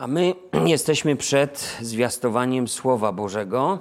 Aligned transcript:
A 0.00 0.06
my 0.06 0.34
jesteśmy 0.66 1.16
przed 1.16 1.76
zwiastowaniem 1.80 2.68
Słowa 2.68 3.12
Bożego 3.12 3.78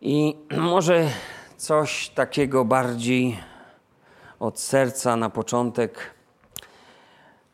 i 0.00 0.36
może 0.58 1.08
coś 1.56 2.08
takiego 2.08 2.64
bardziej 2.64 3.38
od 4.40 4.60
serca 4.60 5.16
na 5.16 5.30
początek, 5.30 6.14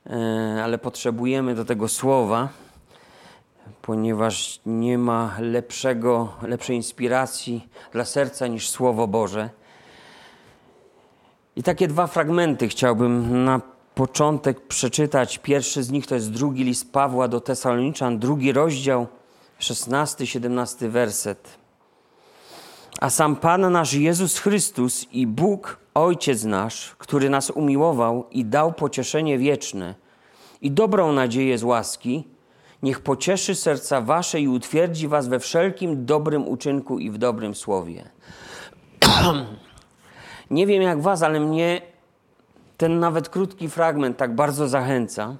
e, 0.06 0.60
ale 0.64 0.78
potrzebujemy 0.78 1.54
do 1.54 1.64
tego 1.64 1.88
słowa, 1.88 2.48
ponieważ 3.82 4.60
nie 4.66 4.98
ma 4.98 5.36
lepszego, 5.40 6.32
lepszej 6.42 6.76
inspiracji 6.76 7.68
dla 7.92 8.04
serca 8.04 8.46
niż 8.46 8.70
Słowo 8.70 9.06
Boże. 9.06 9.50
I 11.56 11.62
takie 11.62 11.88
dwa 11.88 12.06
fragmenty 12.06 12.68
chciałbym 12.68 13.44
na 13.44 13.77
początek 13.98 14.60
przeczytać. 14.60 15.38
Pierwszy 15.38 15.82
z 15.82 15.90
nich 15.90 16.06
to 16.06 16.14
jest 16.14 16.30
drugi 16.30 16.64
list 16.64 16.92
Pawła 16.92 17.28
do 17.28 17.40
Tesaloniczan, 17.40 18.18
drugi 18.18 18.52
rozdział, 18.52 19.06
16-17 19.60 20.88
werset. 20.88 21.58
A 23.00 23.10
sam 23.10 23.36
Pan 23.36 23.72
nasz 23.72 23.94
Jezus 23.94 24.38
Chrystus 24.38 25.06
i 25.12 25.26
Bóg, 25.26 25.78
Ojciec 25.94 26.44
nasz, 26.44 26.94
który 26.98 27.30
nas 27.30 27.50
umiłował 27.50 28.26
i 28.30 28.44
dał 28.44 28.72
pocieszenie 28.72 29.38
wieczne 29.38 29.94
i 30.62 30.70
dobrą 30.70 31.12
nadzieję 31.12 31.58
z 31.58 31.64
łaski, 31.64 32.24
niech 32.82 33.00
pocieszy 33.00 33.54
serca 33.54 34.00
wasze 34.00 34.40
i 34.40 34.48
utwierdzi 34.48 35.08
was 35.08 35.28
we 35.28 35.40
wszelkim 35.40 36.06
dobrym 36.06 36.48
uczynku 36.48 36.98
i 36.98 37.10
w 37.10 37.18
dobrym 37.18 37.54
słowie. 37.54 38.10
Nie 40.50 40.66
wiem 40.66 40.82
jak 40.82 41.02
was, 41.02 41.22
ale 41.22 41.40
mnie 41.40 41.97
ten 42.78 42.98
nawet 42.98 43.28
krótki 43.28 43.68
fragment 43.68 44.16
tak 44.16 44.34
bardzo 44.34 44.68
zachęca, 44.68 45.36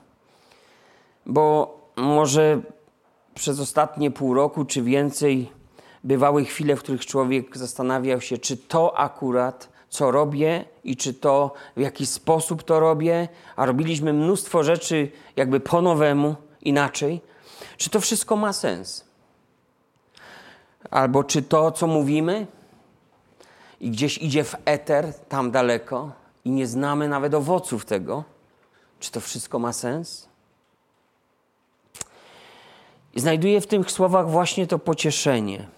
bo 1.27 1.79
może 1.97 2.61
przez 3.35 3.61
ostatnie 3.61 4.11
pół 4.11 4.35
roku 4.35 4.65
czy 4.65 4.83
więcej 4.83 5.53
bywały 6.05 6.45
chwile, 6.45 6.77
w 6.77 6.79
których 6.79 7.07
człowiek 7.07 7.57
zastanawiał 7.57 8.21
się, 8.21 8.39
czy 8.39 8.57
to 8.57 8.99
akurat, 8.99 9.69
co 9.89 10.11
robię 10.11 10.65
i 10.85 10.97
czy 10.97 11.15
to 11.15 11.55
w 11.77 11.81
jakiś 11.81 12.09
sposób 12.09 12.63
to 12.63 12.81
robię, 12.81 13.29
a 13.57 13.67
robiliśmy 13.67 14.13
mnóstwo 14.13 14.63
rzeczy 14.63 15.11
jakby 15.37 15.61
po 15.61 15.83
nowemu, 15.83 16.35
inaczej, 16.63 17.21
czy 17.77 17.91
to 17.91 18.01
wszystko 18.01 18.37
ma 18.37 18.53
sens? 18.53 19.05
Albo 20.91 21.25
czy 21.25 21.43
to, 21.43 21.71
co 21.71 21.87
mówimy 21.87 22.47
i 23.81 23.91
gdzieś 23.91 24.19
idzie 24.19 24.45
w 24.45 24.55
eter, 24.65 25.15
tam 25.29 25.51
daleko, 25.51 26.13
i 26.45 26.51
nie 26.51 26.67
znamy 26.67 27.09
nawet 27.09 27.35
owoców 27.35 27.85
tego, 27.85 28.25
czy 29.01 29.11
to 29.11 29.21
wszystko 29.21 29.59
ma 29.59 29.73
sens? 29.73 30.29
I 33.15 33.21
znajduję 33.21 33.61
w 33.61 33.67
tych 33.67 33.91
słowach 33.91 34.31
właśnie 34.31 34.67
to 34.67 34.79
pocieszenie. 34.79 35.69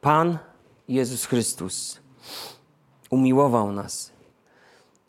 Pan 0.00 0.38
Jezus 0.88 1.24
Chrystus 1.24 2.00
umiłował 3.10 3.72
nas 3.72 4.12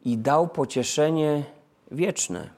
i 0.06 0.18
dał 0.18 0.48
pocieszenie 0.48 1.44
wieczne. 1.92 2.50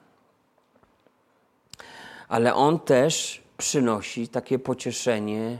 Ale 2.28 2.56
On 2.56 2.80
też 2.80 3.44
przynosi 3.58 4.28
takie 4.28 4.60
pocieszenie, 4.60 5.58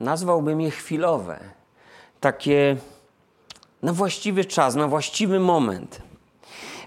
nazwałbym 0.00 0.60
je 0.60 0.70
chwilowe, 0.70 1.40
takie 2.20 2.76
na 3.82 3.92
właściwy 3.92 4.44
czas, 4.44 4.74
na 4.74 4.88
właściwy 4.88 5.40
moment. 5.40 6.02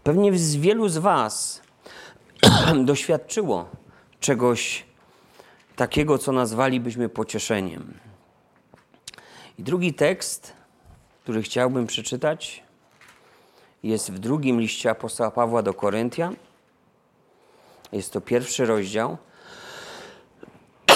Pewnie 0.04 0.32
wielu 0.58 0.90
z 0.90 0.98
Was 0.98 1.62
doświadczyło 2.86 3.70
czegoś 4.20 4.86
takiego, 5.76 6.18
co 6.18 6.32
nazwalibyśmy 6.32 7.10
pocieszeniem. 7.10 7.94
I 9.60 9.64
drugi 9.64 9.94
tekst, 9.94 10.54
który 11.24 11.42
chciałbym 11.42 11.88
przeczytać, 11.88 12.64
jest 13.84 14.12
w 14.12 14.20
drugim 14.20 14.62
liście 14.62 14.90
apostoła 14.90 15.32
Pawła 15.32 15.62
do 15.62 15.74
Koryntian. 15.74 16.36
Jest 17.92 18.14
to 18.14 18.22
pierwszy 18.22 18.66
rozdział. 18.66 19.18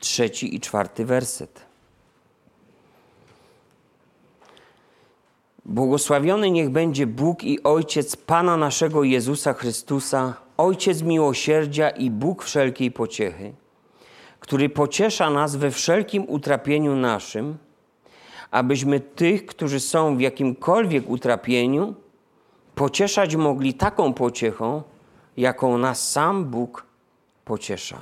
Trzeci 0.00 0.54
i 0.54 0.60
czwarty 0.60 1.04
werset. 1.04 1.71
Błogosławiony 5.64 6.50
niech 6.50 6.70
będzie 6.70 7.06
Bóg 7.06 7.44
i 7.44 7.62
Ojciec 7.62 8.16
Pana 8.16 8.56
naszego 8.56 9.04
Jezusa 9.04 9.52
Chrystusa, 9.52 10.34
Ojciec 10.56 11.02
miłosierdzia 11.02 11.90
i 11.90 12.10
Bóg 12.10 12.44
wszelkiej 12.44 12.90
pociechy, 12.90 13.52
który 14.40 14.68
pociesza 14.68 15.30
nas 15.30 15.56
we 15.56 15.70
wszelkim 15.70 16.24
utrapieniu 16.28 16.96
naszym, 16.96 17.58
abyśmy 18.50 19.00
tych, 19.00 19.46
którzy 19.46 19.80
są 19.80 20.16
w 20.16 20.20
jakimkolwiek 20.20 21.10
utrapieniu, 21.10 21.94
pocieszać 22.74 23.36
mogli 23.36 23.74
taką 23.74 24.14
pociechą, 24.14 24.82
jaką 25.36 25.78
nas 25.78 26.10
sam 26.10 26.44
Bóg 26.44 26.86
pociesza. 27.44 27.98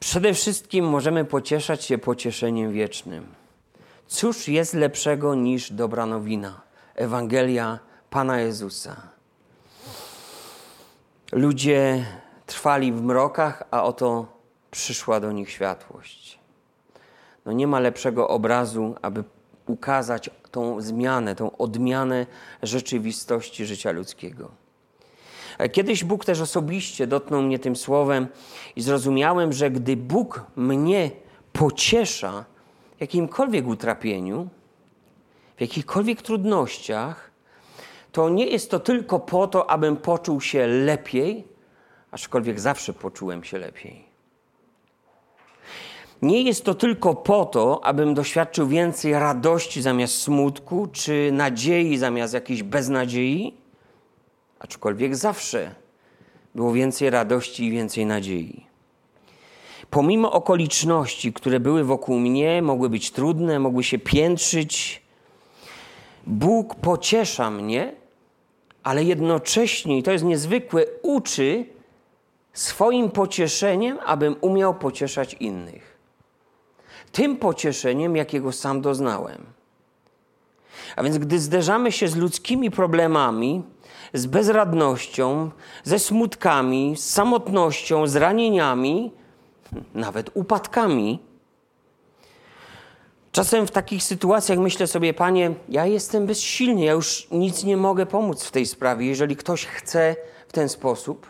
Przede 0.00 0.34
wszystkim 0.34 0.88
możemy 0.88 1.24
pocieszać 1.24 1.84
się 1.84 1.98
pocieszeniem 1.98 2.72
wiecznym. 2.72 3.41
Cóż 4.12 4.48
jest 4.48 4.74
lepszego 4.74 5.34
niż 5.34 5.72
dobra 5.72 6.06
nowina? 6.06 6.60
Ewangelia 6.94 7.78
Pana 8.10 8.40
Jezusa. 8.40 8.96
Ludzie 11.32 12.06
trwali 12.46 12.92
w 12.92 13.02
mrokach, 13.02 13.62
a 13.70 13.84
oto 13.84 14.26
przyszła 14.70 15.20
do 15.20 15.32
nich 15.32 15.50
światłość. 15.50 16.38
No 17.46 17.52
nie 17.52 17.66
ma 17.66 17.80
lepszego 17.80 18.28
obrazu, 18.28 18.94
aby 19.02 19.24
ukazać 19.66 20.30
tą 20.50 20.80
zmianę, 20.80 21.34
tą 21.34 21.56
odmianę 21.56 22.26
rzeczywistości 22.62 23.66
życia 23.66 23.92
ludzkiego. 23.92 24.50
Kiedyś 25.72 26.04
Bóg 26.04 26.24
też 26.24 26.40
osobiście 26.40 27.06
dotknął 27.06 27.42
mnie 27.42 27.58
tym 27.58 27.76
słowem 27.76 28.26
i 28.76 28.82
zrozumiałem, 28.82 29.52
że 29.52 29.70
gdy 29.70 29.96
Bóg 29.96 30.44
mnie 30.56 31.10
pociesza, 31.52 32.44
jakimkolwiek 33.02 33.66
utrapieniu, 33.66 34.48
w 35.56 35.60
jakichkolwiek 35.60 36.22
trudnościach, 36.22 37.30
to 38.12 38.28
nie 38.28 38.46
jest 38.46 38.70
to 38.70 38.80
tylko 38.80 39.20
po 39.20 39.46
to, 39.46 39.70
abym 39.70 39.96
poczuł 39.96 40.40
się 40.40 40.66
lepiej, 40.66 41.44
aczkolwiek 42.10 42.60
zawsze 42.60 42.92
poczułem 42.92 43.44
się 43.44 43.58
lepiej. 43.58 44.04
Nie 46.22 46.42
jest 46.42 46.64
to 46.64 46.74
tylko 46.74 47.14
po 47.14 47.44
to, 47.44 47.84
abym 47.84 48.14
doświadczył 48.14 48.68
więcej 48.68 49.12
radości 49.12 49.82
zamiast 49.82 50.14
smutku, 50.14 50.88
czy 50.92 51.30
nadziei 51.32 51.98
zamiast 51.98 52.34
jakiejś 52.34 52.62
beznadziei, 52.62 53.54
aczkolwiek 54.58 55.16
zawsze 55.16 55.74
było 56.54 56.72
więcej 56.72 57.10
radości 57.10 57.64
i 57.64 57.70
więcej 57.70 58.06
nadziei 58.06 58.71
pomimo 59.92 60.32
okoliczności, 60.32 61.32
które 61.32 61.60
były 61.60 61.84
wokół 61.84 62.18
mnie, 62.18 62.62
mogły 62.62 62.90
być 62.90 63.10
trudne, 63.10 63.58
mogły 63.58 63.84
się 63.84 63.98
piętrzyć, 63.98 65.02
Bóg 66.26 66.74
pociesza 66.74 67.50
mnie, 67.50 67.94
ale 68.82 69.04
jednocześnie, 69.04 69.98
i 69.98 70.02
to 70.02 70.12
jest 70.12 70.24
niezwykłe, 70.24 70.84
uczy 71.02 71.66
swoim 72.52 73.10
pocieszeniem, 73.10 73.98
abym 74.06 74.36
umiał 74.40 74.74
pocieszać 74.74 75.34
innych. 75.34 75.98
Tym 77.12 77.36
pocieszeniem, 77.36 78.16
jakiego 78.16 78.52
sam 78.52 78.80
doznałem. 78.80 79.44
A 80.96 81.02
więc, 81.02 81.18
gdy 81.18 81.38
zderzamy 81.38 81.92
się 81.92 82.08
z 82.08 82.16
ludzkimi 82.16 82.70
problemami, 82.70 83.62
z 84.12 84.26
bezradnością, 84.26 85.50
ze 85.84 85.98
smutkami, 85.98 86.94
z 86.96 87.10
samotnością, 87.10 88.06
z 88.06 88.16
ranieniami, 88.16 89.21
nawet 89.94 90.30
upadkami. 90.34 91.18
Czasem 93.32 93.66
w 93.66 93.70
takich 93.70 94.02
sytuacjach 94.02 94.58
myślę 94.58 94.86
sobie, 94.86 95.14
panie, 95.14 95.54
ja 95.68 95.86
jestem 95.86 96.26
bezsilny, 96.26 96.84
ja 96.84 96.92
już 96.92 97.28
nic 97.30 97.64
nie 97.64 97.76
mogę 97.76 98.06
pomóc 98.06 98.44
w 98.44 98.50
tej 98.50 98.66
sprawie, 98.66 99.06
jeżeli 99.06 99.36
ktoś 99.36 99.66
chce 99.66 100.16
w 100.48 100.52
ten 100.52 100.68
sposób. 100.68 101.26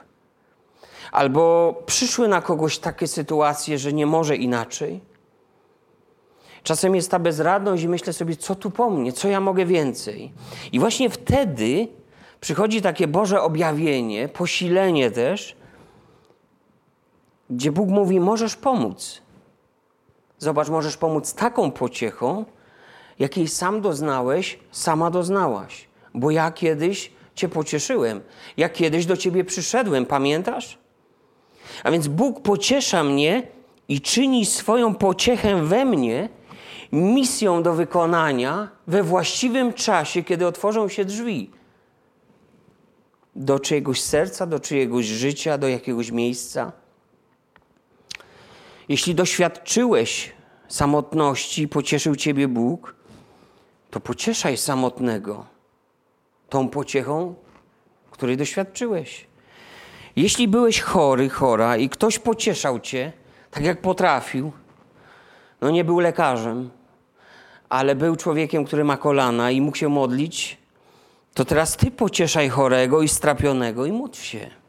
Albo 1.12 1.74
przyszły 1.86 2.28
na 2.28 2.42
kogoś 2.42 2.78
takie 2.78 3.06
sytuacje, 3.06 3.78
że 3.78 3.92
nie 3.92 4.06
może 4.06 4.36
inaczej. 4.36 5.00
Czasem 6.62 6.94
jest 6.94 7.10
ta 7.10 7.18
bezradność 7.18 7.82
i 7.82 7.88
myślę 7.88 8.12
sobie, 8.12 8.36
co 8.36 8.54
tu 8.54 8.70
po 8.70 8.90
mnie, 8.90 9.12
co 9.12 9.28
ja 9.28 9.40
mogę 9.40 9.66
więcej. 9.66 10.32
I 10.72 10.80
właśnie 10.80 11.10
wtedy 11.10 11.88
przychodzi 12.40 12.82
takie 12.82 13.08
Boże 13.08 13.42
objawienie, 13.42 14.28
posilenie 14.28 15.10
też, 15.10 15.56
gdzie 17.52 17.72
Bóg 17.72 17.88
mówi: 17.88 18.20
Możesz 18.20 18.56
pomóc. 18.56 19.22
Zobacz, 20.38 20.68
możesz 20.68 20.96
pomóc 20.96 21.34
taką 21.34 21.70
pociechą, 21.70 22.44
jakiej 23.18 23.48
sam 23.48 23.80
doznałeś, 23.80 24.58
sama 24.70 25.10
doznałaś. 25.10 25.88
bo 26.14 26.30
ja 26.30 26.50
kiedyś 26.50 27.12
Cię 27.34 27.48
pocieszyłem. 27.48 28.20
Ja 28.56 28.68
kiedyś 28.68 29.06
do 29.06 29.16
Ciebie 29.16 29.44
przyszedłem, 29.44 30.06
pamiętasz? 30.06 30.78
A 31.84 31.90
więc 31.90 32.08
Bóg 32.08 32.42
pociesza 32.42 33.04
mnie 33.04 33.42
i 33.88 34.00
czyni 34.00 34.46
swoją 34.46 34.94
pociechę 34.94 35.62
we 35.62 35.84
mnie 35.84 36.28
misją 36.92 37.62
do 37.62 37.74
wykonania 37.74 38.68
we 38.86 39.02
właściwym 39.02 39.72
czasie, 39.72 40.22
kiedy 40.22 40.46
otworzą 40.46 40.88
się 40.88 41.04
drzwi 41.04 41.50
do 43.36 43.58
czyjegoś 43.58 44.00
serca, 44.00 44.46
do 44.46 44.60
czyjegoś 44.60 45.06
życia, 45.06 45.58
do 45.58 45.68
jakiegoś 45.68 46.10
miejsca. 46.10 46.72
Jeśli 48.88 49.14
doświadczyłeś 49.14 50.32
samotności, 50.68 51.68
pocieszył 51.68 52.16
Ciebie 52.16 52.48
Bóg, 52.48 52.94
to 53.90 54.00
pocieszaj 54.00 54.56
samotnego 54.56 55.46
tą 56.48 56.68
pociechą, 56.68 57.34
której 58.10 58.36
doświadczyłeś. 58.36 59.26
Jeśli 60.16 60.48
byłeś 60.48 60.80
chory, 60.80 61.28
chora 61.28 61.76
i 61.76 61.88
ktoś 61.88 62.18
pocieszał 62.18 62.80
Cię, 62.80 63.12
tak 63.50 63.64
jak 63.64 63.80
potrafił, 63.80 64.52
no 65.60 65.70
nie 65.70 65.84
był 65.84 66.00
lekarzem, 66.00 66.70
ale 67.68 67.94
był 67.94 68.16
człowiekiem, 68.16 68.64
który 68.64 68.84
ma 68.84 68.96
kolana 68.96 69.50
i 69.50 69.60
mógł 69.60 69.76
się 69.76 69.88
modlić, 69.88 70.58
to 71.34 71.44
teraz 71.44 71.76
Ty 71.76 71.90
pocieszaj 71.90 72.48
chorego 72.48 73.02
i 73.02 73.08
strapionego 73.08 73.86
i 73.86 73.92
módl 73.92 74.18
się. 74.18 74.61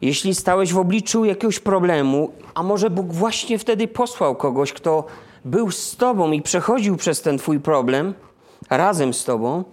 Jeśli 0.00 0.34
stałeś 0.34 0.72
w 0.72 0.78
obliczu 0.78 1.24
jakiegoś 1.24 1.58
problemu, 1.58 2.32
a 2.54 2.62
może 2.62 2.90
Bóg 2.90 3.12
właśnie 3.12 3.58
wtedy 3.58 3.88
posłał 3.88 4.36
kogoś, 4.36 4.72
kto 4.72 5.04
był 5.44 5.70
z 5.70 5.96
Tobą 5.96 6.32
i 6.32 6.42
przechodził 6.42 6.96
przez 6.96 7.22
ten 7.22 7.38
Twój 7.38 7.60
problem 7.60 8.14
razem 8.70 9.14
z 9.14 9.24
Tobą, 9.24 9.64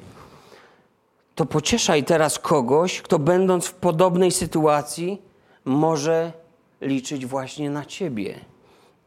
to 1.36 1.46
pocieszaj 1.46 2.04
teraz 2.04 2.40
kogoś, 2.40 3.02
kto 3.02 3.20
będąc 3.20 3.66
w 3.66 3.74
podobnej 3.74 4.32
sytuacji, 4.32 5.22
może 5.66 6.32
liczyć 6.82 7.26
właśnie 7.26 7.70
na 7.70 7.86
Ciebie, 7.86 8.40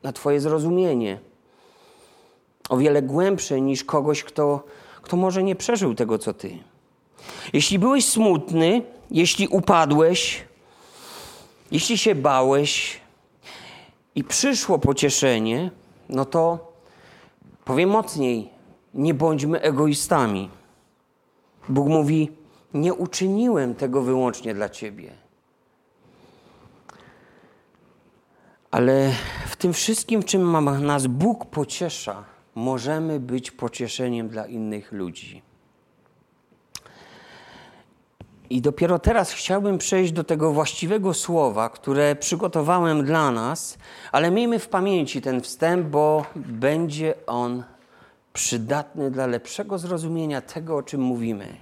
na 0.03 0.13
Twoje 0.13 0.41
zrozumienie. 0.41 1.19
O 2.69 2.77
wiele 2.77 3.03
głębsze 3.03 3.61
niż 3.61 3.85
kogoś, 3.85 4.25
kto, 4.25 4.65
kto 5.03 5.17
może 5.17 5.43
nie 5.43 5.57
przeżył 5.57 5.95
tego, 5.95 6.19
co 6.19 6.35
Ty. 6.35 6.59
Jeśli 7.53 7.79
byłeś 7.79 8.07
smutny, 8.07 8.83
jeśli 9.11 9.49
upadłeś, 9.49 10.45
jeśli 11.73 11.99
się 11.99 12.15
bałeś 12.15 13.01
i 14.15 14.25
przyszło 14.25 14.79
pocieszenie, 14.79 15.71
no 16.09 16.25
to 16.25 16.73
powiem 17.65 17.91
mocniej, 17.91 18.51
nie 18.95 19.15
bądźmy 19.15 19.61
egoistami. 19.61 20.51
Bóg 21.69 21.89
mówi: 21.89 22.33
Nie 22.75 22.95
uczyniłem 22.95 23.75
tego 23.75 24.03
wyłącznie 24.03 24.55
dla 24.55 24.69
Ciebie. 24.69 25.13
Ale 28.71 29.13
w 29.47 29.57
tym 29.57 29.73
wszystkim, 29.73 30.23
w 30.23 30.25
czym 30.25 30.67
nas 30.87 31.07
Bóg 31.07 31.47
pociesza, 31.47 32.25
możemy 32.55 33.21
być 33.21 33.51
pocieszeniem 33.51 34.29
dla 34.29 34.47
innych 34.47 34.93
ludzi. 34.93 35.43
I 38.51 38.61
dopiero 38.61 38.99
teraz 38.99 39.33
chciałbym 39.33 39.79
przejść 39.79 40.13
do 40.13 40.25
tego 40.25 40.53
właściwego 40.53 41.15
słowa, 41.15 41.69
które 41.69 42.17
przygotowałem 42.17 43.05
dla 43.05 43.31
nas, 43.31 43.79
ale 44.13 44.31
miejmy 44.31 44.59
w 44.59 44.69
pamięci 44.69 45.23
ten 45.23 45.41
wstęp, 45.41 45.87
bo 45.87 46.25
będzie 46.37 47.15
on 47.27 47.65
przydatny 48.33 49.11
dla 49.11 49.27
lepszego 49.27 49.79
zrozumienia 49.79 50.41
tego, 50.41 50.77
o 50.77 50.83
czym 50.83 51.01
mówimy. 51.01 51.57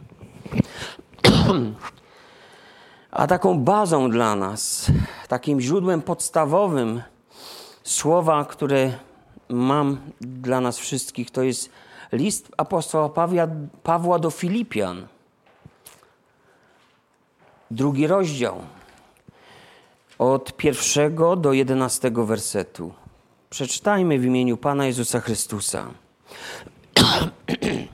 A 3.11 3.27
taką 3.27 3.59
bazą 3.59 4.11
dla 4.11 4.37
nas, 4.37 4.87
takim 5.29 5.61
źródłem 5.61 6.03
podstawowym 6.03 7.03
słowa, 7.83 8.45
które 8.45 8.93
mam 9.49 9.99
dla 10.21 10.61
nas 10.61 10.79
wszystkich, 10.79 11.31
to 11.31 11.43
jest 11.43 11.71
list 12.13 12.49
apostoła 12.57 13.09
Pawła, 13.83 14.19
do 14.19 14.31
Filipian. 14.31 15.07
Drugi 17.71 18.07
rozdział. 18.07 18.63
Od 20.19 20.57
pierwszego 20.57 21.37
do 21.37 21.53
jedenastego 21.53 22.27
wersetu. 22.27 22.93
Przeczytajmy 23.51 24.19
w 24.19 24.25
imieniu 24.25 24.57
Pana 24.57 24.87
Jezusa 24.87 25.21
Chrystusa. 25.21 25.87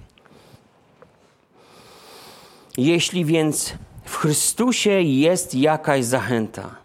Jeśli 2.76 3.24
więc 3.24 3.74
w 4.04 4.16
Chrystusie 4.16 4.90
jest 4.90 5.54
jakaś 5.54 6.04
zachęta, 6.04 6.76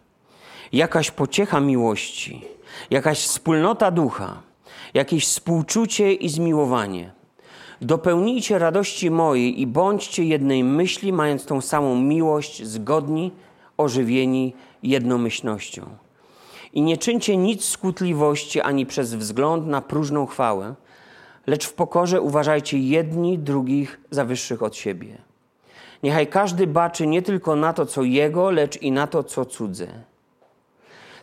jakaś 0.72 1.12
pociecha 1.12 1.60
miłości, 1.60 2.46
jakaś 2.90 3.20
wspólnota 3.20 3.92
ducha, 3.92 4.42
jakieś 4.94 5.26
współczucie 5.26 6.14
i 6.14 6.30
zmiłowanie, 6.30 7.12
dopełnijcie 7.82 8.60
radości 8.60 9.12
mojej 9.12 9.62
i 9.62 9.68
bądźcie 9.68 10.24
jednej 10.24 10.64
myśli, 10.64 11.14
mając 11.14 11.46
tą 11.46 11.62
samą 11.62 12.02
miłość, 12.02 12.66
zgodni, 12.66 13.32
ożywieni 13.78 14.54
jednomyślnością. 14.84 15.86
I 16.74 16.82
nie 16.82 16.98
czyńcie 16.98 17.38
nic 17.38 17.66
skutliwości 17.66 18.62
ani 18.62 18.86
przez 18.86 19.16
wzgląd 19.16 19.68
na 19.68 19.82
próżną 19.82 20.26
chwałę, 20.26 20.76
lecz 21.48 21.68
w 21.68 21.74
pokorze 21.74 22.22
uważajcie 22.22 22.80
jedni 22.80 23.40
drugich 23.40 24.00
za 24.12 24.26
wyższych 24.26 24.64
od 24.64 24.76
siebie. 24.76 25.18
Niechaj 26.04 26.28
każdy 26.28 26.68
baczy 26.68 27.08
nie 27.08 27.22
tylko 27.22 27.56
na 27.56 27.74
to, 27.74 27.86
co 27.86 28.04
jego, 28.04 28.52
lecz 28.52 28.82
i 28.82 28.92
na 28.92 29.08
to, 29.08 29.24
co 29.24 29.46
cudze. 29.46 29.88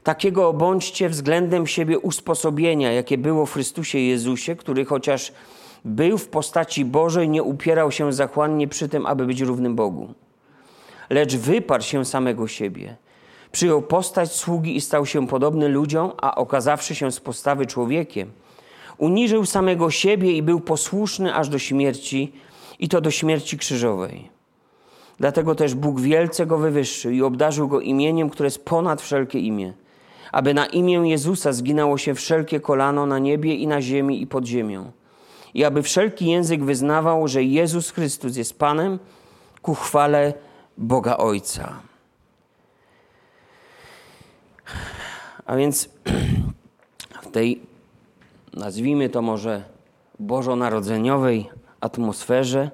Takiego 0.03 0.53
bądźcie 0.53 1.09
względem 1.09 1.67
siebie 1.67 1.99
usposobienia, 1.99 2.93
jakie 2.93 3.19
było 3.19 3.47
w 3.47 3.53
Chrystusie 3.53 3.99
Jezusie, 3.99 4.57
który 4.57 4.85
chociaż 4.85 5.33
był 5.85 6.19
w 6.19 6.29
postaci 6.29 6.85
Bożej, 6.85 7.29
nie 7.29 7.43
upierał 7.43 7.93
się 7.93 8.13
zachłannie 8.13 8.69
przy 8.69 8.89
tym, 8.89 9.07
aby 9.07 9.27
być 9.27 9.41
równym 9.41 9.77
Bogu. 9.77 10.15
Lecz 11.11 11.37
wyparł 11.37 11.83
się 11.83 12.05
samego 12.05 12.49
siebie. 12.49 12.97
Przyjął 13.53 13.83
postać 13.83 14.33
sługi 14.33 14.77
i 14.77 14.81
stał 14.81 15.07
się 15.07 15.27
podobny 15.27 15.69
ludziom, 15.69 16.13
a 16.23 16.35
okazawszy 16.35 16.95
się 16.95 17.13
z 17.13 17.21
postawy 17.21 17.67
człowiekiem, 17.67 18.31
uniżył 18.99 19.47
samego 19.47 19.91
siebie 19.91 20.33
i 20.33 20.43
był 20.43 20.61
posłuszny 20.61 21.35
aż 21.35 21.49
do 21.49 21.59
śmierci, 21.59 22.33
i 22.79 22.89
to 22.89 23.01
do 23.01 23.11
śmierci 23.11 23.59
krzyżowej. 23.59 24.29
Dlatego 25.19 25.55
też 25.55 25.75
Bóg 25.75 26.01
wielce 26.01 26.47
go 26.47 26.59
wywyższył 26.59 27.13
i 27.13 27.23
obdarzył 27.23 27.69
go 27.69 27.81
imieniem, 27.81 28.31
które 28.31 28.47
jest 28.47 28.65
ponad 28.65 29.03
wszelkie 29.03 29.41
imię, 29.41 29.73
aby 30.33 30.55
na 30.55 30.67
imię 30.67 30.95
Jezusa 31.05 31.53
zginało 31.53 31.99
się 31.99 32.15
wszelkie 32.15 32.61
kolano 32.61 33.07
na 33.07 33.19
niebie 33.19 33.55
i 33.55 33.67
na 33.67 33.83
ziemi 33.83 34.23
i 34.23 34.27
pod 34.27 34.47
ziemią. 34.47 34.91
I 35.55 35.65
aby 35.65 35.83
wszelki 35.83 36.27
język 36.27 36.65
wyznawał, 36.65 37.29
że 37.29 37.43
Jezus 37.43 37.91
Chrystus 37.91 38.37
jest 38.37 38.59
Panem 38.59 38.99
ku 39.63 39.75
chwale 39.75 40.35
Boga 40.79 41.17
Ojca. 41.17 41.81
A 45.47 45.57
więc 45.57 45.89
w 47.23 47.31
tej, 47.31 47.61
nazwijmy 48.55 49.09
to 49.09 49.23
może, 49.23 49.65
bożonarodzeniowej 50.19 51.51
atmosferze, 51.81 52.71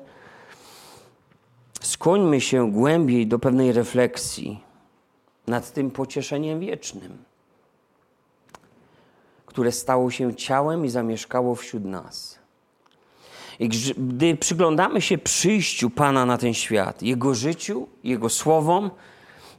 skłońmy 1.81 2.41
się 2.41 2.73
głębiej 2.73 3.27
do 3.27 3.39
pewnej 3.39 3.73
refleksji 3.73 4.61
nad 5.47 5.73
tym 5.73 5.91
pocieszeniem 5.91 6.61
wiecznym, 6.61 7.25
które 9.47 9.73
stało 9.73 10.11
się 10.11 10.35
ciałem 10.35 10.85
i 10.85 10.89
zamieszkało 10.89 11.55
wśród 11.55 11.85
nas. 11.85 12.42
Gdy 13.69 14.37
przyglądamy 14.37 15.01
się 15.01 15.19
przyjściu 15.19 15.91
Pana 15.91 16.27
na 16.27 16.39
ten 16.39 16.55
świat, 16.55 17.03
Jego 17.03 17.35
życiu, 17.35 17.89
Jego 18.05 18.29
słowom, 18.29 18.91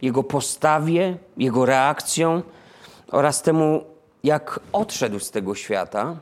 Jego 0.01 0.23
postawie, 0.23 1.17
Jego 1.37 1.65
reakcją 1.65 2.41
oraz 3.11 3.41
temu, 3.41 3.83
jak 4.23 4.59
odszedł 4.73 5.19
z 5.19 5.31
tego 5.31 5.55
świata, 5.55 6.17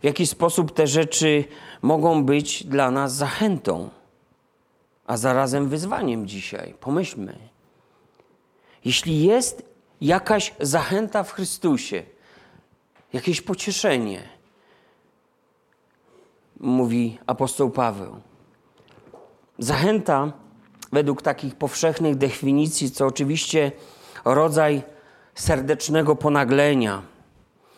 w 0.00 0.04
jaki 0.04 0.26
sposób 0.26 0.74
te 0.74 0.86
rzeczy 0.86 1.44
mogą 1.82 2.24
być 2.24 2.64
dla 2.64 2.90
nas 2.90 3.14
zachętą 3.14 3.90
a 5.06 5.16
zarazem 5.16 5.68
wyzwaniem 5.68 6.28
dzisiaj. 6.28 6.74
Pomyślmy. 6.80 7.38
Jeśli 8.84 9.24
jest 9.24 9.62
jakaś 10.00 10.54
zachęta 10.60 11.22
w 11.22 11.32
Chrystusie, 11.32 12.02
jakieś 13.12 13.40
pocieszenie, 13.40 14.22
mówi 16.64 17.18
apostoł 17.26 17.70
Paweł. 17.70 18.16
Zachęta 19.58 20.32
według 20.92 21.22
takich 21.22 21.54
powszechnych 21.54 22.16
definicji, 22.16 22.90
co 22.90 23.06
oczywiście 23.06 23.72
rodzaj 24.24 24.82
serdecznego 25.34 26.16
ponaglenia. 26.16 27.02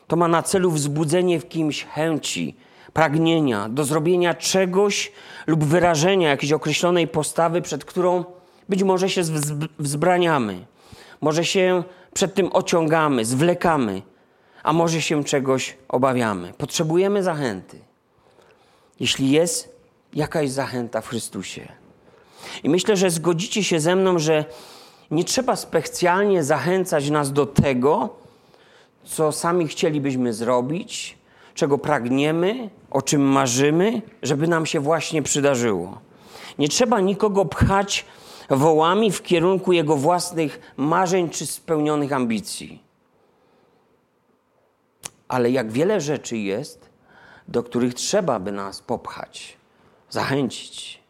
To 0.06 0.16
ma 0.16 0.28
na 0.28 0.42
celu 0.42 0.70
wzbudzenie 0.70 1.40
w 1.40 1.48
kimś 1.48 1.84
chęci, 1.84 2.56
pragnienia 2.92 3.68
do 3.68 3.84
zrobienia 3.84 4.34
czegoś 4.34 5.12
lub 5.46 5.64
wyrażenia 5.64 6.28
jakiejś 6.28 6.52
określonej 6.52 7.08
postawy, 7.08 7.62
przed 7.62 7.84
którą 7.84 8.24
być 8.68 8.82
może 8.82 9.10
się 9.10 9.22
wzbraniamy, 9.78 10.66
może 11.20 11.44
się 11.44 11.84
przed 12.14 12.34
tym 12.34 12.50
ociągamy, 12.52 13.24
zwlekamy, 13.24 14.02
a 14.62 14.72
może 14.72 15.02
się 15.02 15.24
czegoś 15.24 15.76
obawiamy. 15.88 16.52
Potrzebujemy 16.58 17.22
zachęty. 17.22 17.78
Jeśli 19.00 19.30
jest 19.30 19.76
jakaś 20.14 20.50
zachęta 20.50 21.00
w 21.00 21.08
Chrystusie. 21.08 21.68
I 22.62 22.68
myślę, 22.68 22.96
że 22.96 23.10
zgodzicie 23.10 23.64
się 23.64 23.80
ze 23.80 23.96
mną, 23.96 24.18
że 24.18 24.44
nie 25.10 25.24
trzeba 25.24 25.56
specjalnie 25.56 26.44
zachęcać 26.44 27.10
nas 27.10 27.32
do 27.32 27.46
tego, 27.46 28.08
co 29.04 29.32
sami 29.32 29.68
chcielibyśmy 29.68 30.32
zrobić, 30.32 31.18
czego 31.54 31.78
pragniemy, 31.78 32.70
o 32.90 33.02
czym 33.02 33.22
marzymy, 33.22 34.02
żeby 34.22 34.48
nam 34.48 34.66
się 34.66 34.80
właśnie 34.80 35.22
przydarzyło. 35.22 35.98
Nie 36.58 36.68
trzeba 36.68 37.00
nikogo 37.00 37.44
pchać 37.44 38.04
wołami 38.50 39.12
w 39.12 39.22
kierunku 39.22 39.72
jego 39.72 39.96
własnych 39.96 40.72
marzeń 40.76 41.30
czy 41.30 41.46
spełnionych 41.46 42.12
ambicji. 42.12 42.82
Ale 45.28 45.50
jak 45.50 45.72
wiele 45.72 46.00
rzeczy 46.00 46.36
jest, 46.36 46.85
do 47.48 47.62
których 47.62 47.94
trzeba 47.94 48.38
by 48.38 48.52
nas 48.52 48.80
popchać, 48.80 49.56
zachęcić. 50.10 51.00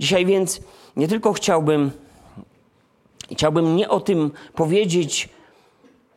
Dzisiaj 0.00 0.26
więc 0.26 0.60
nie 0.96 1.08
tylko 1.08 1.32
chciałbym, 1.32 1.90
chciałbym 3.32 3.76
nie 3.76 3.88
o 3.88 4.00
tym 4.00 4.30
powiedzieć, 4.54 5.28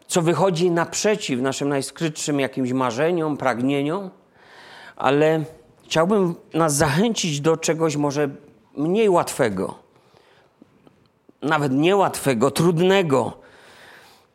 co 0.08 0.22
wychodzi 0.22 0.72
naprzeciw 0.72 1.42
naszym 1.42 1.70
najskrytszym 1.70 2.40
jakimś 2.40 2.72
marzeniom, 2.72 3.38
pragnieniom, 3.38 4.10
ale 4.96 5.44
chciałbym 5.84 6.36
nas 6.54 6.76
zachęcić 6.76 7.42
do 7.42 7.58
czegoś 7.58 7.96
może 7.96 8.30
mniej 8.78 9.10
łatwego, 9.10 9.76
nawet 11.42 11.72
niełatwego, 11.72 12.52
trudnego, 12.52 13.34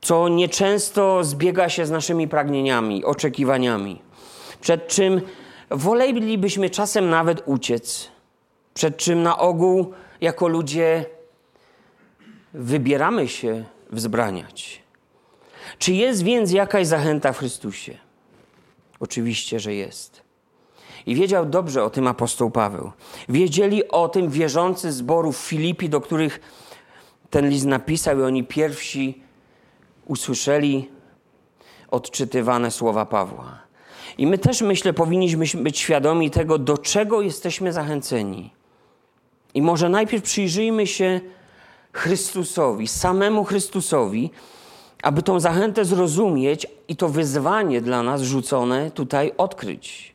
co 0.00 0.28
nieczęsto 0.28 1.25
zbiega 1.25 1.69
się 1.69 1.87
z 1.87 1.90
naszymi 1.90 2.28
pragnieniami, 2.28 3.04
oczekiwaniami, 3.04 4.02
przed 4.64 4.88
czym 4.88 5.21
wolelibyśmy 5.71 6.71
czasem 6.71 7.11
nawet 7.11 7.42
uciec, 7.47 8.09
przed 8.75 8.97
czym 8.97 9.23
na 9.23 9.38
ogół 9.38 9.92
jako 10.21 10.49
ludzie 10.49 11.06
wybieramy 12.54 13.28
się 13.28 13.64
wzbraniać. 13.92 14.83
Czy 15.78 15.92
jest 15.92 16.23
więc 16.23 16.52
jakaś 16.52 16.87
zachęta 16.87 17.33
w 17.33 17.38
Chrystusie? 17.38 17.99
Oczywiście, 19.00 19.61
że 19.61 19.75
jest. 19.75 20.23
I 21.06 21.14
wiedział 21.14 21.47
dobrze 21.47 21.85
o 21.85 21.90
tym 21.90 22.06
apostoł 22.06 22.50
Paweł. 22.50 22.92
Wiedzieli 23.28 23.88
o 23.88 24.09
tym 24.09 24.30
wierzący 24.30 24.92
zborów 24.92 25.37
Filipi, 25.37 25.88
do 25.88 26.00
których 26.00 26.40
ten 27.30 27.49
list 27.49 27.66
napisał, 27.66 28.18
i 28.18 28.23
oni 28.23 28.44
pierwsi 28.44 29.23
usłyszeli 30.06 30.90
odczytywane 31.90 32.71
słowa 32.71 33.06
Pawła. 33.06 33.63
I 34.18 34.26
my 34.26 34.38
też, 34.38 34.62
myślę, 34.62 34.92
powinniśmy 34.92 35.46
być 35.62 35.78
świadomi 35.78 36.30
tego, 36.30 36.58
do 36.58 36.78
czego 36.78 37.23
jesteśmy 37.23 37.73
zachęceni. 37.73 38.50
I 39.54 39.62
może 39.62 39.88
najpierw 39.88 40.25
przyjrzyjmy 40.25 40.87
się 40.87 41.20
Chrystusowi, 41.92 42.88
samemu 42.88 43.44
Chrystusowi, 43.44 44.30
aby 45.02 45.23
tą 45.23 45.40
zachętę 45.40 45.84
zrozumieć 45.84 46.66
i 46.88 46.96
to 46.96 47.08
wyzwanie 47.08 47.80
dla 47.80 48.02
nas 48.02 48.23
rzucone 48.23 48.90
tutaj 48.90 49.32
odkryć. 49.37 50.14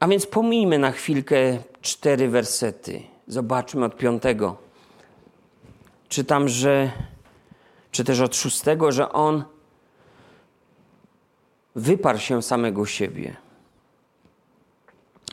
A 0.00 0.08
więc 0.08 0.26
pomijmy 0.26 0.78
na 0.78 0.92
chwilkę 0.92 1.58
cztery 1.80 2.28
wersety. 2.28 3.02
Zobaczmy 3.26 3.84
od 3.84 3.96
piątego. 3.96 4.56
Czytam, 6.08 6.48
że, 6.48 6.90
czy 7.90 8.04
też 8.04 8.20
od 8.20 8.36
szóstego, 8.36 8.92
że 8.92 9.12
on 9.12 9.44
wyparł 11.76 12.18
się 12.18 12.42
samego 12.42 12.86
siebie, 12.86 13.36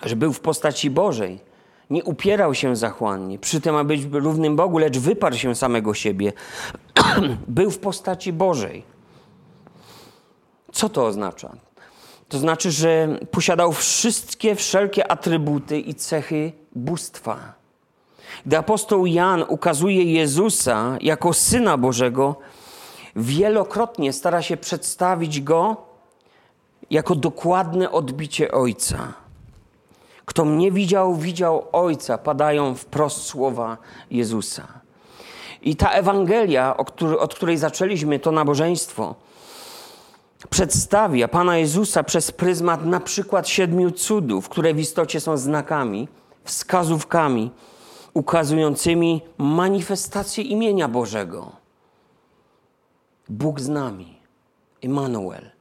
że 0.04 0.16
był 0.16 0.34
w 0.34 0.40
postaci 0.40 0.90
Bożej 0.90 1.40
nie 1.90 2.04
upierał 2.04 2.54
się 2.54 2.76
zachłannie, 2.76 3.40
przy 3.40 3.62
tym, 3.62 3.76
aby 3.76 3.98
być 3.98 4.08
równym 4.12 4.56
Bogu, 4.56 4.78
lecz 4.78 4.98
wyparł 4.98 5.36
się 5.36 5.56
samego 5.56 5.94
siebie. 5.94 6.34
Był 7.48 7.72
w 7.72 7.80
postaci 7.80 8.34
Bożej. 8.34 8.84
Co 10.72 10.90
to 10.90 11.06
oznacza? 11.06 11.56
To 12.30 12.38
znaczy, 12.38 12.72
że 12.72 13.20
posiadał 13.32 13.72
wszystkie, 13.72 14.56
wszelkie 14.56 15.12
atrybuty 15.12 15.80
i 15.80 15.96
cechy 15.96 16.52
bóstwa. 16.76 17.54
Gdy 18.46 18.58
apostoł 18.58 19.06
Jan 19.06 19.44
ukazuje 19.48 20.04
Jezusa 20.04 20.98
jako 21.02 21.34
Syna 21.34 21.78
Bożego, 21.78 22.36
wielokrotnie 23.16 24.14
stara 24.14 24.42
się 24.42 24.58
przedstawić 24.58 25.42
Go 25.42 25.93
jako 26.92 27.16
dokładne 27.16 27.92
odbicie 27.92 28.52
Ojca. 28.52 29.14
Kto 30.26 30.46
mnie 30.46 30.72
widział, 30.72 31.16
widział 31.16 31.68
Ojca, 31.72 32.18
padają 32.18 32.76
wprost 32.76 33.22
słowa 33.22 33.78
Jezusa. 34.12 34.68
I 35.62 35.76
ta 35.76 35.92
Ewangelia, 35.92 36.78
od 37.20 37.36
której 37.36 37.58
zaczęliśmy 37.58 38.20
to 38.20 38.32
nabożeństwo, 38.32 39.16
przedstawia 40.50 41.28
Pana 41.28 41.58
Jezusa 41.58 42.04
przez 42.04 42.32
pryzmat 42.32 42.86
na 42.86 43.00
przykład 43.00 43.48
siedmiu 43.48 43.92
cudów, 43.92 44.50
które 44.50 44.74
w 44.74 44.80
istocie 44.80 45.20
są 45.20 45.38
znakami, 45.38 46.08
wskazówkami 46.44 47.52
ukazującymi 48.14 49.22
manifestację 49.38 50.44
imienia 50.44 50.88
Bożego. 50.88 51.52
Bóg 53.30 53.60
z 53.60 53.70
nami, 53.70 54.20
Immanuel. 54.82 55.53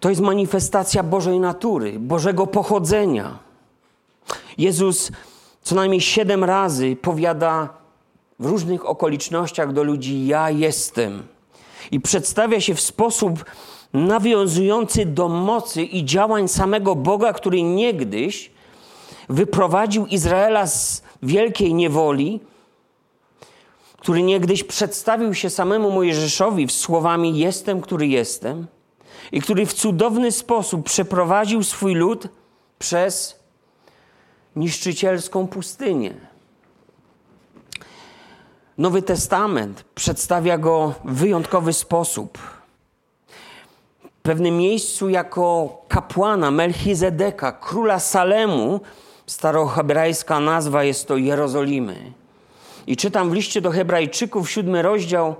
To 0.00 0.10
jest 0.10 0.20
manifestacja 0.20 1.02
Bożej 1.02 1.40
natury, 1.40 1.98
Bożego 1.98 2.46
pochodzenia. 2.46 3.38
Jezus 4.58 5.10
co 5.62 5.74
najmniej 5.74 6.00
siedem 6.00 6.44
razy 6.44 6.96
powiada 6.96 7.68
w 8.38 8.46
różnych 8.46 8.86
okolicznościach 8.86 9.72
do 9.72 9.82
ludzi: 9.82 10.26
Ja 10.26 10.50
jestem. 10.50 11.22
I 11.90 12.00
przedstawia 12.00 12.60
się 12.60 12.74
w 12.74 12.80
sposób 12.80 13.44
nawiązujący 13.92 15.06
do 15.06 15.28
mocy 15.28 15.82
i 15.82 16.04
działań 16.04 16.48
samego 16.48 16.94
Boga, 16.94 17.32
który 17.32 17.62
niegdyś 17.62 18.50
wyprowadził 19.28 20.06
Izraela 20.06 20.66
z 20.66 21.02
wielkiej 21.22 21.74
niewoli, 21.74 22.40
który 23.98 24.22
niegdyś 24.22 24.64
przedstawił 24.64 25.34
się 25.34 25.50
samemu 25.50 25.90
Mojżeszowi 25.90 26.68
słowami: 26.68 27.38
Jestem, 27.38 27.80
który 27.80 28.06
jestem 28.06 28.66
i 29.32 29.40
który 29.40 29.66
w 29.66 29.72
cudowny 29.74 30.32
sposób 30.32 30.86
przeprowadził 30.86 31.62
swój 31.62 31.94
lud 31.94 32.28
przez 32.78 33.38
niszczycielską 34.56 35.46
pustynię. 35.46 36.14
Nowy 38.78 39.02
Testament 39.02 39.84
przedstawia 39.94 40.58
go 40.58 40.94
w 41.04 41.14
wyjątkowy 41.14 41.72
sposób. 41.72 42.38
W 44.04 44.22
pewnym 44.22 44.56
miejscu 44.56 45.08
jako 45.08 45.78
kapłana 45.88 46.50
Melchizedeka, 46.50 47.52
króla 47.52 47.98
Salemu, 47.98 48.80
starohebrajska 49.26 50.40
nazwa 50.40 50.84
jest 50.84 51.08
to 51.08 51.16
Jerozolimy. 51.16 52.12
I 52.86 52.96
czytam 52.96 53.30
w 53.30 53.32
liście 53.32 53.60
do 53.60 53.70
Hebrajczyków, 53.70 54.50
siódmy 54.50 54.82
rozdział. 54.82 55.34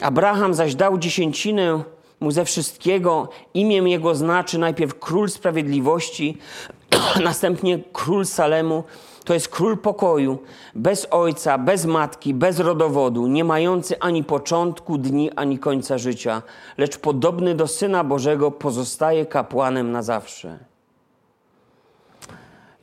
Abraham 0.00 0.54
zaś 0.54 0.74
dał 0.74 0.98
dziesięcinę 0.98 1.82
mu 2.24 2.30
ze 2.30 2.44
wszystkiego. 2.44 3.28
Imię 3.54 3.76
jego 3.76 4.14
znaczy 4.14 4.58
najpierw 4.58 4.98
król 4.98 5.28
sprawiedliwości, 5.30 6.38
następnie 7.24 7.78
król 7.92 8.24
Salemu. 8.26 8.84
To 9.24 9.34
jest 9.34 9.48
król 9.48 9.78
pokoju, 9.78 10.38
bez 10.74 11.06
ojca, 11.10 11.58
bez 11.58 11.86
matki, 11.86 12.34
bez 12.34 12.58
rodowodu, 12.58 13.26
nie 13.26 13.44
mający 13.44 14.00
ani 14.00 14.24
początku 14.24 14.98
dni, 14.98 15.30
ani 15.32 15.58
końca 15.58 15.98
życia, 15.98 16.42
lecz 16.78 16.98
podobny 16.98 17.54
do 17.54 17.66
Syna 17.66 18.04
Bożego 18.04 18.50
pozostaje 18.50 19.26
kapłanem 19.26 19.92
na 19.92 20.02
zawsze. 20.02 20.58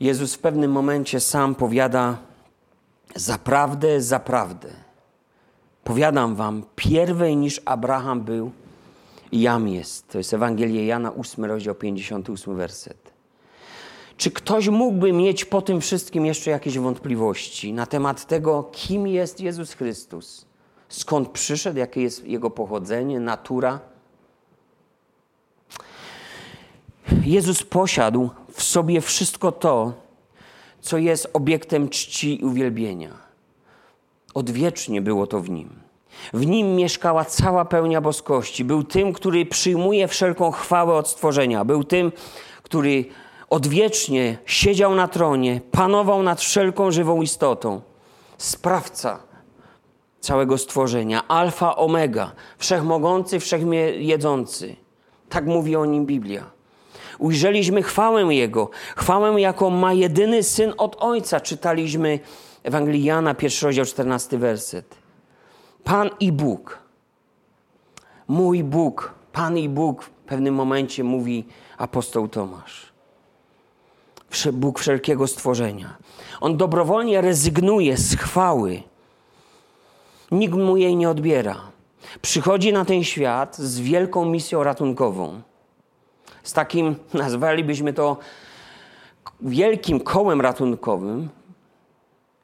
Jezus 0.00 0.34
w 0.34 0.38
pewnym 0.38 0.72
momencie 0.72 1.20
sam 1.20 1.54
powiada: 1.54 2.16
Zaprawdę, 3.14 4.00
zaprawdę. 4.00 4.68
Powiadam 5.84 6.34
wam, 6.34 6.62
pierwej 6.76 7.36
niż 7.36 7.60
Abraham 7.64 8.20
był, 8.20 8.50
jam 9.32 9.68
jest. 9.68 10.08
To 10.08 10.18
jest 10.18 10.34
Ewangelia 10.34 10.82
Jana 10.82 11.14
8, 11.14 11.44
rozdział 11.44 11.74
58, 11.74 12.56
werset. 12.56 13.12
Czy 14.16 14.30
ktoś 14.30 14.68
mógłby 14.68 15.12
mieć 15.12 15.44
po 15.44 15.62
tym 15.62 15.80
wszystkim 15.80 16.26
jeszcze 16.26 16.50
jakieś 16.50 16.78
wątpliwości 16.78 17.72
na 17.72 17.86
temat 17.86 18.26
tego, 18.26 18.68
kim 18.72 19.06
jest 19.06 19.40
Jezus 19.40 19.72
Chrystus? 19.72 20.46
Skąd 20.88 21.28
przyszedł, 21.28 21.78
jakie 21.78 22.02
jest 22.02 22.24
jego 22.24 22.50
pochodzenie, 22.50 23.20
natura? 23.20 23.80
Jezus 27.24 27.62
posiadł 27.62 28.30
w 28.52 28.62
sobie 28.62 29.00
wszystko 29.00 29.52
to, 29.52 29.92
co 30.80 30.98
jest 30.98 31.28
obiektem 31.32 31.88
czci 31.88 32.40
i 32.40 32.44
uwielbienia. 32.44 33.18
Odwiecznie 34.34 35.02
było 35.02 35.26
to 35.26 35.40
w 35.40 35.50
nim. 35.50 35.81
W 36.32 36.46
nim 36.46 36.76
mieszkała 36.76 37.24
cała 37.24 37.64
pełnia 37.64 38.00
boskości. 38.00 38.64
Był 38.64 38.84
tym, 38.84 39.12
który 39.12 39.46
przyjmuje 39.46 40.08
wszelką 40.08 40.50
chwałę 40.50 40.94
od 40.94 41.08
stworzenia. 41.08 41.64
Był 41.64 41.84
tym, 41.84 42.12
który 42.62 43.04
odwiecznie 43.50 44.38
siedział 44.46 44.94
na 44.94 45.08
tronie, 45.08 45.60
panował 45.70 46.22
nad 46.22 46.40
wszelką 46.40 46.90
żywą 46.90 47.22
istotą. 47.22 47.80
Sprawca 48.38 49.18
całego 50.20 50.58
stworzenia, 50.58 51.28
alfa, 51.28 51.76
omega, 51.76 52.32
wszechmogący, 52.58 53.40
wszechjedzący. 53.40 54.76
Tak 55.28 55.46
mówi 55.46 55.76
o 55.76 55.84
nim 55.84 56.06
Biblia. 56.06 56.50
Ujrzeliśmy 57.18 57.82
chwałę 57.82 58.34
Jego, 58.34 58.70
chwałę, 58.96 59.40
jaką 59.40 59.70
ma 59.70 59.92
jedyny 59.92 60.42
Syn 60.42 60.74
od 60.78 60.96
Ojca. 61.00 61.40
Czytaliśmy 61.40 62.18
Ewangelii 62.62 63.04
Jana, 63.04 63.34
pierwszy 63.34 63.66
rozdział, 63.66 63.84
czternasty 63.84 64.38
werset. 64.38 65.01
Pan 65.84 66.10
i 66.20 66.32
Bóg. 66.32 66.78
Mój 68.28 68.64
Bóg, 68.64 69.14
Pan 69.32 69.58
i 69.58 69.68
Bóg 69.68 70.02
w 70.02 70.10
pewnym 70.10 70.54
momencie 70.54 71.04
mówi 71.04 71.46
apostoł 71.78 72.28
Tomasz. 72.28 72.92
Bóg 74.52 74.78
wszelkiego 74.78 75.26
stworzenia. 75.26 75.96
On 76.40 76.56
dobrowolnie 76.56 77.20
rezygnuje 77.20 77.96
z 77.96 78.16
chwały. 78.16 78.82
Nikt 80.30 80.54
mu 80.54 80.76
jej 80.76 80.96
nie 80.96 81.10
odbiera. 81.10 81.60
Przychodzi 82.22 82.72
na 82.72 82.84
ten 82.84 83.04
świat 83.04 83.56
z 83.56 83.80
wielką 83.80 84.24
misją 84.24 84.64
ratunkową. 84.64 85.42
Z 86.42 86.52
takim, 86.52 86.96
nazwalibyśmy 87.14 87.92
to, 87.92 88.16
wielkim 89.40 90.00
kołem 90.00 90.40
ratunkowym, 90.40 91.28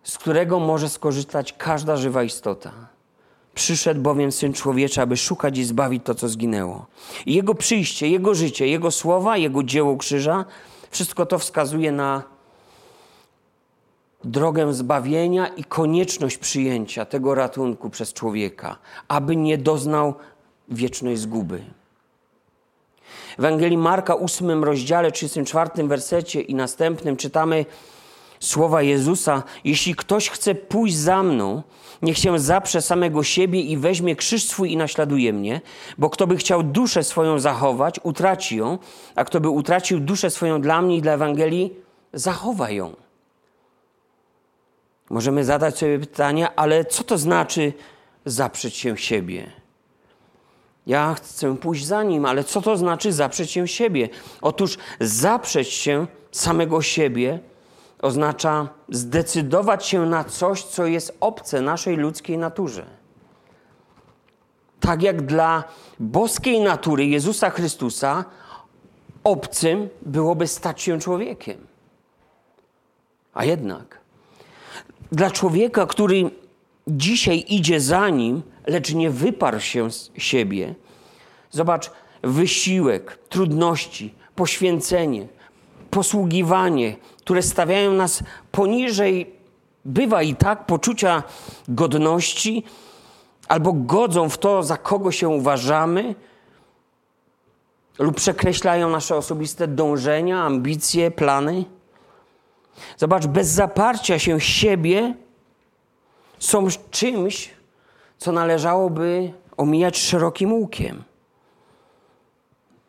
z 0.02 0.18
którego 0.18 0.60
może 0.60 0.88
skorzystać 0.88 1.52
każda 1.52 1.96
żywa 1.96 2.22
istota. 2.22 2.87
Przyszedł 3.58 4.00
bowiem 4.00 4.32
Syn 4.32 4.52
Człowieczy, 4.52 5.02
aby 5.02 5.16
szukać 5.16 5.58
i 5.58 5.64
zbawić 5.64 6.04
to, 6.04 6.14
co 6.14 6.28
zginęło. 6.28 6.86
I 7.26 7.34
Jego 7.34 7.54
przyjście, 7.54 8.08
Jego 8.08 8.34
życie, 8.34 8.66
Jego 8.66 8.90
słowa, 8.90 9.36
Jego 9.36 9.62
dzieło 9.62 9.96
krzyża, 9.96 10.44
wszystko 10.90 11.26
to 11.26 11.38
wskazuje 11.38 11.92
na 11.92 12.22
drogę 14.24 14.74
zbawienia 14.74 15.46
i 15.46 15.64
konieczność 15.64 16.38
przyjęcia 16.38 17.04
tego 17.04 17.34
ratunku 17.34 17.90
przez 17.90 18.12
człowieka, 18.12 18.78
aby 19.08 19.36
nie 19.36 19.58
doznał 19.58 20.14
wiecznej 20.68 21.16
zguby. 21.16 21.62
W 23.36 23.38
Ewangelii 23.38 23.78
Marka, 23.78 24.16
8 24.16 24.64
rozdziale, 24.64 25.12
34 25.12 25.88
wersecie 25.88 26.40
i 26.40 26.54
następnym 26.54 27.16
czytamy 27.16 27.66
słowa 28.40 28.82
Jezusa: 28.82 29.42
Jeśli 29.64 29.94
ktoś 29.94 30.30
chce 30.30 30.54
pójść 30.54 30.96
za 30.96 31.22
mną, 31.22 31.62
niech 32.02 32.18
się 32.18 32.38
zaprze 32.38 32.82
samego 32.82 33.22
siebie 33.22 33.60
i 33.60 33.76
weźmie 33.76 34.16
krzyż 34.16 34.44
swój 34.44 34.72
i 34.72 34.76
naśladuje 34.76 35.32
mnie, 35.32 35.60
bo 35.98 36.10
kto 36.10 36.26
by 36.26 36.36
chciał 36.36 36.62
duszę 36.62 37.04
swoją 37.04 37.38
zachować, 37.38 38.00
utraci 38.02 38.56
ją, 38.56 38.78
a 39.14 39.24
kto 39.24 39.40
by 39.40 39.48
utracił 39.48 40.00
duszę 40.00 40.30
swoją 40.30 40.60
dla 40.60 40.82
mnie 40.82 40.96
i 40.96 41.02
dla 41.02 41.12
Ewangelii, 41.12 41.74
zachowa 42.12 42.70
ją. 42.70 42.96
Możemy 45.10 45.44
zadać 45.44 45.78
sobie 45.78 45.98
pytanie, 45.98 46.48
ale 46.56 46.84
co 46.84 47.04
to 47.04 47.18
znaczy 47.18 47.72
zaprzeć 48.24 48.76
się 48.76 48.96
siebie? 48.96 49.50
Ja 50.86 51.14
chcę 51.14 51.56
pójść 51.56 51.86
za 51.86 52.02
nim, 52.02 52.24
ale 52.24 52.44
co 52.44 52.62
to 52.62 52.76
znaczy 52.76 53.12
zaprzeć 53.12 53.50
się 53.50 53.68
siebie? 53.68 54.08
Otóż 54.40 54.78
zaprzeć 55.00 55.68
się 55.68 56.06
samego 56.32 56.82
siebie 56.82 57.38
oznacza 58.02 58.68
zdecydować 58.88 59.86
się 59.86 60.06
na 60.06 60.24
coś, 60.24 60.62
co 60.62 60.86
jest 60.86 61.16
obce 61.20 61.60
naszej 61.60 61.96
ludzkiej 61.96 62.38
naturze. 62.38 62.86
Tak 64.80 65.02
jak 65.02 65.22
dla 65.22 65.64
boskiej 66.00 66.60
natury 66.60 67.06
Jezusa 67.06 67.50
Chrystusa 67.50 68.24
obcym 69.24 69.88
byłoby 70.02 70.46
stać 70.46 70.82
się 70.82 71.00
człowiekiem. 71.00 71.66
A 73.34 73.44
jednak 73.44 74.00
dla 75.12 75.30
człowieka, 75.30 75.86
który 75.86 76.30
dzisiaj 76.88 77.44
idzie 77.48 77.80
za 77.80 78.08
nim, 78.08 78.42
lecz 78.66 78.94
nie 78.94 79.10
wyparł 79.10 79.60
się 79.60 79.90
z 79.90 80.10
siebie, 80.16 80.74
zobacz, 81.50 81.90
wysiłek, 82.22 83.18
trudności, 83.28 84.14
poświęcenie, 84.34 85.28
posługiwanie, 85.90 86.96
które 87.28 87.42
stawiają 87.42 87.92
nas 87.92 88.22
poniżej, 88.52 89.34
bywa 89.84 90.22
i 90.22 90.34
tak, 90.34 90.66
poczucia 90.66 91.22
godności, 91.68 92.64
albo 93.48 93.72
godzą 93.72 94.28
w 94.28 94.38
to, 94.38 94.62
za 94.62 94.76
kogo 94.76 95.12
się 95.12 95.28
uważamy, 95.28 96.14
lub 97.98 98.16
przekreślają 98.16 98.90
nasze 98.90 99.16
osobiste 99.16 99.68
dążenia, 99.68 100.42
ambicje, 100.42 101.10
plany. 101.10 101.64
Zobacz, 102.96 103.26
bez 103.26 103.48
zaparcia 103.48 104.18
się 104.18 104.40
siebie 104.40 105.14
są 106.38 106.66
czymś, 106.90 107.50
co 108.18 108.32
należałoby 108.32 109.32
omijać 109.56 109.98
szerokim 109.98 110.52
łukiem. 110.52 111.02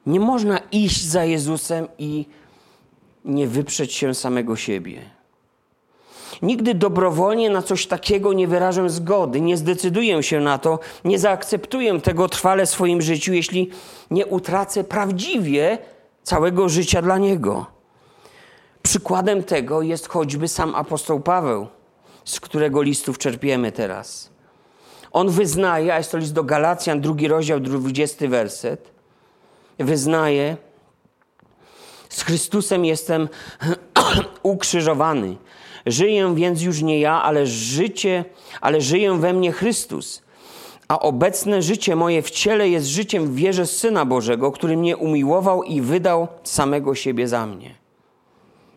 Nie 0.05 0.19
można 0.19 0.59
iść 0.71 1.05
za 1.05 1.25
Jezusem 1.25 1.87
i 1.97 2.25
nie 3.29 3.47
wyprzeć 3.47 3.93
się 3.93 4.15
samego 4.15 4.55
siebie. 4.55 5.01
Nigdy 6.41 6.73
dobrowolnie 6.73 7.49
na 7.49 7.61
coś 7.61 7.87
takiego 7.87 8.33
nie 8.33 8.47
wyrażę 8.47 8.89
zgody, 8.89 9.41
nie 9.41 9.57
zdecyduję 9.57 10.23
się 10.23 10.39
na 10.39 10.57
to, 10.57 10.79
nie 11.05 11.19
zaakceptuję 11.19 12.01
tego 12.01 12.29
trwale 12.29 12.65
w 12.65 12.69
swoim 12.69 13.01
życiu, 13.01 13.33
jeśli 13.33 13.69
nie 14.11 14.25
utracę 14.25 14.83
prawdziwie 14.83 15.77
całego 16.23 16.69
życia 16.69 17.01
dla 17.01 17.17
Niego. 17.17 17.65
Przykładem 18.81 19.43
tego 19.43 19.81
jest 19.81 20.07
choćby 20.07 20.47
sam 20.47 20.75
apostoł 20.75 21.19
Paweł, 21.19 21.67
z 22.25 22.39
którego 22.39 22.81
listów 22.81 23.17
czerpiemy 23.17 23.71
teraz. 23.71 24.29
On 25.11 25.29
wyznaje, 25.29 25.93
a 25.93 25.97
jest 25.97 26.11
to 26.11 26.17
list 26.17 26.33
do 26.33 26.43
Galacjan, 26.43 27.01
drugi 27.01 27.27
rozdział, 27.27 27.59
dwudziesty 27.59 28.27
werset, 28.27 28.91
wyznaje, 29.79 30.57
z 32.09 32.21
Chrystusem 32.21 32.85
jestem 32.85 33.29
ukrzyżowany. 34.43 35.35
Żyję 35.85 36.35
więc 36.35 36.61
już 36.61 36.81
nie 36.81 36.99
ja, 36.99 37.23
ale 37.23 37.45
życie, 37.47 38.25
ale 38.61 38.81
żyję 38.81 39.17
we 39.17 39.33
mnie 39.33 39.51
Chrystus. 39.51 40.21
A 40.87 40.99
obecne 40.99 41.61
życie 41.61 41.95
moje 41.95 42.21
w 42.21 42.31
ciele 42.31 42.69
jest 42.69 42.87
życiem 42.87 43.27
w 43.27 43.35
wierze 43.35 43.67
Syna 43.67 44.05
Bożego, 44.05 44.51
który 44.51 44.77
mnie 44.77 44.97
umiłował 44.97 45.63
i 45.63 45.81
wydał 45.81 46.27
samego 46.43 46.95
siebie 46.95 47.27
za 47.27 47.45
mnie. 47.45 47.75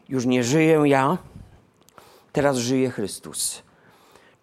Już 0.09 0.27
nie 0.27 0.45
żyję 0.45 0.83
ja, 0.85 1.19
teraz 2.33 2.57
żyje 2.57 2.91
Chrystus. 2.91 3.63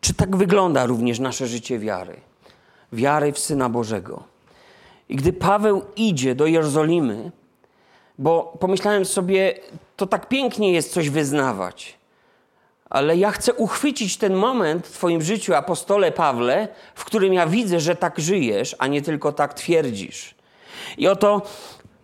Czy 0.01 0.13
tak 0.13 0.35
wygląda 0.35 0.85
również 0.85 1.19
nasze 1.19 1.47
życie 1.47 1.79
wiary? 1.79 2.15
Wiary 2.93 3.31
w 3.31 3.39
Syna 3.39 3.69
Bożego. 3.69 4.23
I 5.09 5.15
gdy 5.15 5.33
Paweł 5.33 5.81
idzie 5.95 6.35
do 6.35 6.45
Jerozolimy, 6.45 7.31
bo 8.19 8.53
pomyślałem 8.59 9.05
sobie, 9.05 9.59
to 9.95 10.07
tak 10.07 10.27
pięknie 10.27 10.73
jest 10.73 10.93
coś 10.93 11.09
wyznawać, 11.09 11.97
ale 12.89 13.17
ja 13.17 13.31
chcę 13.31 13.53
uchwycić 13.53 14.17
ten 14.17 14.33
moment 14.33 14.87
w 14.87 14.91
Twoim 14.91 15.21
życiu, 15.21 15.53
apostole 15.53 16.11
Pawle, 16.11 16.67
w 16.95 17.05
którym 17.05 17.33
ja 17.33 17.47
widzę, 17.47 17.79
że 17.79 17.95
tak 17.95 18.19
żyjesz, 18.19 18.75
a 18.79 18.87
nie 18.87 19.01
tylko 19.01 19.31
tak 19.31 19.53
twierdzisz. 19.53 20.35
I 20.97 21.07
oto 21.07 21.41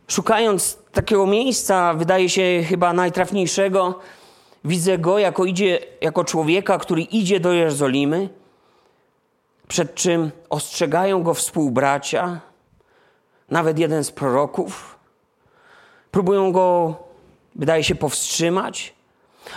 szukając 0.08 0.78
takiego 0.91 1.25
miejsca, 1.25 1.93
wydaje 1.93 2.30
się 2.30 2.63
chyba 2.69 2.93
najtrafniejszego, 2.93 3.99
widzę 4.65 4.97
go 4.97 5.19
jako 5.19 5.45
idzie, 5.45 5.80
jako 6.01 6.23
człowieka, 6.23 6.78
który 6.78 7.01
idzie 7.01 7.39
do 7.39 7.54
Jerozolimy, 7.54 8.30
przed 9.67 9.95
czym 9.95 10.32
ostrzegają 10.49 11.23
go 11.23 11.34
współbracia, 11.34 12.39
nawet 13.49 13.80
jeden 13.80 14.04
z 14.04 14.12
proroków. 14.12 14.95
Próbują 16.15 16.51
go, 16.51 16.95
wydaje 17.56 17.84
się, 17.84 17.95
powstrzymać, 17.95 18.93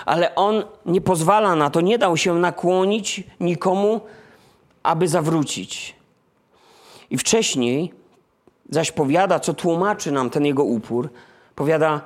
ale 0.07 0.35
on 0.35 0.65
nie 0.87 1.01
pozwala 1.01 1.57
na 1.57 1.71
to, 1.71 1.81
nie 1.81 1.99
dał 1.99 2.17
się 2.17 2.35
nakłonić 2.35 3.23
nikomu, 3.41 4.01
aby 4.83 5.09
zawrócić. 5.09 5.97
I 7.11 7.19
wcześniej 7.19 7.93
zaś 8.71 8.93
powiada, 8.93 9.41
co 9.41 9.55
tłumaczy 9.55 10.13
nam 10.13 10.31
ten 10.31 10.45
jego 10.45 10.65
upór, 10.65 11.09
powiada, 11.55 12.01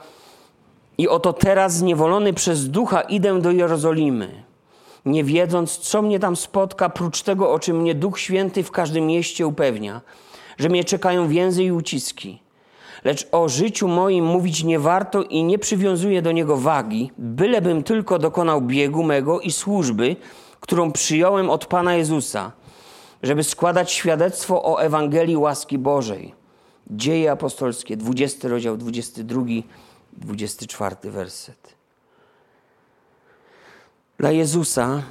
i 0.99 1.09
oto 1.09 1.33
teraz 1.33 1.77
zniewolony 1.77 2.33
przez 2.33 2.69
ducha 2.69 3.01
idę 3.01 3.41
do 3.41 3.51
Jerozolimy, 3.51 4.43
nie 5.05 5.25
wiedząc, 5.25 5.79
co 5.79 6.03
mnie 6.03 6.19
tam 6.19 6.37
spotka, 6.37 6.89
prócz 6.89 7.23
tego, 7.23 7.53
o 7.53 7.59
czym 7.59 7.81
mnie 7.81 7.95
Duch 7.95 8.21
Święty 8.21 8.63
w 8.63 8.71
każdym 8.71 9.07
mieście 9.07 9.47
upewnia, 9.47 10.01
że 10.59 10.69
mnie 10.69 10.85
czekają 10.85 11.29
więzy 11.29 11.65
i 11.65 11.73
uciski. 11.73 12.42
Lecz 13.05 13.29
o 13.33 13.49
życiu 13.49 13.89
moim 13.89 14.25
mówić 14.25 14.65
nie 14.65 14.79
warto 14.79 15.23
i 15.23 15.45
nie 15.45 15.59
przywiązuję 15.59 16.23
do 16.23 16.33
niego 16.33 16.57
wagi, 16.57 17.11
bylebym 17.19 17.83
tylko 17.83 18.19
dokonał 18.19 18.61
biegu 18.61 19.03
mego 19.03 19.41
i 19.41 19.53
służby, 19.53 20.17
którą 20.61 20.93
przyjąłem 20.93 21.51
od 21.51 21.67
Pana 21.67 21.95
Jezusa, 21.95 22.53
żeby 23.23 23.45
składać 23.45 23.93
świadectwo 23.93 24.65
o 24.65 24.83
Ewangelii 24.83 25.37
łaski 25.37 25.79
Bożej. 25.79 26.35
Dzieje 26.91 27.33
apostolskie, 27.33 27.97
20 27.97 28.49
rozdział, 28.49 28.77
22, 28.77 29.43
24 30.13 30.97
werset. 31.11 31.75
Dla 34.19 34.31
Jezusa 34.31 35.03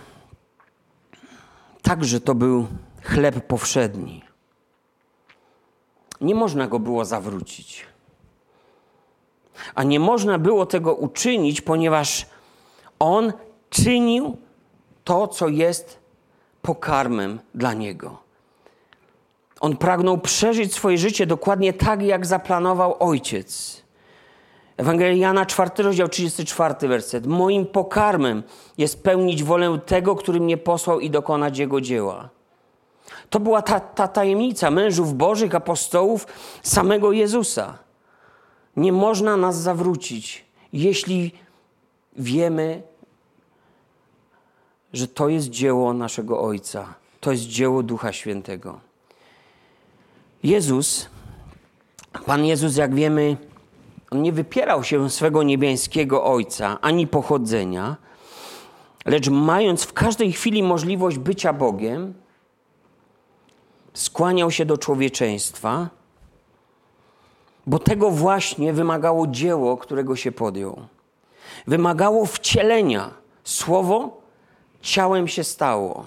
także 1.81 2.19
to 2.19 2.35
był 2.35 2.67
chleb 3.03 3.47
powszedni. 3.47 4.30
Nie 6.21 6.35
można 6.35 6.67
go 6.67 6.79
było 6.79 7.05
zawrócić. 7.05 7.85
A 9.75 9.83
nie 9.83 9.99
można 9.99 10.39
było 10.39 10.65
tego 10.65 10.95
uczynić, 10.95 11.61
ponieważ 11.61 12.25
on 12.99 13.33
czynił 13.69 14.37
to, 15.03 15.27
co 15.27 15.47
jest 15.47 15.99
pokarmem 16.61 17.39
dla 17.55 17.73
niego. 17.73 18.17
On 19.59 19.77
pragnął 19.77 20.17
przeżyć 20.17 20.73
swoje 20.73 20.97
życie 20.97 21.25
dokładnie 21.25 21.73
tak, 21.73 22.01
jak 22.01 22.25
zaplanował 22.25 22.95
ojciec. 22.99 23.81
Ewangelia 24.77 25.27
Jana, 25.27 25.45
4 25.45 25.71
rozdział, 25.77 26.07
34 26.07 26.87
werset. 26.87 27.25
Moim 27.25 27.65
pokarmem 27.65 28.43
jest 28.77 29.03
pełnić 29.03 29.43
wolę 29.43 29.79
tego, 29.85 30.15
który 30.15 30.39
mnie 30.39 30.57
posłał 30.57 30.99
i 30.99 31.09
dokonać 31.09 31.57
jego 31.57 31.81
dzieła. 31.81 32.29
To 33.31 33.39
była 33.39 33.61
ta, 33.61 33.79
ta 33.79 34.07
tajemnica 34.07 34.71
mężów 34.71 35.17
bożych, 35.17 35.55
apostołów, 35.55 36.27
samego 36.63 37.11
Jezusa. 37.11 37.77
Nie 38.75 38.91
można 38.91 39.37
nas 39.37 39.57
zawrócić, 39.57 40.45
jeśli 40.73 41.31
wiemy, 42.15 42.81
że 44.93 45.07
to 45.07 45.29
jest 45.29 45.49
dzieło 45.49 45.93
naszego 45.93 46.41
Ojca. 46.41 46.93
To 47.19 47.31
jest 47.31 47.43
dzieło 47.43 47.83
Ducha 47.83 48.13
Świętego. 48.13 48.79
Jezus, 50.43 51.09
Pan 52.25 52.45
Jezus, 52.45 52.75
jak 52.75 52.95
wiemy, 52.95 53.37
on 54.11 54.21
nie 54.21 54.31
wypierał 54.31 54.83
się 54.83 55.09
swego 55.09 55.43
niebiańskiego 55.43 56.23
Ojca 56.23 56.77
ani 56.81 57.07
pochodzenia, 57.07 57.95
lecz 59.05 59.29
mając 59.29 59.83
w 59.83 59.93
każdej 59.93 60.31
chwili 60.31 60.63
możliwość 60.63 61.17
bycia 61.17 61.53
Bogiem, 61.53 62.13
skłaniał 63.93 64.51
się 64.51 64.65
do 64.65 64.77
człowieczeństwa, 64.77 65.89
bo 67.67 67.79
tego 67.79 68.11
właśnie 68.11 68.73
wymagało 68.73 69.27
dzieło, 69.27 69.77
którego 69.77 70.15
się 70.15 70.31
podjął. 70.31 70.81
Wymagało 71.67 72.25
wcielenia. 72.25 73.11
Słowo 73.43 74.21
ciałem 74.81 75.27
się 75.27 75.43
stało. 75.43 76.05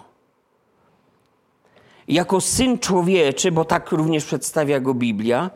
Jako 2.08 2.40
syn 2.40 2.78
człowieczy, 2.78 3.52
bo 3.52 3.64
tak 3.64 3.92
również 3.92 4.24
przedstawia 4.24 4.80
go 4.80 4.94
Biblia, 4.94 5.50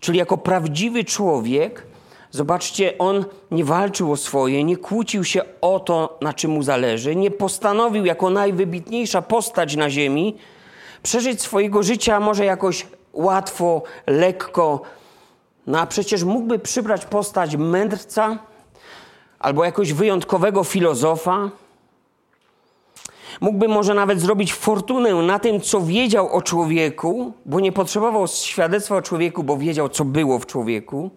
czyli 0.00 0.18
jako 0.18 0.38
prawdziwy 0.38 1.04
człowiek, 1.04 1.86
zobaczcie, 2.30 2.98
on 2.98 3.24
nie 3.50 3.64
walczył 3.64 4.12
o 4.12 4.16
swoje, 4.16 4.64
nie 4.64 4.76
kłócił 4.76 5.24
się 5.24 5.42
o 5.60 5.80
to, 5.80 6.18
na 6.20 6.32
czym 6.32 6.50
mu 6.50 6.62
zależy, 6.62 7.16
nie 7.16 7.30
postanowił 7.30 8.04
jako 8.04 8.30
najwybitniejsza 8.30 9.22
postać 9.22 9.76
na 9.76 9.90
ziemi 9.90 10.36
przeżyć 11.06 11.42
swojego 11.42 11.82
życia 11.82 12.20
może 12.20 12.44
jakoś 12.44 12.86
łatwo, 13.12 13.82
lekko. 14.06 14.82
No 15.66 15.80
a 15.80 15.86
przecież 15.86 16.24
mógłby 16.24 16.58
przybrać 16.58 17.04
postać 17.04 17.56
mędrca 17.56 18.38
albo 19.38 19.64
jakoś 19.64 19.92
wyjątkowego 19.92 20.64
filozofa. 20.64 21.50
Mógłby 23.40 23.68
może 23.68 23.94
nawet 23.94 24.20
zrobić 24.20 24.54
fortunę 24.54 25.14
na 25.14 25.38
tym, 25.38 25.60
co 25.60 25.80
wiedział 25.80 26.32
o 26.32 26.42
człowieku, 26.42 27.32
bo 27.44 27.60
nie 27.60 27.72
potrzebował 27.72 28.26
świadectwa 28.28 28.96
o 28.96 29.02
człowieku, 29.02 29.42
bo 29.42 29.56
wiedział, 29.56 29.88
co 29.88 30.04
było 30.04 30.38
w 30.38 30.46
człowieku. 30.46 31.10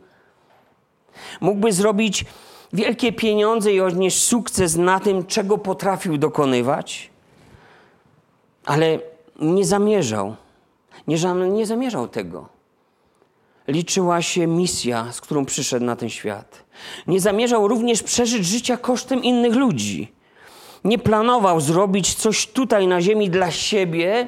Mógłby 1.41 1.73
zrobić 1.73 2.25
wielkie 2.73 3.13
pieniądze 3.13 3.73
i 3.73 3.81
odnieść 3.81 4.21
sukces 4.21 4.75
na 4.75 4.99
tym, 4.99 5.25
czego 5.25 5.57
potrafił 5.57 6.17
dokonywać. 6.17 7.09
Ale 8.65 8.99
nie 9.41 9.65
zamierzał. 9.65 10.35
Nie, 11.07 11.17
nie 11.33 11.65
zamierzał 11.65 12.07
tego. 12.07 12.49
Liczyła 13.67 14.21
się 14.21 14.47
misja, 14.47 15.11
z 15.11 15.21
którą 15.21 15.45
przyszedł 15.45 15.85
na 15.85 15.95
ten 15.95 16.09
świat. 16.09 16.63
Nie 17.07 17.19
zamierzał 17.19 17.67
również 17.67 18.03
przeżyć 18.03 18.45
życia 18.45 18.77
kosztem 18.77 19.23
innych 19.23 19.55
ludzi. 19.55 20.13
Nie 20.83 20.99
planował 20.99 21.61
zrobić 21.61 22.13
coś 22.13 22.47
tutaj 22.47 22.87
na 22.87 23.01
ziemi 23.01 23.29
dla 23.29 23.51
siebie, 23.51 24.27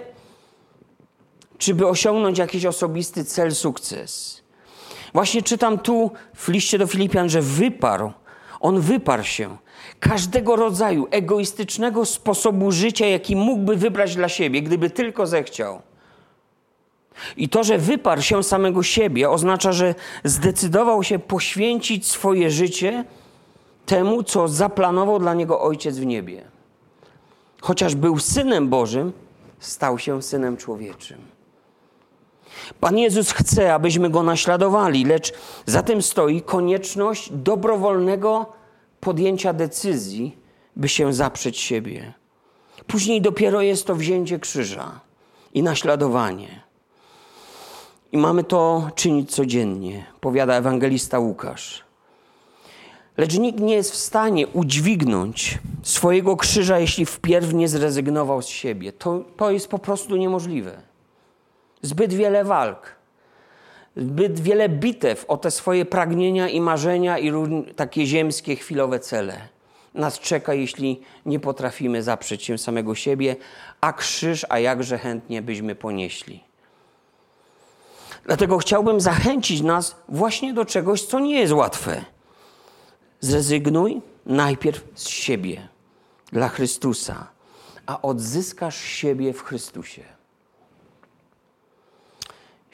czy 1.58 1.74
by 1.74 1.88
osiągnąć 1.88 2.38
jakiś 2.38 2.66
osobisty 2.66 3.26
cel, 3.26 3.56
sukces. 3.56 4.42
Właśnie 5.14 5.42
czytam 5.42 5.80
tu 5.80 6.12
w 6.36 6.48
liście 6.48 6.78
do 6.78 6.88
Filipian, 6.88 7.30
że 7.30 7.42
wyparł. 7.42 8.12
On 8.60 8.80
wyparł 8.80 9.24
się 9.24 9.58
każdego 10.02 10.56
rodzaju 10.56 11.08
egoistycznego 11.12 12.06
sposobu 12.06 12.72
życia, 12.72 13.06
jaki 13.06 13.36
mógłby 13.36 13.76
wybrać 13.76 14.16
dla 14.16 14.30
siebie, 14.30 14.62
gdyby 14.62 14.90
tylko 14.90 15.28
zechciał. 15.28 15.82
I 17.38 17.50
to, 17.50 17.64
że 17.64 17.78
wyparł 17.78 18.22
się 18.22 18.44
samego 18.44 18.84
siebie, 18.84 19.30
oznacza, 19.30 19.72
że 19.72 19.96
zdecydował 20.24 21.04
się 21.04 21.20
poświęcić 21.20 22.08
swoje 22.08 22.52
życie 22.52 23.06
temu, 23.86 24.24
co 24.24 24.48
zaplanował 24.48 25.20
dla 25.20 25.34
niego 25.34 25.62
Ojciec 25.62 25.98
w 25.98 26.06
niebie. 26.06 26.44
Chociaż 27.62 27.96
był 27.96 28.20
synem 28.20 28.70
Bożym, 28.70 29.14
stał 29.60 30.00
się 30.00 30.22
synem 30.22 30.58
człowieczym. 30.58 31.18
Pan 32.80 32.98
Jezus 32.98 33.32
chce, 33.32 33.74
abyśmy 33.74 34.10
go 34.10 34.24
naśladowali, 34.24 35.06
lecz 35.06 35.34
za 35.66 35.84
tym 35.84 36.02
stoi 36.02 36.42
konieczność 36.42 37.30
dobrowolnego 37.32 38.61
podjęcia 39.02 39.54
decyzji, 39.54 40.38
by 40.76 40.90
się 40.90 41.14
zaprzeć 41.14 41.60
siebie. 41.60 42.14
Później 42.88 43.22
dopiero 43.22 43.62
jest 43.62 43.88
to 43.88 43.96
wzięcie 43.96 44.40
krzyża 44.40 45.00
i 45.54 45.64
naśladowanie. 45.64 46.62
I 48.12 48.18
mamy 48.18 48.44
to 48.44 48.90
czynić 48.96 49.32
codziennie, 49.32 50.06
powiada 50.20 50.54
ewangelista 50.54 51.20
Łukasz. 51.20 51.84
Lecz 53.18 53.38
nikt 53.38 53.60
nie 53.60 53.76
jest 53.76 53.92
w 53.92 53.96
stanie 53.96 54.48
udźwignąć 54.48 55.60
swojego 55.84 56.38
krzyża, 56.38 56.80
jeśli 56.80 57.06
wpierw 57.06 57.54
nie 57.54 57.68
zrezygnował 57.68 58.42
z 58.42 58.48
siebie. 58.48 58.94
To, 58.94 59.24
to 59.38 59.52
jest 59.52 59.68
po 59.68 59.80
prostu 59.80 60.16
niemożliwe. 60.16 60.82
Zbyt 61.82 62.14
wiele 62.14 62.44
walk, 62.44 62.96
zbyt 63.96 64.40
wiele 64.40 64.70
bitew 64.70 65.26
o 65.28 65.38
te 65.38 65.52
swoje 65.52 65.86
pragnienia 65.86 66.50
i 66.50 66.62
marzenia 66.62 67.20
i 67.20 67.32
takie 67.76 68.06
ziemskie, 68.06 68.56
chwilowe 68.56 69.00
cele. 69.00 69.48
Nas 69.94 70.20
czeka, 70.20 70.54
jeśli 70.54 71.02
nie 71.26 71.40
potrafimy 71.40 72.04
zaprzeć 72.04 72.44
się 72.44 72.58
samego 72.58 72.96
siebie, 72.96 73.36
a 73.82 73.94
krzyż, 73.94 74.46
a 74.50 74.60
jakże 74.60 74.98
chętnie 74.98 75.42
byśmy 75.42 75.76
ponieśli. 75.76 76.44
Dlatego 78.26 78.58
chciałbym 78.58 79.02
zachęcić 79.02 79.62
nas 79.62 79.96
właśnie 80.10 80.54
do 80.54 80.66
czegoś, 80.66 81.02
co 81.02 81.20
nie 81.20 81.40
jest 81.40 81.54
łatwe. 81.54 82.06
Zrezygnuj 83.20 84.02
najpierw 84.26 84.84
z 84.96 85.08
siebie 85.08 85.68
dla 86.32 86.50
Chrystusa, 86.50 87.28
a 87.86 88.02
odzyskasz 88.02 88.82
siebie 88.82 89.34
w 89.34 89.44
Chrystusie. 89.44 90.04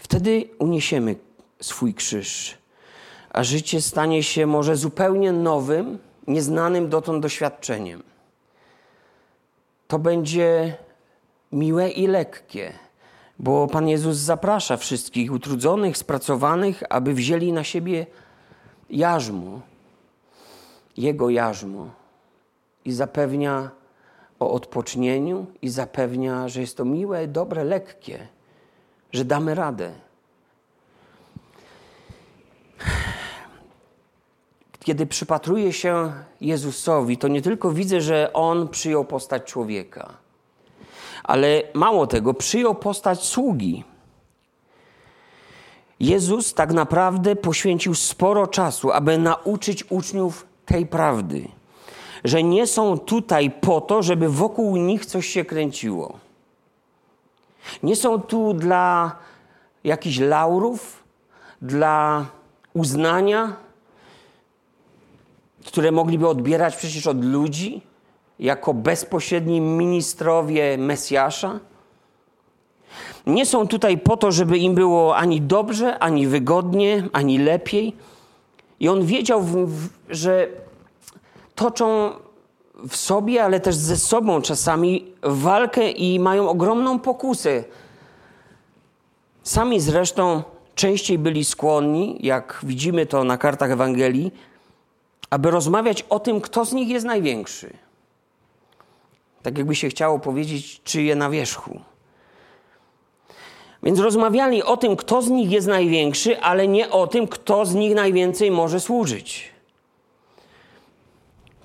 Wtedy 0.07 0.49
uniesiemy 0.59 1.15
swój 1.61 1.93
krzyż, 1.93 2.57
a 3.29 3.43
życie 3.43 3.81
stanie 3.81 4.23
się 4.23 4.45
może 4.45 4.75
zupełnie 4.75 5.31
nowym, 5.31 5.99
nieznanym 6.27 6.89
dotąd 6.89 7.23
doświadczeniem. 7.23 8.03
To 9.87 9.99
będzie 9.99 10.77
miłe 11.51 11.89
i 11.89 12.07
lekkie, 12.07 12.73
bo 13.39 13.67
Pan 13.67 13.87
Jezus 13.87 14.17
zaprasza 14.17 14.77
wszystkich 14.77 15.31
utrudzonych, 15.31 15.97
spracowanych, 15.97 16.83
aby 16.89 17.13
wzięli 17.13 17.51
na 17.51 17.63
siebie 17.63 18.05
jarzmo, 18.89 19.61
Jego 20.97 21.29
jarzmo 21.29 21.89
i 22.85 22.91
zapewnia 22.91 23.71
o 24.39 24.51
odpocznieniu 24.51 25.45
i 25.61 25.69
zapewnia, 25.69 26.47
że 26.47 26.61
jest 26.61 26.77
to 26.77 26.85
miłe, 26.85 27.27
dobre, 27.27 27.63
lekkie 27.63 28.36
że 29.11 29.25
damy 29.25 29.55
radę. 29.55 29.91
Kiedy 34.79 35.05
przypatruję 35.05 35.73
się 35.73 36.13
Jezusowi, 36.41 37.17
to 37.17 37.27
nie 37.27 37.41
tylko 37.41 37.71
widzę, 37.71 38.01
że 38.01 38.33
On 38.33 38.67
przyjął 38.67 39.05
postać 39.05 39.43
człowieka, 39.43 40.13
ale 41.23 41.61
mało 41.73 42.07
tego, 42.07 42.33
przyjął 42.33 42.75
postać 42.75 43.23
sługi. 43.23 43.83
Jezus 45.99 46.53
tak 46.53 46.73
naprawdę 46.73 47.35
poświęcił 47.35 47.95
sporo 47.95 48.47
czasu, 48.47 48.91
aby 48.91 49.17
nauczyć 49.17 49.83
uczniów 49.89 50.45
tej 50.65 50.85
prawdy, 50.85 51.47
że 52.23 52.43
nie 52.43 52.67
są 52.67 52.99
tutaj 52.99 53.51
po 53.51 53.81
to, 53.81 54.03
żeby 54.03 54.29
wokół 54.29 54.75
nich 54.75 55.05
coś 55.05 55.27
się 55.27 55.45
kręciło. 55.45 56.26
Nie 57.83 57.95
są 57.95 58.21
tu 58.21 58.53
dla 58.53 59.15
jakichś 59.83 60.19
laurów, 60.19 61.03
dla 61.61 62.25
uznania, 62.73 63.55
które 65.65 65.91
mogliby 65.91 66.27
odbierać 66.27 66.75
przecież 66.75 67.07
od 67.07 67.25
ludzi 67.25 67.81
jako 68.39 68.73
bezpośredni 68.73 69.61
ministrowie 69.61 70.77
Mesjasza. 70.77 71.59
Nie 73.25 73.45
są 73.45 73.67
tutaj 73.67 73.97
po 73.97 74.17
to, 74.17 74.31
żeby 74.31 74.57
im 74.57 74.75
było 74.75 75.15
ani 75.15 75.41
dobrze, 75.41 75.99
ani 75.99 76.27
wygodnie, 76.27 77.03
ani 77.13 77.37
lepiej. 77.37 77.95
I 78.79 78.89
on 78.89 79.05
wiedział, 79.05 79.45
że 80.09 80.47
toczą 81.55 82.11
w 82.89 82.95
sobie, 82.95 83.43
ale 83.43 83.59
też 83.59 83.75
ze 83.75 83.97
sobą 83.97 84.41
czasami 84.41 85.13
walkę 85.23 85.91
i 85.91 86.19
mają 86.19 86.49
ogromną 86.49 86.99
pokusę. 86.99 87.63
Sami 89.43 89.79
zresztą 89.79 90.43
częściej 90.75 91.17
byli 91.17 91.45
skłonni, 91.45 92.17
jak 92.19 92.59
widzimy 92.63 93.05
to 93.05 93.23
na 93.23 93.37
kartach 93.37 93.71
Ewangelii, 93.71 94.31
aby 95.29 95.51
rozmawiać 95.51 96.05
o 96.09 96.19
tym, 96.19 96.41
kto 96.41 96.65
z 96.65 96.73
nich 96.73 96.89
jest 96.89 97.05
największy. 97.05 97.73
Tak 99.43 99.57
jakby 99.57 99.75
się 99.75 99.89
chciało 99.89 100.19
powiedzieć, 100.19 100.81
czyje 100.83 101.15
na 101.15 101.29
wierzchu. 101.29 101.79
Więc 103.83 103.99
rozmawiali 103.99 104.63
o 104.63 104.77
tym, 104.77 104.95
kto 104.95 105.21
z 105.21 105.29
nich 105.29 105.51
jest 105.51 105.67
największy, 105.67 106.39
ale 106.39 106.67
nie 106.67 106.89
o 106.89 107.07
tym, 107.07 107.27
kto 107.27 107.65
z 107.65 107.75
nich 107.75 107.95
najwięcej 107.95 108.51
może 108.51 108.79
służyć. 108.79 109.56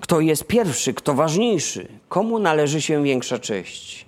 Kto 0.03 0.19
jest 0.19 0.47
pierwszy, 0.47 0.93
kto 0.93 1.13
ważniejszy, 1.13 1.87
komu 2.09 2.39
należy 2.39 2.81
się 2.81 3.03
większa 3.03 3.39
cześć. 3.39 4.05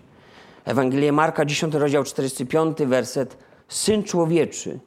Ewangelia 0.66 1.12
Marka, 1.12 1.46
10 1.46 1.74
rozdział 1.74 2.04
45, 2.04 2.78
werset. 2.78 3.38
Syn 3.68 4.04
człowieczy 4.04 4.80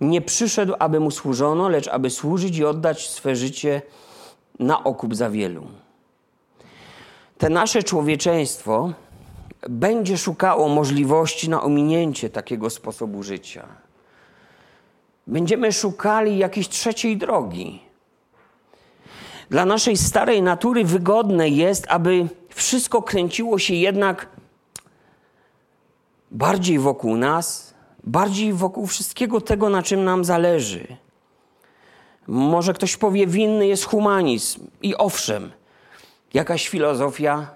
nie 0.00 0.20
przyszedł, 0.20 0.74
aby 0.78 1.00
mu 1.00 1.10
służono, 1.10 1.68
lecz 1.68 1.88
aby 1.88 2.10
służyć 2.10 2.58
i 2.58 2.64
oddać 2.64 3.10
swe 3.10 3.36
życie 3.36 3.82
na 4.58 4.84
okup 4.84 5.14
za 5.14 5.30
wielu. 5.30 5.66
Te 7.38 7.50
nasze 7.50 7.82
człowieczeństwo 7.82 8.92
będzie 9.68 10.18
szukało 10.18 10.68
możliwości 10.68 11.50
na 11.50 11.62
ominięcie 11.62 12.30
takiego 12.30 12.70
sposobu 12.70 13.22
życia. 13.22 13.68
Będziemy 15.26 15.72
szukali 15.72 16.38
jakiejś 16.38 16.68
trzeciej 16.68 17.16
drogi. 17.16 17.91
Dla 19.50 19.64
naszej 19.64 19.96
starej 19.96 20.42
natury 20.42 20.84
wygodne 20.84 21.48
jest, 21.48 21.86
aby 21.88 22.28
wszystko 22.48 23.02
kręciło 23.02 23.58
się 23.58 23.74
jednak 23.74 24.28
bardziej 26.30 26.78
wokół 26.78 27.16
nas, 27.16 27.74
bardziej 28.04 28.52
wokół 28.52 28.86
wszystkiego 28.86 29.40
tego, 29.40 29.68
na 29.68 29.82
czym 29.82 30.04
nam 30.04 30.24
zależy. 30.24 30.96
Może 32.26 32.72
ktoś 32.72 32.96
powie, 32.96 33.26
winny 33.26 33.66
jest 33.66 33.84
humanizm. 33.84 34.66
I 34.82 34.96
owszem, 34.96 35.52
jakaś 36.34 36.68
filozofia 36.68 37.50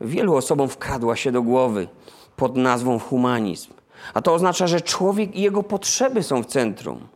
wielu 0.00 0.36
osobom 0.36 0.68
wkradła 0.68 1.16
się 1.16 1.32
do 1.32 1.42
głowy 1.42 1.88
pod 2.36 2.56
nazwą 2.56 2.98
humanizm. 2.98 3.72
A 4.14 4.22
to 4.22 4.34
oznacza, 4.34 4.66
że 4.66 4.80
człowiek 4.80 5.36
i 5.36 5.42
jego 5.42 5.62
potrzeby 5.62 6.22
są 6.22 6.42
w 6.42 6.46
centrum. 6.46 7.08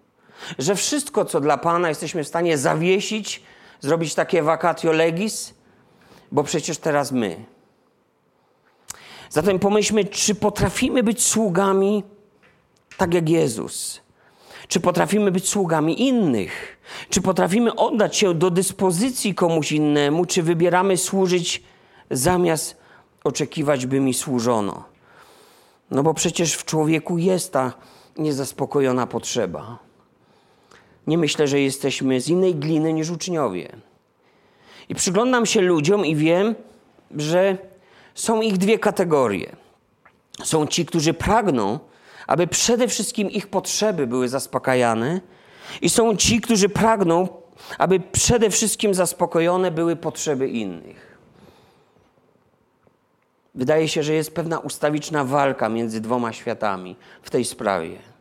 Że 0.59 0.74
wszystko, 0.74 1.24
co 1.24 1.40
dla 1.40 1.59
Pana 1.59 1.88
jesteśmy 1.88 2.24
w 2.24 2.29
stanie 2.29 2.59
zawiesić, 2.59 3.42
zrobić 3.81 4.14
takie 4.14 4.42
vacatio 4.42 4.92
legis, 4.92 5.55
bo 6.33 6.44
przecież 6.44 6.79
teraz 6.79 7.12
my. 7.12 7.44
Zatem 9.31 9.59
pomyślmy, 9.59 10.05
czy 10.05 10.35
potrafimy 10.35 11.03
być 11.03 11.22
sługami 11.22 12.05
tak 12.96 13.14
jak 13.14 13.29
Jezus? 13.29 14.01
Czy 14.68 14.81
potrafimy 14.81 15.31
być 15.31 15.48
sługami 15.48 16.09
innych? 16.09 16.79
Czy 17.11 17.22
potrafimy 17.22 17.74
oddać 17.74 18.16
się 18.16 18.35
do 18.35 18.51
dyspozycji 18.51 19.35
komuś 19.35 19.72
innemu? 19.72 20.24
Czy 20.24 20.42
wybieramy 20.42 20.96
służyć 20.96 21.62
zamiast 22.11 22.77
oczekiwać, 23.24 23.87
by 23.87 24.01
mi 24.01 24.14
służono? 24.14 24.85
No 25.90 26.03
bo 26.03 26.14
przecież 26.14 26.55
w 26.55 26.64
człowieku 26.64 27.18
jest 27.18 27.53
ta 27.53 27.72
niezaspokojona 28.16 29.07
potrzeba. 29.07 29.88
Nie 31.09 31.18
myślę, 31.18 31.49
że 31.49 31.61
jesteśmy 31.61 32.21
z 32.21 32.29
innej 32.29 32.55
gliny 32.55 32.92
niż 32.92 33.11
uczniowie. 33.11 33.68
I 34.88 34.94
przyglądam 34.94 35.47
się 35.47 35.61
ludziom 35.61 36.07
i 36.07 36.16
wiem, 36.16 36.55
że 37.16 37.59
są 38.14 38.40
ich 38.40 38.59
dwie 38.59 38.79
kategorie. 38.79 39.57
Są 40.44 40.66
ci, 40.66 40.87
którzy 40.87 41.14
pragną, 41.14 41.79
aby 42.27 42.47
przede 42.47 42.88
wszystkim 42.88 43.31
ich 43.31 43.47
potrzeby 43.47 44.07
były 44.07 44.29
zaspokajane, 44.29 45.21
i 45.83 45.88
są 45.88 46.16
ci, 46.16 46.40
którzy 46.40 46.68
pragną, 46.68 47.29
aby 47.79 48.01
przede 48.01 48.51
wszystkim 48.51 48.94
zaspokojone 48.94 49.71
były 49.71 49.97
potrzeby 49.97 50.49
innych. 50.49 51.18
Wydaje 53.55 53.88
się, 53.88 54.03
że 54.03 54.12
jest 54.14 54.35
pewna 54.35 54.59
ustawiczna 54.59 55.25
walka 55.25 55.68
między 55.68 56.01
dwoma 56.01 56.33
światami 56.33 56.97
w 57.23 57.31
tej 57.31 57.44
sprawie. 57.44 58.17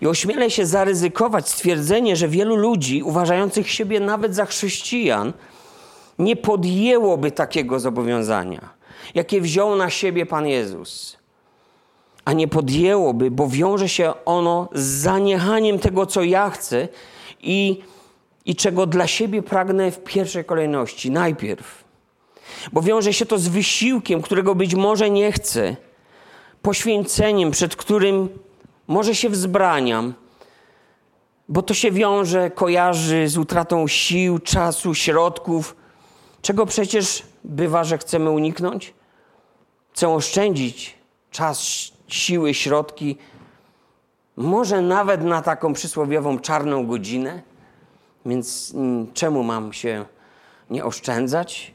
I 0.00 0.06
ośmielę 0.06 0.50
się 0.50 0.66
zaryzykować 0.66 1.48
stwierdzenie, 1.48 2.16
że 2.16 2.28
wielu 2.28 2.56
ludzi, 2.56 3.02
uważających 3.02 3.70
siebie 3.70 4.00
nawet 4.00 4.34
za 4.34 4.46
chrześcijan, 4.46 5.32
nie 6.18 6.36
podjęłoby 6.36 7.30
takiego 7.30 7.80
zobowiązania, 7.80 8.68
jakie 9.14 9.40
wziął 9.40 9.76
na 9.76 9.90
siebie 9.90 10.26
Pan 10.26 10.46
Jezus. 10.46 11.16
A 12.24 12.32
nie 12.32 12.48
podjęłoby, 12.48 13.30
bo 13.30 13.48
wiąże 13.48 13.88
się 13.88 14.12
ono 14.24 14.68
z 14.74 14.84
zaniechaniem 14.84 15.78
tego, 15.78 16.06
co 16.06 16.22
ja 16.22 16.50
chcę 16.50 16.88
i, 17.40 17.80
i 18.44 18.56
czego 18.56 18.86
dla 18.86 19.06
siebie 19.06 19.42
pragnę 19.42 19.90
w 19.90 20.04
pierwszej 20.04 20.44
kolejności, 20.44 21.10
najpierw. 21.10 21.84
Bo 22.72 22.82
wiąże 22.82 23.12
się 23.12 23.26
to 23.26 23.38
z 23.38 23.48
wysiłkiem, 23.48 24.22
którego 24.22 24.54
być 24.54 24.74
może 24.74 25.10
nie 25.10 25.32
chcę, 25.32 25.76
poświęceniem, 26.62 27.50
przed 27.50 27.76
którym 27.76 28.28
może 28.88 29.14
się 29.14 29.30
wzbraniam, 29.30 30.14
bo 31.48 31.62
to 31.62 31.74
się 31.74 31.90
wiąże, 31.90 32.50
kojarzy 32.50 33.28
z 33.28 33.38
utratą 33.38 33.88
sił, 33.88 34.38
czasu, 34.38 34.94
środków, 34.94 35.76
czego 36.42 36.66
przecież 36.66 37.22
bywa, 37.44 37.84
że 37.84 37.98
chcemy 37.98 38.30
uniknąć. 38.30 38.94
Chcę 39.92 40.08
oszczędzić 40.08 40.94
czas, 41.30 41.92
siły, 42.08 42.54
środki, 42.54 43.18
może 44.36 44.82
nawet 44.82 45.22
na 45.22 45.42
taką 45.42 45.72
przysłowiową 45.72 46.38
czarną 46.38 46.86
godzinę, 46.86 47.42
więc 48.26 48.72
mm, 48.74 49.12
czemu 49.12 49.42
mam 49.42 49.72
się 49.72 50.04
nie 50.70 50.84
oszczędzać? 50.84 51.74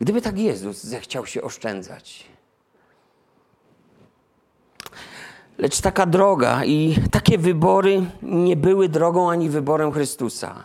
Gdyby 0.00 0.22
tak 0.22 0.38
Jezus 0.38 0.82
zechciał 0.82 1.26
się 1.26 1.42
oszczędzać, 1.42 2.25
Lecz 5.58 5.80
taka 5.80 6.06
droga 6.06 6.64
i 6.64 6.96
takie 7.10 7.38
wybory 7.38 8.02
nie 8.22 8.56
były 8.56 8.88
drogą 8.88 9.30
ani 9.30 9.48
wyborem 9.48 9.92
Chrystusa. 9.92 10.64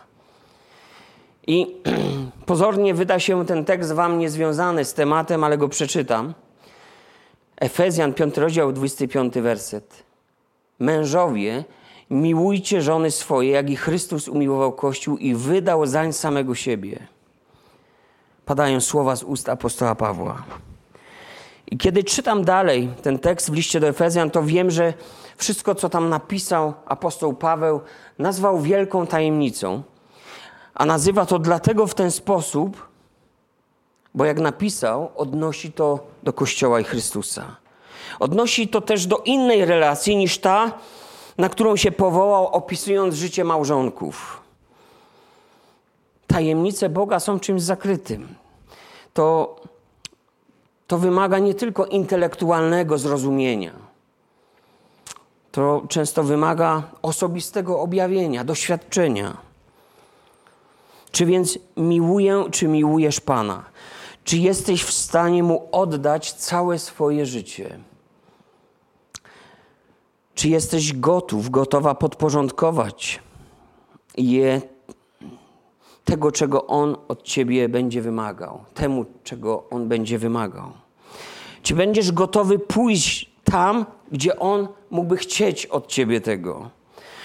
I 1.46 1.76
pozornie 2.46 2.94
wyda 2.94 3.18
się 3.18 3.46
ten 3.46 3.64
tekst 3.64 3.92
wam 3.92 4.18
niezwiązany 4.18 4.84
z 4.84 4.94
tematem, 4.94 5.44
ale 5.44 5.58
go 5.58 5.68
przeczytam. 5.68 6.34
Efezjan 7.56 8.14
5 8.14 8.36
rozdział 8.36 8.72
25 8.72 9.34
werset. 9.34 10.02
Mężowie, 10.78 11.64
miłujcie 12.10 12.82
żony 12.82 13.10
swoje, 13.10 13.50
jak 13.50 13.70
i 13.70 13.76
Chrystus 13.76 14.28
umiłował 14.28 14.72
Kościół 14.72 15.16
i 15.16 15.34
wydał 15.34 15.86
zań 15.86 16.12
samego 16.12 16.54
siebie. 16.54 17.06
Padają 18.44 18.80
słowa 18.80 19.16
z 19.16 19.22
ust 19.22 19.48
apostoła 19.48 19.94
Pawła. 19.94 20.42
I 21.72 21.78
kiedy 21.78 22.04
czytam 22.04 22.44
dalej 22.44 22.88
ten 23.02 23.18
tekst 23.18 23.50
w 23.50 23.54
liście 23.54 23.80
do 23.80 23.88
Efezjan, 23.88 24.30
to 24.30 24.42
wiem, 24.42 24.70
że 24.70 24.94
wszystko, 25.36 25.74
co 25.74 25.88
tam 25.88 26.08
napisał 26.08 26.74
apostoł 26.86 27.34
Paweł, 27.34 27.80
nazwał 28.18 28.60
wielką 28.60 29.06
tajemnicą. 29.06 29.82
A 30.74 30.86
nazywa 30.86 31.26
to 31.26 31.38
dlatego 31.38 31.86
w 31.86 31.94
ten 31.94 32.10
sposób, 32.10 32.88
bo 34.14 34.24
jak 34.24 34.40
napisał, 34.40 35.10
odnosi 35.16 35.72
to 35.72 36.06
do 36.22 36.32
Kościoła 36.32 36.80
i 36.80 36.84
Chrystusa. 36.84 37.56
Odnosi 38.20 38.68
to 38.68 38.80
też 38.80 39.06
do 39.06 39.16
innej 39.16 39.64
relacji 39.64 40.16
niż 40.16 40.38
ta, 40.38 40.72
na 41.38 41.48
którą 41.48 41.76
się 41.76 41.92
powołał, 41.92 42.46
opisując 42.46 43.14
życie 43.14 43.44
małżonków. 43.44 44.42
Tajemnice 46.26 46.88
Boga 46.88 47.20
są 47.20 47.40
czymś 47.40 47.62
zakrytym. 47.62 48.34
To 49.14 49.56
to 50.92 50.98
wymaga 50.98 51.38
nie 51.38 51.54
tylko 51.54 51.86
intelektualnego 51.86 52.98
zrozumienia. 52.98 53.72
to 55.52 55.82
często 55.88 56.24
wymaga 56.24 56.82
osobistego 57.02 57.80
objawienia, 57.80 58.44
doświadczenia. 58.44 59.36
Czy 61.10 61.26
więc 61.26 61.58
miłuję, 61.76 62.44
czy 62.50 62.68
miłujesz 62.68 63.20
Pana? 63.20 63.64
Czy 64.24 64.36
jesteś 64.36 64.82
w 64.84 64.92
stanie 64.92 65.42
Mu 65.42 65.68
oddać 65.72 66.32
całe 66.32 66.78
swoje 66.78 67.26
życie? 67.26 67.78
Czy 70.34 70.48
jesteś 70.48 70.92
gotów, 70.92 71.50
gotowa 71.50 71.94
podporządkować 71.94 73.22
je 74.16 74.60
tego, 76.04 76.32
czego 76.32 76.66
On 76.66 76.96
od 77.08 77.22
Ciebie 77.22 77.68
będzie 77.68 78.02
wymagał, 78.02 78.64
temu, 78.74 79.04
czego 79.24 79.64
On 79.70 79.88
będzie 79.88 80.18
wymagał? 80.18 80.81
Czy 81.62 81.74
będziesz 81.74 82.12
gotowy 82.12 82.58
pójść 82.58 83.30
tam, 83.44 83.86
gdzie 84.12 84.38
On 84.38 84.68
mógłby 84.90 85.16
chcieć 85.16 85.66
od 85.66 85.86
Ciebie 85.86 86.20
tego? 86.20 86.70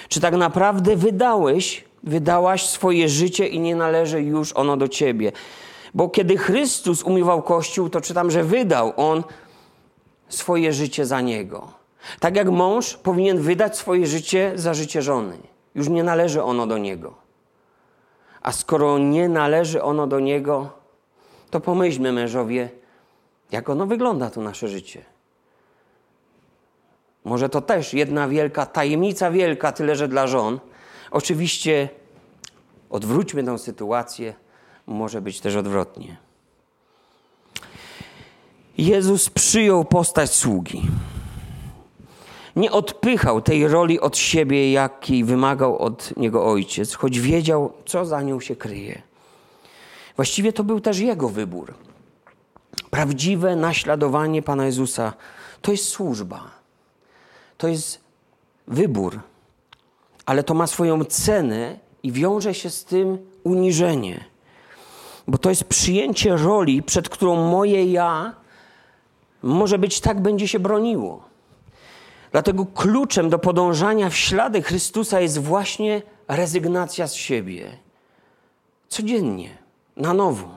Czy 0.09 0.21
tak 0.21 0.35
naprawdę 0.35 0.95
wydałeś, 0.95 1.83
wydałaś 2.03 2.69
swoje 2.69 3.09
życie 3.09 3.47
i 3.47 3.59
nie 3.59 3.75
należy 3.75 4.21
już 4.21 4.53
ono 4.53 4.77
do 4.77 4.87
Ciebie? 4.87 5.31
Bo 5.93 6.09
kiedy 6.09 6.37
Chrystus 6.37 7.03
umywał 7.03 7.41
Kościół, 7.41 7.89
to 7.89 8.01
czytam, 8.01 8.31
że 8.31 8.43
wydał 8.43 8.93
On 8.97 9.23
swoje 10.29 10.73
życie 10.73 11.05
za 11.05 11.21
Niego. 11.21 11.67
Tak 12.19 12.35
jak 12.35 12.49
mąż 12.49 12.97
powinien 12.97 13.39
wydać 13.39 13.77
swoje 13.77 14.07
życie 14.07 14.51
za 14.55 14.73
życie 14.73 15.01
żony. 15.01 15.37
Już 15.75 15.89
nie 15.89 16.03
należy 16.03 16.43
ono 16.43 16.67
do 16.67 16.77
niego. 16.77 17.13
A 18.41 18.51
skoro 18.51 18.97
nie 18.97 19.29
należy 19.29 19.83
ono 19.83 20.07
do 20.07 20.19
niego, 20.19 20.69
to 21.49 21.59
pomyślmy, 21.59 22.11
mężowie, 22.11 22.69
jak 23.51 23.69
ono 23.69 23.85
wygląda 23.85 24.29
tu 24.29 24.41
nasze 24.41 24.67
życie. 24.67 25.05
Może 27.23 27.49
to 27.49 27.61
też 27.61 27.93
jedna 27.93 28.27
wielka 28.27 28.65
tajemnica 28.65 29.31
wielka, 29.31 29.71
tyle 29.71 29.95
że 29.95 30.07
dla 30.07 30.27
żon. 30.27 30.59
Oczywiście 31.11 31.89
odwróćmy 32.89 33.43
tę 33.43 33.57
sytuację, 33.57 34.33
może 34.87 35.21
być 35.21 35.41
też 35.41 35.55
odwrotnie. 35.55 36.17
Jezus 38.77 39.29
przyjął 39.29 39.85
postać 39.85 40.33
sługi 40.33 40.81
nie 42.57 42.71
odpychał 42.71 43.41
tej 43.41 43.67
roli 43.67 43.99
od 43.99 44.17
siebie, 44.17 44.71
jakiej 44.71 45.23
wymagał 45.23 45.77
od 45.77 46.17
niego 46.17 46.45
ojciec, 46.45 46.93
choć 46.93 47.19
wiedział, 47.19 47.73
co 47.85 48.05
za 48.05 48.21
nią 48.21 48.39
się 48.39 48.55
kryje. 48.55 49.01
Właściwie 50.15 50.53
to 50.53 50.63
był 50.63 50.79
też 50.79 50.99
jego 50.99 51.29
wybór. 51.29 51.73
Prawdziwe 52.89 53.55
naśladowanie 53.55 54.41
Pana 54.41 54.65
Jezusa 54.65 55.13
to 55.61 55.71
jest 55.71 55.85
służba, 55.85 56.51
to 57.57 57.67
jest 57.67 57.99
wybór, 58.67 59.19
ale 60.25 60.43
to 60.43 60.53
ma 60.53 60.67
swoją 60.67 61.05
cenę 61.05 61.79
i 62.03 62.11
wiąże 62.11 62.53
się 62.53 62.69
z 62.69 62.85
tym 62.85 63.17
uniżenie, 63.43 64.25
bo 65.27 65.37
to 65.37 65.49
jest 65.49 65.63
przyjęcie 65.63 66.37
roli, 66.37 66.83
przed 66.83 67.09
którą 67.09 67.49
moje 67.49 67.91
ja 67.91 68.35
może 69.43 69.79
być 69.79 69.99
tak 69.99 70.21
będzie 70.21 70.47
się 70.47 70.59
broniło. 70.59 71.23
Dlatego 72.31 72.65
kluczem 72.65 73.29
do 73.29 73.39
podążania 73.39 74.09
w 74.09 74.15
ślady 74.15 74.61
Chrystusa 74.61 75.19
jest 75.19 75.37
właśnie 75.37 76.01
rezygnacja 76.27 77.07
z 77.07 77.13
siebie. 77.13 77.77
Codziennie, 78.89 79.57
na 79.97 80.13
nowo. 80.13 80.56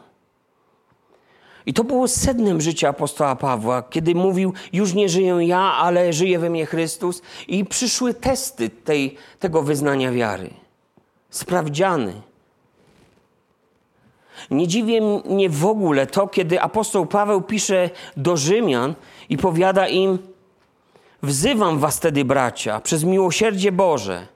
I 1.67 1.75
to 1.75 1.85
było 1.85 2.09
sednem 2.09 2.61
życia 2.61 2.89
apostoła 2.89 3.37
Pawła, 3.37 3.83
kiedy 3.83 4.15
mówił: 4.15 4.53
Już 4.73 4.95
nie 4.95 5.09
żyję 5.09 5.39
ja, 5.41 5.59
ale 5.59 6.13
żyje 6.13 6.39
we 6.39 6.51
mnie 6.51 6.67
Chrystus. 6.67 7.23
I 7.49 7.65
przyszły 7.65 8.15
testy 8.15 8.71
tej, 8.71 9.17
tego 9.39 9.63
wyznania 9.63 10.13
wiary. 10.13 10.51
Sprawdziany. 11.31 12.23
Nie 14.51 14.69
dziwi 14.69 15.01
mnie 15.25 15.51
w 15.51 15.67
ogóle 15.67 16.07
to, 16.07 16.29
kiedy 16.29 16.61
apostoł 16.61 17.07
Paweł 17.07 17.43
pisze 17.43 17.91
do 18.17 18.37
Rzymian 18.37 18.95
i 19.29 19.37
powiada 19.37 19.89
im: 19.89 20.19
Wzywam 21.23 21.79
was 21.79 21.97
wtedy, 21.97 22.25
bracia, 22.25 22.81
przez 22.81 23.05
miłosierdzie 23.05 23.73
Boże, 23.73 24.27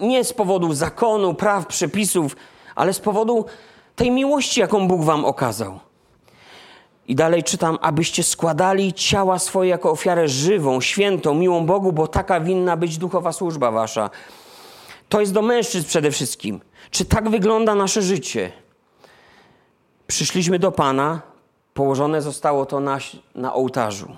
nie 0.00 0.24
z 0.24 0.32
powodu 0.32 0.74
zakonu, 0.74 1.34
praw, 1.34 1.66
przepisów, 1.66 2.36
ale 2.74 2.92
z 2.92 3.00
powodu 3.00 3.44
tej 3.96 4.10
miłości, 4.10 4.60
jaką 4.60 4.88
Bóg 4.88 5.04
wam 5.04 5.24
okazał. 5.24 5.80
I 7.10 7.14
dalej 7.14 7.42
czytam, 7.42 7.78
abyście 7.80 8.22
składali 8.22 8.92
ciała 8.92 9.38
swoje 9.38 9.70
jako 9.70 9.90
ofiarę 9.90 10.28
żywą, 10.28 10.80
świętą, 10.80 11.34
miłą 11.34 11.66
Bogu, 11.66 11.92
bo 11.92 12.08
taka 12.08 12.40
winna 12.40 12.76
być 12.76 12.98
duchowa 12.98 13.32
służba 13.32 13.70
wasza. 13.70 14.10
To 15.08 15.20
jest 15.20 15.32
do 15.32 15.42
mężczyzn 15.42 15.88
przede 15.88 16.10
wszystkim. 16.10 16.60
Czy 16.90 17.04
tak 17.04 17.30
wygląda 17.30 17.74
nasze 17.74 18.02
życie? 18.02 18.52
Przyszliśmy 20.06 20.58
do 20.58 20.72
Pana, 20.72 21.20
położone 21.74 22.22
zostało 22.22 22.66
to 22.66 22.80
na, 22.80 22.98
na 23.34 23.54
ołtarzu. 23.54 24.16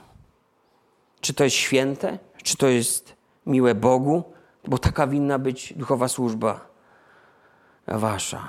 Czy 1.20 1.34
to 1.34 1.44
jest 1.44 1.56
święte? 1.56 2.18
Czy 2.42 2.56
to 2.56 2.68
jest 2.68 3.16
miłe 3.46 3.74
Bogu? 3.74 4.22
Bo 4.68 4.78
taka 4.78 5.06
winna 5.06 5.38
być 5.38 5.72
duchowa 5.76 6.08
służba 6.08 6.60
wasza. 7.86 8.42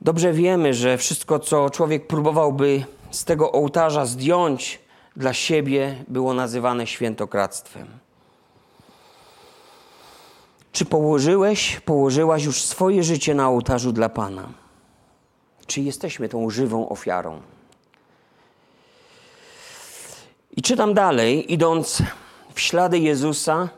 Dobrze 0.00 0.32
wiemy, 0.32 0.74
że 0.74 0.98
wszystko, 0.98 1.38
co 1.38 1.70
człowiek 1.70 2.06
próbowałby 2.06 2.84
z 3.12 3.24
tego 3.24 3.52
ołtarza 3.52 4.06
zdjąć 4.06 4.80
dla 5.16 5.32
siebie, 5.32 6.04
było 6.08 6.34
nazywane 6.34 6.86
świętokradztwem. 6.86 7.88
Czy 10.72 10.84
położyłeś, 10.84 11.80
położyłaś 11.80 12.44
już 12.44 12.62
swoje 12.62 13.04
życie 13.04 13.34
na 13.34 13.48
ołtarzu 13.48 13.92
dla 13.92 14.08
Pana? 14.08 14.48
Czy 15.66 15.80
jesteśmy 15.80 16.28
tą 16.28 16.50
żywą 16.50 16.88
ofiarą? 16.88 17.40
I 20.56 20.62
czytam 20.62 20.94
dalej, 20.94 21.52
idąc 21.52 22.02
w 22.54 22.60
ślady 22.60 22.98
Jezusa, 22.98 23.68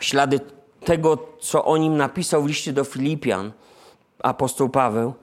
w 0.00 0.04
ślady 0.04 0.40
tego, 0.84 1.18
co 1.40 1.64
o 1.64 1.76
nim 1.76 1.96
napisał 1.96 2.42
w 2.42 2.46
liście 2.46 2.72
do 2.72 2.84
Filipian, 2.84 3.52
apostoł 4.18 4.68
Paweł, 4.68 5.14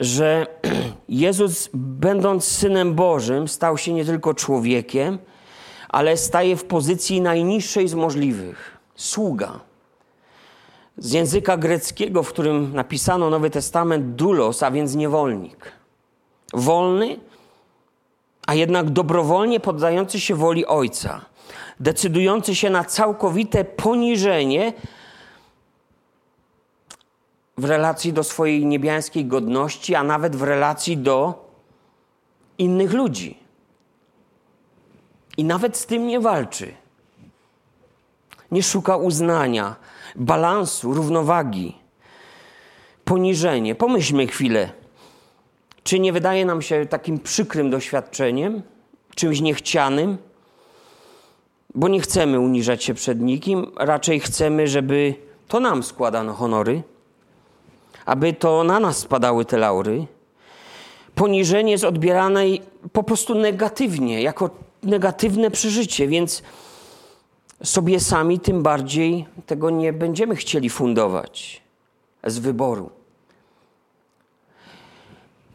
że 0.00 0.46
Jezus, 1.08 1.70
będąc 1.74 2.44
synem 2.44 2.94
Bożym, 2.94 3.48
stał 3.48 3.78
się 3.78 3.92
nie 3.92 4.04
tylko 4.04 4.34
człowiekiem, 4.34 5.18
ale 5.88 6.16
staje 6.16 6.56
w 6.56 6.64
pozycji 6.64 7.20
najniższej 7.20 7.88
z 7.88 7.94
możliwych 7.94 8.78
sługa. 8.94 9.60
Z 10.98 11.12
języka 11.12 11.56
greckiego, 11.56 12.22
w 12.22 12.28
którym 12.28 12.74
napisano 12.74 13.30
Nowy 13.30 13.50
Testament, 13.50 14.14
dulos, 14.14 14.62
a 14.62 14.70
więc 14.70 14.94
niewolnik. 14.94 15.72
Wolny, 16.52 17.16
a 18.46 18.54
jednak 18.54 18.90
dobrowolnie 18.90 19.60
poddający 19.60 20.20
się 20.20 20.34
woli 20.34 20.66
Ojca, 20.66 21.20
decydujący 21.80 22.54
się 22.54 22.70
na 22.70 22.84
całkowite 22.84 23.64
poniżenie 23.64 24.72
w 27.58 27.64
relacji 27.64 28.12
do 28.12 28.24
swojej 28.24 28.66
niebiańskiej 28.66 29.24
godności, 29.26 29.94
a 29.94 30.02
nawet 30.02 30.36
w 30.36 30.42
relacji 30.42 30.96
do 30.96 31.48
innych 32.58 32.92
ludzi. 32.92 33.38
I 35.36 35.44
nawet 35.44 35.76
z 35.76 35.86
tym 35.86 36.06
nie 36.06 36.20
walczy. 36.20 36.74
Nie 38.50 38.62
szuka 38.62 38.96
uznania, 38.96 39.76
balansu, 40.16 40.94
równowagi. 40.94 41.78
Poniżenie. 43.04 43.74
Pomyślmy 43.74 44.26
chwilę 44.26 44.72
czy 45.84 46.00
nie 46.00 46.12
wydaje 46.12 46.44
nam 46.44 46.62
się 46.62 46.86
takim 46.86 47.18
przykrym 47.18 47.70
doświadczeniem, 47.70 48.62
czymś 49.14 49.40
niechcianym? 49.40 50.18
Bo 51.74 51.88
nie 51.88 52.00
chcemy 52.00 52.40
uniżać 52.40 52.84
się 52.84 52.94
przed 52.94 53.20
nikim, 53.20 53.72
raczej 53.76 54.20
chcemy, 54.20 54.68
żeby 54.68 55.14
to 55.48 55.60
nam 55.60 55.82
składano 55.82 56.32
honory, 56.32 56.82
aby 58.06 58.32
to 58.32 58.64
na 58.64 58.80
nas 58.80 58.98
spadały 58.98 59.44
te 59.44 59.58
laury. 59.58 60.06
Poniżenie 61.14 61.72
jest 61.72 61.84
odbierane 61.84 62.44
po 62.92 63.02
prostu 63.02 63.34
negatywnie, 63.34 64.22
jako 64.22 64.50
negatywne 64.82 65.50
przeżycie, 65.50 66.08
więc 66.08 66.42
sobie 67.62 68.00
sami 68.00 68.40
tym 68.40 68.62
bardziej 68.62 69.26
tego 69.46 69.70
nie 69.70 69.92
będziemy 69.92 70.36
chcieli 70.36 70.70
fundować 70.70 71.62
z 72.24 72.38
wyboru 72.38 72.90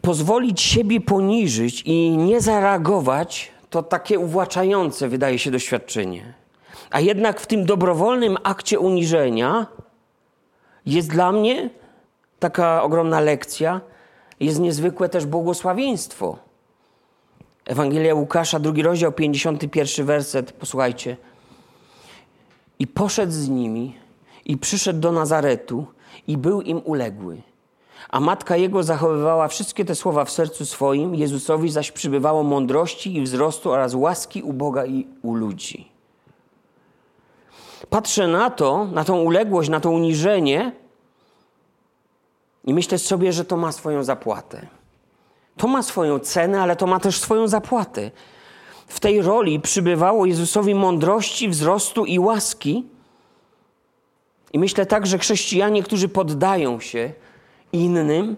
pozwolić 0.02 0.62
siebie 0.62 1.02
poniżyć 1.02 1.82
i 1.86 2.18
nie 2.18 2.42
zareagować, 2.42 3.52
to 3.70 3.84
takie 3.84 4.20
uwłaczające 4.20 5.08
wydaje 5.08 5.40
się 5.40 5.52
doświadczenie. 5.52 6.34
A 6.92 7.00
jednak 7.00 7.40
w 7.40 7.48
tym 7.48 7.66
dobrowolnym 7.66 8.38
akcie 8.44 8.80
uniżenia 8.80 9.68
jest 10.86 11.10
dla 11.10 11.32
mnie 11.32 11.70
taka 12.40 12.84
ogromna 12.84 13.20
lekcja, 13.20 13.82
jest 14.40 14.60
niezwykłe 14.60 15.10
też 15.10 15.26
błogosławieństwo. 15.26 16.38
Ewangelia 17.66 18.16
Łukasza, 18.16 18.60
drugi 18.60 18.82
rozdział, 18.82 19.12
51 19.12 20.06
werset, 20.06 20.52
posłuchajcie. 20.52 21.18
I 22.80 22.88
poszedł 22.88 23.32
z 23.32 23.50
nimi 23.50 23.96
i 24.46 24.58
przyszedł 24.58 25.00
do 25.00 25.12
Nazaretu 25.12 25.86
i 26.28 26.38
był 26.38 26.62
im 26.62 26.82
uległy. 26.86 27.42
A 28.10 28.20
matka 28.20 28.58
jego 28.58 28.84
zachowywała 28.84 29.48
wszystkie 29.48 29.86
te 29.86 29.96
słowa 29.96 30.26
w 30.26 30.32
sercu 30.32 30.66
swoim, 30.66 31.16
Jezusowi 31.16 31.70
zaś 31.70 31.92
przybywało 31.92 32.44
mądrości 32.44 33.16
i 33.18 33.22
wzrostu 33.22 33.72
oraz 33.72 33.94
łaski 33.94 34.44
u 34.44 34.54
Boga 34.54 34.86
i 34.86 35.08
u 35.22 35.34
ludzi. 35.34 35.92
Patrzę 37.90 38.28
na 38.28 38.50
to, 38.50 38.86
na 38.86 39.04
tą 39.04 39.22
uległość, 39.22 39.70
na 39.70 39.80
to 39.80 39.90
uniżenie 39.90 40.72
i 42.66 42.74
myślę 42.74 42.98
sobie, 42.98 43.34
że 43.34 43.46
to 43.46 43.58
ma 43.58 43.72
swoją 43.72 44.04
zapłatę. 44.04 44.68
To 45.58 45.68
ma 45.68 45.84
swoją 45.84 46.20
cenę, 46.20 46.62
ale 46.62 46.76
to 46.76 46.88
ma 46.88 47.00
też 47.00 47.20
swoją 47.20 47.48
zapłatę. 47.48 48.12
W 48.88 49.00
tej 49.00 49.22
roli 49.22 49.60
przybywało 49.60 50.26
Jezusowi 50.26 50.76
mądrości, 50.76 51.50
wzrostu 51.50 52.06
i 52.06 52.20
łaski. 52.20 52.86
I 54.54 54.60
myślę 54.60 54.86
tak, 54.86 55.08
że 55.08 55.18
chrześcijanie, 55.18 55.84
którzy 55.84 56.10
poddają 56.10 56.80
się 56.80 57.12
innym, 57.74 58.36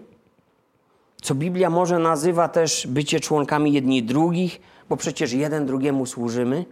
co 1.22 1.34
Biblia 1.34 1.70
może 1.70 1.98
nazywa 1.98 2.48
też 2.48 2.86
bycie 2.86 3.20
członkami 3.20 3.72
jedni 3.72 4.02
drugich, 4.02 4.60
bo 4.88 4.96
przecież 4.96 5.32
jeden 5.32 5.66
drugiemu 5.66 6.06
służymy, 6.06 6.64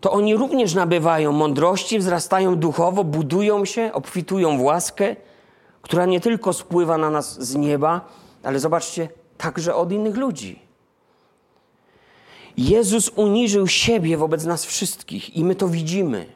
to 0.00 0.12
oni 0.12 0.36
również 0.36 0.74
nabywają 0.74 1.32
mądrości, 1.32 1.98
wzrastają 1.98 2.56
duchowo, 2.56 3.04
budują 3.04 3.64
się, 3.64 3.90
obfitują 3.92 4.58
w 4.58 4.62
łaskę, 4.62 5.16
która 5.86 6.06
nie 6.06 6.20
tylko 6.20 6.52
spływa 6.52 6.98
na 6.98 7.10
nas 7.10 7.42
z 7.42 7.54
nieba, 7.54 8.08
ale 8.42 8.60
zobaczcie, 8.60 9.08
także 9.38 9.74
od 9.74 9.92
innych 9.92 10.16
ludzi. 10.16 10.58
Jezus 12.56 13.08
uniżył 13.08 13.66
siebie 13.66 14.16
wobec 14.16 14.44
nas 14.44 14.64
wszystkich 14.64 15.36
i 15.36 15.44
my 15.44 15.54
to 15.54 15.68
widzimy. 15.68 16.26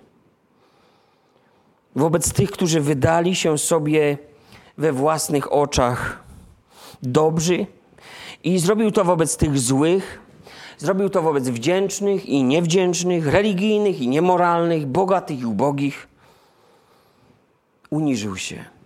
Wobec 1.96 2.32
tych, 2.32 2.50
którzy 2.50 2.80
wydali 2.80 3.34
się 3.34 3.58
sobie 3.58 4.18
we 4.78 4.92
własnych 4.92 5.52
oczach 5.52 6.22
dobrzy 7.02 7.66
i 8.44 8.58
zrobił 8.58 8.90
to 8.90 9.04
wobec 9.04 9.36
tych 9.36 9.58
złych, 9.58 10.20
zrobił 10.78 11.10
to 11.10 11.22
wobec 11.22 11.48
wdzięcznych 11.48 12.26
i 12.26 12.44
niewdzięcznych, 12.44 13.26
religijnych 13.26 14.00
i 14.00 14.08
niemoralnych, 14.08 14.86
bogatych 14.86 15.40
i 15.40 15.46
ubogich. 15.46 16.08
Uniżył 17.90 18.36
się. 18.36 18.79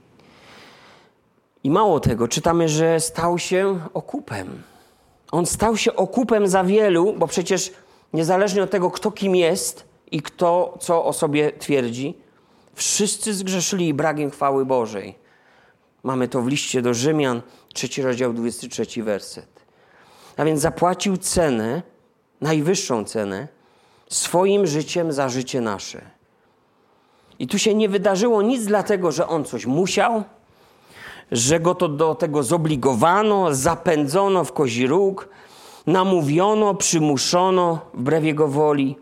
I 1.64 1.70
mało 1.70 2.00
tego, 2.00 2.28
czytamy, 2.28 2.68
że 2.68 3.00
stał 3.00 3.38
się 3.38 3.80
okupem. 3.94 4.62
On 5.32 5.46
stał 5.46 5.76
się 5.76 5.96
okupem 5.96 6.48
za 6.48 6.64
wielu, 6.64 7.12
bo 7.12 7.26
przecież 7.26 7.72
niezależnie 8.12 8.62
od 8.62 8.70
tego, 8.70 8.90
kto 8.90 9.10
kim 9.10 9.36
jest 9.36 9.84
i 10.10 10.22
kto 10.22 10.78
co 10.80 11.04
o 11.04 11.12
sobie 11.12 11.52
twierdzi, 11.52 12.18
wszyscy 12.74 13.34
zgrzeszyli 13.34 13.94
brakiem 13.94 14.30
chwały 14.30 14.66
Bożej. 14.66 15.14
Mamy 16.02 16.28
to 16.28 16.42
w 16.42 16.48
liście 16.48 16.82
do 16.82 16.94
Rzymian, 16.94 17.42
trzeci 17.72 18.02
rozdział, 18.02 18.32
23 18.32 19.02
werset. 19.02 19.48
A 20.36 20.44
więc 20.44 20.60
zapłacił 20.60 21.16
cenę, 21.16 21.82
najwyższą 22.40 23.04
cenę, 23.04 23.48
swoim 24.08 24.66
życiem 24.66 25.12
za 25.12 25.28
życie 25.28 25.60
nasze. 25.60 26.00
I 27.38 27.46
tu 27.46 27.58
się 27.58 27.74
nie 27.74 27.88
wydarzyło 27.88 28.42
nic 28.42 28.64
dlatego, 28.64 29.12
że 29.12 29.28
on 29.28 29.44
coś 29.44 29.66
musiał, 29.66 30.24
że 31.34 31.60
go 31.60 31.74
to 31.74 31.88
do 31.88 32.14
tego 32.14 32.42
zobligowano, 32.42 33.54
zapędzono 33.54 34.44
w 34.44 34.52
kozi 34.52 34.86
róg, 34.86 35.28
namówiono, 35.86 36.74
przymuszono 36.74 37.78
wbrew 37.94 38.24
jego 38.24 38.48
woli, 38.48 38.96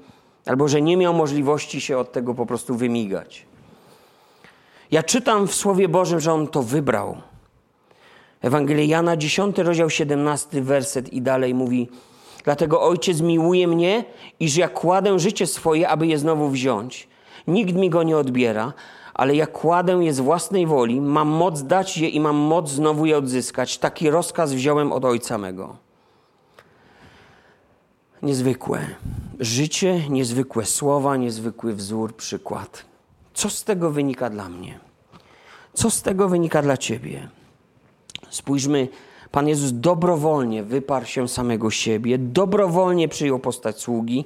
albo 0.46 0.68
że 0.68 0.82
nie 0.82 0.96
miał 0.96 1.14
możliwości 1.14 1.80
się 1.80 1.98
od 1.98 2.12
tego 2.12 2.34
po 2.34 2.46
prostu 2.46 2.74
wymigać. 2.74 3.46
Ja 4.90 5.02
czytam 5.02 5.48
w 5.48 5.54
Słowie 5.54 5.88
Bożym, 5.88 6.20
że 6.20 6.32
on 6.32 6.46
to 6.46 6.62
wybrał. 6.62 7.16
Ewangelia 8.40 8.84
Jana, 8.84 9.16
10 9.16 9.58
rozdział 9.58 9.90
17 9.90 10.62
werset 10.62 11.12
i 11.12 11.22
dalej 11.22 11.54
mówi: 11.54 11.88
Dlatego 12.44 12.82
Ojciec 12.82 13.20
miłuje 13.20 13.68
mnie, 13.68 14.04
iż 14.40 14.56
ja 14.56 14.68
kładę 14.68 15.18
życie 15.18 15.46
swoje, 15.46 15.88
aby 15.88 16.06
je 16.06 16.18
znowu 16.18 16.48
wziąć. 16.48 17.08
Nikt 17.46 17.74
mi 17.74 17.90
go 17.90 18.02
nie 18.02 18.16
odbiera, 18.16 18.72
ale 19.14 19.34
ja 19.34 19.46
kładę 19.46 19.92
je 19.92 20.14
z 20.14 20.20
własnej 20.20 20.66
woli, 20.66 21.00
mam 21.00 21.28
moc 21.28 21.62
dać 21.62 21.98
je 21.98 22.08
i 22.08 22.20
mam 22.20 22.36
moc 22.36 22.70
znowu 22.70 23.06
je 23.06 23.16
odzyskać. 23.18 23.78
Taki 23.78 24.10
rozkaz 24.10 24.52
wziąłem 24.52 24.92
od 24.92 25.04
Ojca 25.04 25.38
mego. 25.38 25.76
Niezwykłe 28.22 28.86
życie, 29.40 30.08
niezwykłe 30.08 30.64
słowa, 30.64 31.16
niezwykły 31.16 31.74
wzór, 31.74 32.16
przykład. 32.16 32.84
Co 33.34 33.50
z 33.50 33.64
tego 33.64 33.90
wynika 33.90 34.30
dla 34.30 34.48
mnie? 34.48 34.78
Co 35.72 35.90
z 35.90 36.02
tego 36.02 36.28
wynika 36.28 36.62
dla 36.62 36.76
Ciebie? 36.76 37.28
Spójrzmy, 38.30 38.88
Pan 39.30 39.48
Jezus 39.48 39.72
dobrowolnie 39.72 40.62
wyparł 40.62 41.06
się 41.06 41.28
samego 41.28 41.70
siebie, 41.70 42.18
dobrowolnie 42.18 43.08
przyjął 43.08 43.38
postać 43.38 43.80
sługi, 43.80 44.24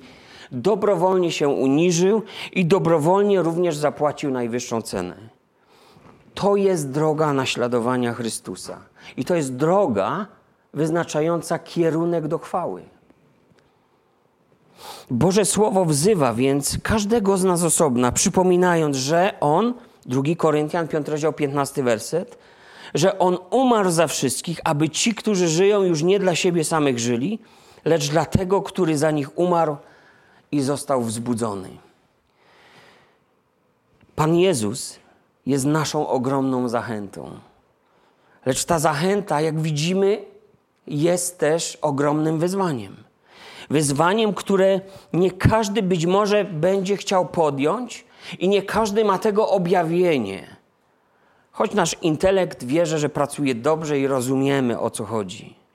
dobrowolnie 0.53 1.32
się 1.32 1.49
uniżył 1.49 2.22
i 2.53 2.66
dobrowolnie 2.66 3.42
również 3.42 3.76
zapłacił 3.76 4.30
najwyższą 4.30 4.82
cenę. 4.82 5.16
To 6.34 6.57
jest 6.57 6.90
droga 6.90 7.32
naśladowania 7.32 8.12
Chrystusa. 8.12 8.78
I 9.16 9.24
to 9.24 9.34
jest 9.34 9.57
droga 9.57 10.26
wyznaczająca 10.74 11.59
kierunek 11.59 12.28
do 12.28 12.38
chwały. 12.38 12.82
Boże 15.11 15.44
Słowo 15.44 15.84
wzywa 15.84 16.34
więc 16.34 16.78
każdego 16.82 17.36
z 17.36 17.44
nas 17.44 17.62
osobna, 17.62 18.12
przypominając, 18.12 18.97
że 18.97 19.34
On, 19.40 19.74
2 20.07 20.22
Koryntian 20.36 20.88
5 20.88 21.09
rozdział 21.09 21.32
15 21.32 21.82
werset, 21.82 22.38
że 22.94 23.18
On 23.18 23.38
umarł 23.51 23.90
za 23.90 24.07
wszystkich, 24.07 24.61
aby 24.64 24.88
ci, 24.88 25.14
którzy 25.14 25.49
żyją, 25.49 25.82
już 25.82 26.03
nie 26.03 26.18
dla 26.18 26.34
siebie 26.34 26.64
samych 26.64 26.99
żyli, 26.99 27.38
lecz 27.84 28.11
dla 28.11 28.24
tego, 28.24 28.62
który 28.62 28.99
za 28.99 29.11
nich 29.11 29.38
umarł 29.38 29.76
i 30.53 30.61
został 30.61 31.03
wzbudzony. 31.03 31.68
Pan 34.16 34.36
Jezus 34.36 34.99
jest 35.47 35.64
naszą 35.64 36.09
ogromną 36.09 36.68
zachętą. 36.68 37.30
Lecz 38.47 38.64
ta 38.64 38.78
zachęta, 38.78 39.40
jak 39.40 39.61
widzimy, 39.61 40.24
jest 40.86 41.38
też 41.38 41.78
ogromnym 41.82 42.38
wyzwaniem. 42.38 42.97
Wyzwaniem, 43.70 44.34
które 44.34 44.80
nie 45.12 45.30
każdy 45.30 45.82
być 45.82 46.07
może 46.07 46.44
będzie 46.44 46.97
chciał 46.97 47.26
podjąć 47.26 48.05
i 48.38 48.49
nie 48.49 48.62
każdy 48.62 49.05
ma 49.05 49.18
tego 49.18 49.49
objawienie. 49.49 50.57
Choć 51.53 51.74
nasz 51.74 51.97
intelekt 52.03 52.64
wierzy, 52.64 52.99
że 52.99 53.09
pracuje 53.09 53.55
dobrze 53.55 53.99
i 53.99 54.07
rozumiemy 54.07 54.80
o 54.80 54.90
co 54.90 55.05
chodzi. 55.05 55.65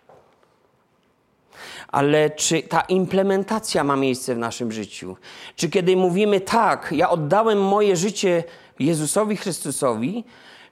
Ale 1.91 2.29
czy 2.29 2.63
ta 2.63 2.81
implementacja 2.81 3.83
ma 3.83 3.95
miejsce 3.95 4.35
w 4.35 4.37
naszym 4.37 4.71
życiu? 4.71 5.17
Czy 5.55 5.69
kiedy 5.69 5.95
mówimy 5.95 6.41
tak, 6.41 6.91
ja 6.91 7.09
oddałem 7.09 7.63
moje 7.63 7.95
życie 7.95 8.43
Jezusowi 8.79 9.37
Chrystusowi, 9.37 10.23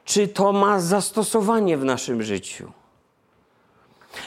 czy 0.06 0.28
to 0.28 0.54
ma 0.54 0.80
zastosowanie 0.80 1.78
w 1.78 1.86
naszym 1.86 2.24
życiu? 2.24 2.72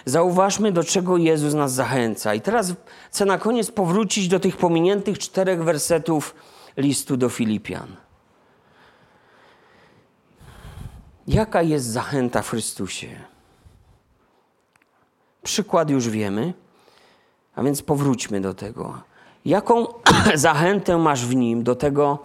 Zauważmy, 0.04 0.72
do 0.72 0.84
czego 0.84 1.16
Jezus 1.16 1.54
nas 1.54 1.72
zachęca. 1.72 2.34
I 2.34 2.40
teraz 2.40 2.72
chcę 3.10 3.24
na 3.24 3.38
koniec 3.38 3.70
powrócić 3.70 4.28
do 4.28 4.40
tych 4.40 4.56
pominiętych 4.56 5.18
czterech 5.18 5.64
wersetów 5.64 6.34
listu 6.76 7.16
do 7.16 7.28
Filipian. 7.28 7.96
Jaka 11.26 11.62
jest 11.62 11.86
zachęta 11.86 12.42
w 12.42 12.50
Chrystusie? 12.50 13.08
Przykład 15.42 15.90
już 15.90 16.08
wiemy, 16.08 16.54
a 17.54 17.62
więc 17.62 17.82
powróćmy 17.82 18.40
do 18.40 18.54
tego. 18.54 18.98
Jaką 19.44 19.86
zachętę 20.34 20.98
masz 20.98 21.26
w 21.26 21.34
nim 21.34 21.62
do 21.62 21.74
tego, 21.74 22.18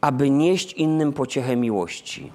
aby 0.00 0.30
nieść 0.30 0.72
innym 0.72 1.12
pociechę 1.12 1.56
miłości? 1.56 2.32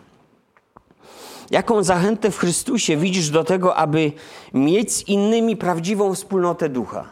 Jaką 1.52 1.84
zachętę 1.84 2.32
w 2.32 2.38
Chrystusie 2.38 2.98
widzisz 2.98 3.30
do 3.30 3.44
tego, 3.44 3.76
aby 3.76 4.12
mieć 4.54 4.94
z 4.94 5.08
innymi 5.08 5.58
prawdziwą 5.58 6.16
wspólnotę 6.16 6.70
ducha? 6.70 7.06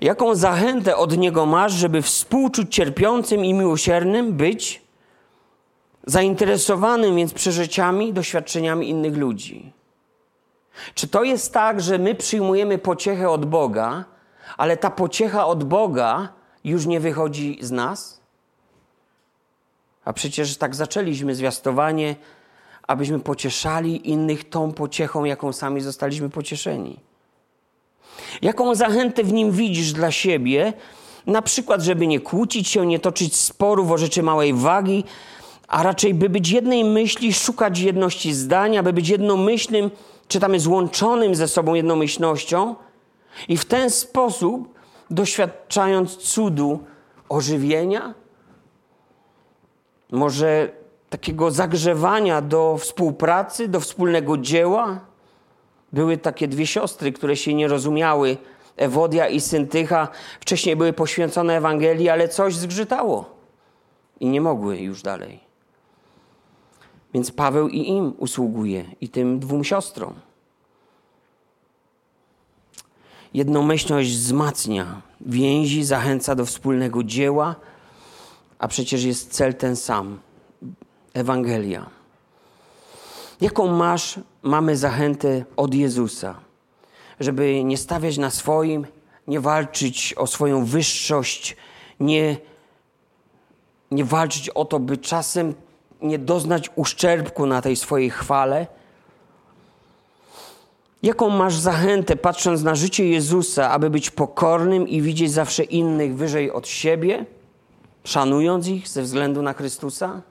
Jaką 0.00 0.34
zachętę 0.34 0.96
od 0.96 1.18
Niego 1.18 1.46
masz, 1.46 1.72
żeby 1.72 2.02
współczuć 2.02 2.74
cierpiącym 2.74 3.44
i 3.44 3.54
miłosiernym, 3.54 4.32
być 4.32 4.82
zainteresowanym 6.06 7.16
więc 7.16 7.32
przeżyciami, 7.32 8.12
doświadczeniami 8.12 8.88
innych 8.88 9.16
ludzi? 9.16 9.72
Czy 10.94 11.08
to 11.08 11.24
jest 11.24 11.52
tak, 11.52 11.80
że 11.80 11.98
my 11.98 12.14
przyjmujemy 12.14 12.78
pociechę 12.78 13.30
od 13.30 13.44
Boga, 13.46 14.04
ale 14.56 14.76
ta 14.76 14.90
pociecha 14.90 15.46
od 15.46 15.64
Boga 15.64 16.28
już 16.64 16.86
nie 16.86 17.00
wychodzi 17.00 17.58
z 17.60 17.70
nas? 17.70 18.20
A 20.04 20.12
przecież 20.12 20.56
tak 20.56 20.74
zaczęliśmy 20.74 21.34
zwiastowanie 21.34 22.16
abyśmy 22.92 23.20
pocieszali 23.20 24.10
innych 24.10 24.48
tą 24.48 24.72
pociechą, 24.72 25.24
jaką 25.24 25.52
sami 25.52 25.80
zostaliśmy 25.80 26.30
pocieszeni. 26.30 27.00
Jaką 28.42 28.74
zachętę 28.74 29.24
w 29.24 29.32
nim 29.32 29.52
widzisz 29.52 29.92
dla 29.92 30.10
siebie, 30.10 30.72
Na 31.26 31.42
przykład, 31.42 31.82
żeby 31.82 32.06
nie 32.06 32.20
kłócić 32.20 32.68
się, 32.68 32.86
nie 32.86 32.98
toczyć 32.98 33.36
sporów 33.36 33.90
o 33.90 33.98
rzeczy 33.98 34.22
małej 34.22 34.54
wagi, 34.54 35.04
a 35.68 35.82
raczej 35.82 36.14
by 36.14 36.28
być 36.28 36.50
jednej 36.50 36.84
myśli, 36.84 37.32
szukać 37.32 37.78
jedności 37.78 38.34
zdania, 38.34 38.82
by 38.82 38.92
być 38.92 39.08
jednomyślnym, 39.08 39.90
czytamy 40.32 40.60
złączonym 40.60 41.34
ze 41.34 41.48
sobą 41.48 41.74
jednomyślnością 41.74 42.74
i 43.48 43.56
w 43.56 43.64
ten 43.64 43.90
sposób 43.90 44.74
doświadczając 45.10 46.16
cudu 46.16 46.80
ożywienia, 47.28 48.14
może 50.10 50.70
takiego 51.10 51.50
zagrzewania 51.50 52.40
do 52.40 52.76
współpracy, 52.78 53.68
do 53.68 53.80
wspólnego 53.80 54.38
dzieła. 54.38 55.00
Były 55.92 56.16
takie 56.16 56.48
dwie 56.48 56.66
siostry, 56.66 57.12
które 57.12 57.36
się 57.36 57.54
nie 57.54 57.68
rozumiały, 57.68 58.36
Ewodia 58.76 59.28
i 59.28 59.40
Syntycha. 59.40 60.08
Wcześniej 60.40 60.76
były 60.76 60.92
poświęcone 60.92 61.56
Ewangelii, 61.56 62.08
ale 62.08 62.28
coś 62.28 62.54
zgrzytało 62.54 63.24
i 64.20 64.26
nie 64.26 64.40
mogły 64.40 64.78
już 64.78 65.02
dalej. 65.02 65.51
Więc 67.14 67.30
Paweł 67.30 67.68
i 67.68 67.88
im 67.88 68.14
usługuje, 68.18 68.84
i 69.00 69.08
tym 69.08 69.40
dwóm 69.40 69.64
siostrom. 69.64 70.14
Jednomyślność 73.34 74.10
wzmacnia 74.10 75.02
więzi, 75.20 75.84
zachęca 75.84 76.34
do 76.34 76.46
wspólnego 76.46 77.04
dzieła, 77.04 77.56
a 78.58 78.68
przecież 78.68 79.04
jest 79.04 79.30
cel 79.30 79.54
ten 79.54 79.76
sam 79.76 80.18
Ewangelia. 81.14 81.90
Jaką 83.40 83.66
masz, 83.68 84.20
mamy 84.42 84.76
zachętę 84.76 85.44
od 85.56 85.74
Jezusa, 85.74 86.40
żeby 87.20 87.64
nie 87.64 87.76
stawiać 87.76 88.18
na 88.18 88.30
swoim, 88.30 88.86
nie 89.26 89.40
walczyć 89.40 90.14
o 90.16 90.26
swoją 90.26 90.64
wyższość, 90.64 91.56
nie, 92.00 92.36
nie 93.90 94.04
walczyć 94.04 94.48
o 94.48 94.64
to, 94.64 94.78
by 94.78 94.96
czasem 94.96 95.54
nie 96.02 96.18
doznać 96.18 96.70
uszczerbku 96.74 97.46
na 97.46 97.62
tej 97.62 97.76
swojej 97.76 98.10
chwale? 98.10 98.66
Jaką 101.02 101.28
masz 101.28 101.54
zachętę, 101.54 102.16
patrząc 102.16 102.62
na 102.62 102.74
życie 102.74 103.08
Jezusa, 103.08 103.70
aby 103.70 103.90
być 103.90 104.10
pokornym 104.10 104.88
i 104.88 105.02
widzieć 105.02 105.32
zawsze 105.32 105.64
innych 105.64 106.16
wyżej 106.16 106.50
od 106.50 106.68
siebie, 106.68 107.24
szanując 108.04 108.68
ich 108.68 108.88
ze 108.88 109.02
względu 109.02 109.42
na 109.42 109.52
Chrystusa? 109.52 110.22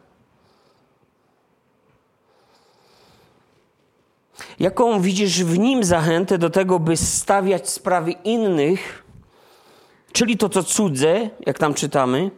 Jaką 4.60 5.02
widzisz 5.02 5.44
w 5.44 5.60
nim 5.60 5.84
zachętę 5.84 6.38
do 6.38 6.50
tego, 6.50 6.80
by 6.80 6.98
stawiać 6.98 7.70
sprawy 7.70 8.12
innych, 8.12 9.04
czyli 10.12 10.38
to, 10.38 10.50
co 10.50 10.64
cudze, 10.64 11.30
jak 11.46 11.60
tam 11.60 11.74
czytamy, 11.74 12.32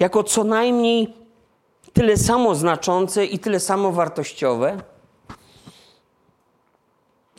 jako 0.00 0.24
co 0.24 0.44
najmniej 0.44 1.19
tyle 1.92 2.16
samo 2.16 2.54
znaczące 2.54 3.24
i 3.24 3.38
tyle 3.38 3.60
samo 3.60 3.92
wartościowe, 3.92 4.82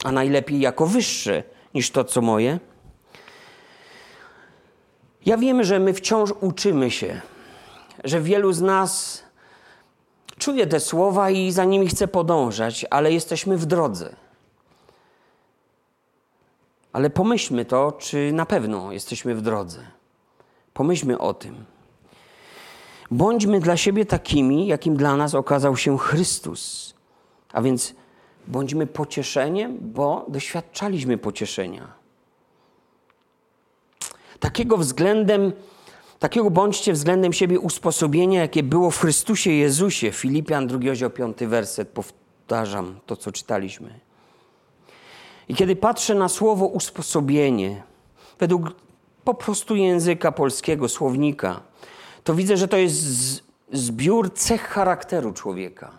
a 0.03 0.11
najlepiej 0.11 0.59
jako 0.59 0.85
wyższe 0.85 1.43
niż 1.73 1.91
to, 1.91 2.03
co 2.03 2.21
moje? 2.21 2.59
Ja 5.25 5.37
wiem, 5.37 5.63
że 5.63 5.79
my 5.79 5.93
wciąż 5.93 6.31
uczymy 6.41 6.91
się, 6.91 7.21
że 8.03 8.21
wielu 8.21 8.53
z 8.53 8.61
nas 8.61 9.23
czuje 10.37 10.67
te 10.67 10.79
słowa 10.79 11.29
i 11.29 11.51
za 11.51 11.65
nimi 11.65 11.87
chce 11.87 12.07
podążać, 12.07 12.85
ale 12.89 13.11
jesteśmy 13.11 13.57
w 13.57 13.65
drodze. 13.65 14.15
Ale 16.93 17.09
pomyślmy 17.09 17.65
to, 17.65 17.91
czy 17.91 18.31
na 18.33 18.45
pewno 18.45 18.91
jesteśmy 18.91 19.35
w 19.35 19.41
drodze. 19.41 19.87
Pomyślmy 20.73 21.19
o 21.19 21.33
tym. 21.33 21.65
Bądźmy 23.11 23.59
dla 23.59 23.77
siebie 23.77 24.05
takimi, 24.05 24.67
jakim 24.67 24.97
dla 24.97 25.15
nas 25.15 25.35
okazał 25.35 25.77
się 25.77 25.97
Chrystus. 25.97 26.93
A 27.53 27.61
więc 27.61 27.95
bądźmy 28.47 28.87
pocieszeniem, 28.87 29.77
bo 29.81 30.25
doświadczaliśmy 30.27 31.17
pocieszenia. 31.17 31.87
Takiego 34.39 34.77
względem, 34.77 35.53
takiego 36.19 36.49
bądźcie 36.49 36.93
względem 36.93 37.33
siebie 37.33 37.59
usposobienia, 37.59 38.41
jakie 38.41 38.63
było 38.63 38.91
w 38.91 38.99
Chrystusie 38.99 39.51
Jezusie. 39.51 40.11
Filipian 40.11 40.67
2 40.67 40.79
rozdział 40.85 41.09
5 41.09 41.37
werset, 41.39 41.89
powtarzam 41.89 42.99
to, 43.05 43.17
co 43.17 43.31
czytaliśmy. 43.31 43.99
I 45.49 45.55
kiedy 45.55 45.75
patrzę 45.75 46.15
na 46.15 46.29
słowo 46.29 46.65
usposobienie, 46.65 47.83
według 48.39 48.71
po 49.23 49.33
prostu 49.33 49.75
języka 49.75 50.31
polskiego, 50.31 50.89
słownika, 50.89 51.61
to 52.23 52.35
widzę, 52.35 52.57
że 52.57 52.67
to 52.67 52.77
jest 52.77 53.43
zbiór 53.73 54.33
cech 54.33 54.61
charakteru 54.61 55.33
człowieka. 55.33 55.91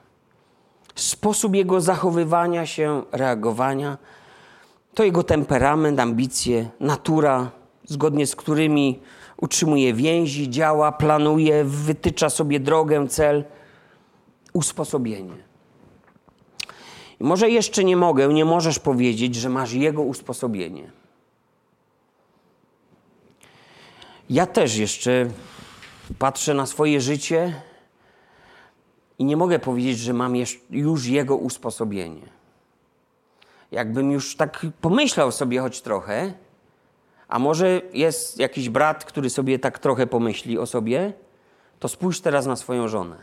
Sposób 0.94 1.54
jego 1.54 1.80
zachowywania 1.80 2.66
się, 2.66 3.02
reagowania, 3.12 3.98
to 4.94 5.04
jego 5.04 5.22
temperament, 5.22 6.00
ambicje, 6.00 6.68
natura, 6.80 7.50
zgodnie 7.84 8.26
z 8.26 8.36
którymi 8.36 9.00
utrzymuje 9.36 9.94
więzi, 9.94 10.50
działa, 10.50 10.92
planuje, 10.92 11.64
wytycza 11.64 12.30
sobie 12.30 12.60
drogę, 12.60 13.08
cel, 13.08 13.44
usposobienie. 14.52 15.36
I 17.20 17.24
może 17.24 17.50
jeszcze 17.50 17.84
nie 17.84 17.96
mogę, 17.96 18.28
nie 18.28 18.44
możesz 18.44 18.78
powiedzieć, 18.78 19.34
że 19.34 19.48
masz 19.48 19.72
jego 19.72 20.02
usposobienie. 20.02 20.90
Ja 24.30 24.46
też 24.46 24.76
jeszcze 24.76 25.30
patrzę 26.18 26.54
na 26.54 26.66
swoje 26.66 27.00
życie 27.00 27.62
i 29.18 29.24
nie 29.24 29.36
mogę 29.36 29.58
powiedzieć, 29.58 29.98
że 29.98 30.12
mam 30.12 30.34
już 30.70 31.06
jego 31.06 31.36
usposobienie. 31.36 32.26
Jakbym 33.72 34.10
już 34.10 34.36
tak 34.36 34.66
pomyślał 34.80 35.32
sobie 35.32 35.60
choć 35.60 35.82
trochę, 35.82 36.32
a 37.28 37.38
może 37.38 37.80
jest 37.92 38.38
jakiś 38.38 38.68
brat, 38.68 39.04
który 39.04 39.30
sobie 39.30 39.58
tak 39.58 39.78
trochę 39.78 40.06
pomyśli 40.06 40.58
o 40.58 40.66
sobie, 40.66 41.12
to 41.78 41.88
spójrz 41.88 42.20
teraz 42.20 42.46
na 42.46 42.56
swoją 42.56 42.88
żonę. 42.88 43.16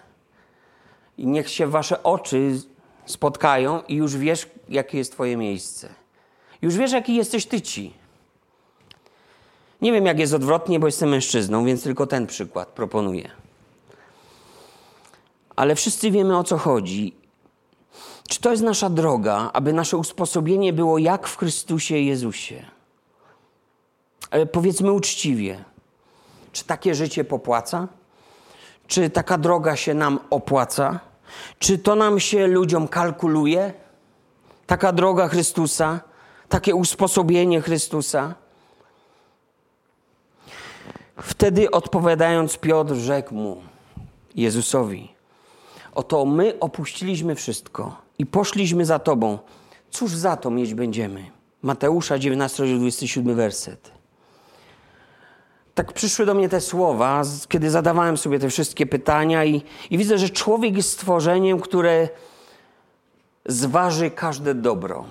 I 1.17 1.27
niech 1.27 1.49
się 1.49 1.67
wasze 1.67 2.03
oczy 2.03 2.61
spotkają 3.05 3.81
i 3.87 3.95
już 3.95 4.17
wiesz, 4.17 4.49
jakie 4.69 4.97
jest 4.97 5.11
twoje 5.11 5.37
miejsce. 5.37 5.89
Już 6.61 6.75
wiesz, 6.75 6.91
jaki 6.91 7.15
jesteś 7.15 7.45
ty 7.45 7.61
ci. 7.61 7.93
Nie 9.81 9.91
wiem, 9.91 10.05
jak 10.05 10.19
jest 10.19 10.33
odwrotnie, 10.33 10.79
bo 10.79 10.87
jestem 10.87 11.09
mężczyzną, 11.09 11.65
więc 11.65 11.83
tylko 11.83 12.07
ten 12.07 12.27
przykład 12.27 12.67
proponuję. 12.67 13.31
Ale 15.55 15.75
wszyscy 15.75 16.11
wiemy, 16.11 16.37
o 16.37 16.43
co 16.43 16.57
chodzi. 16.57 17.15
Czy 18.27 18.41
to 18.41 18.51
jest 18.51 18.63
nasza 18.63 18.89
droga, 18.89 19.49
aby 19.53 19.73
nasze 19.73 19.97
usposobienie 19.97 20.73
było 20.73 20.97
jak 20.97 21.27
w 21.27 21.37
Chrystusie 21.37 21.97
Jezusie? 21.97 22.65
Ale 24.31 24.45
powiedzmy 24.45 24.91
uczciwie, 24.91 25.63
czy 26.51 26.63
takie 26.63 26.95
życie 26.95 27.23
popłaca? 27.23 27.87
Czy 28.87 29.09
taka 29.09 29.37
droga 29.37 29.75
się 29.75 29.93
nam 29.93 30.19
opłaca? 30.29 30.99
Czy 31.59 31.77
to 31.77 31.95
nam 31.95 32.19
się 32.19 32.47
ludziom 32.47 32.87
kalkuluje? 32.87 33.73
Taka 34.67 34.91
droga 34.91 35.27
Chrystusa, 35.27 35.99
takie 36.49 36.75
usposobienie 36.75 37.61
Chrystusa? 37.61 38.35
Wtedy 41.21 41.71
odpowiadając, 41.71 42.57
Piotr 42.57 42.95
rzekł 42.95 43.35
mu, 43.35 43.61
Jezusowi: 44.35 45.11
Oto 45.95 46.25
my 46.25 46.59
opuściliśmy 46.59 47.35
wszystko 47.35 47.95
i 48.19 48.25
poszliśmy 48.25 48.85
za 48.85 48.99
Tobą. 48.99 49.39
Cóż 49.91 50.11
za 50.11 50.37
to 50.37 50.51
mieć 50.51 50.73
będziemy? 50.73 51.31
Mateusza 51.61 52.19
19, 52.19 52.63
27 52.63 53.35
werset. 53.35 53.91
Tak 55.75 55.93
przyszły 55.93 56.25
do 56.25 56.33
mnie 56.33 56.49
te 56.49 56.61
słowa, 56.61 57.21
kiedy 57.49 57.69
zadawałem 57.69 58.17
sobie 58.17 58.39
te 58.39 58.49
wszystkie 58.49 58.85
pytania, 58.85 59.45
i, 59.45 59.61
i 59.89 59.97
widzę, 59.97 60.17
że 60.17 60.29
człowiek 60.29 60.77
jest 60.77 60.91
stworzeniem, 60.91 61.59
które 61.59 62.09
zważy 63.45 64.11
każde 64.11 64.55
dobro. 64.55 65.05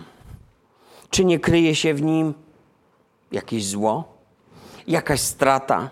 Czy 1.11 1.24
nie 1.24 1.38
kryje 1.40 1.74
się 1.74 1.94
w 1.94 2.02
nim 2.02 2.34
jakieś 3.32 3.66
zło, 3.66 4.04
jakaś 4.86 5.20
strata, 5.20 5.90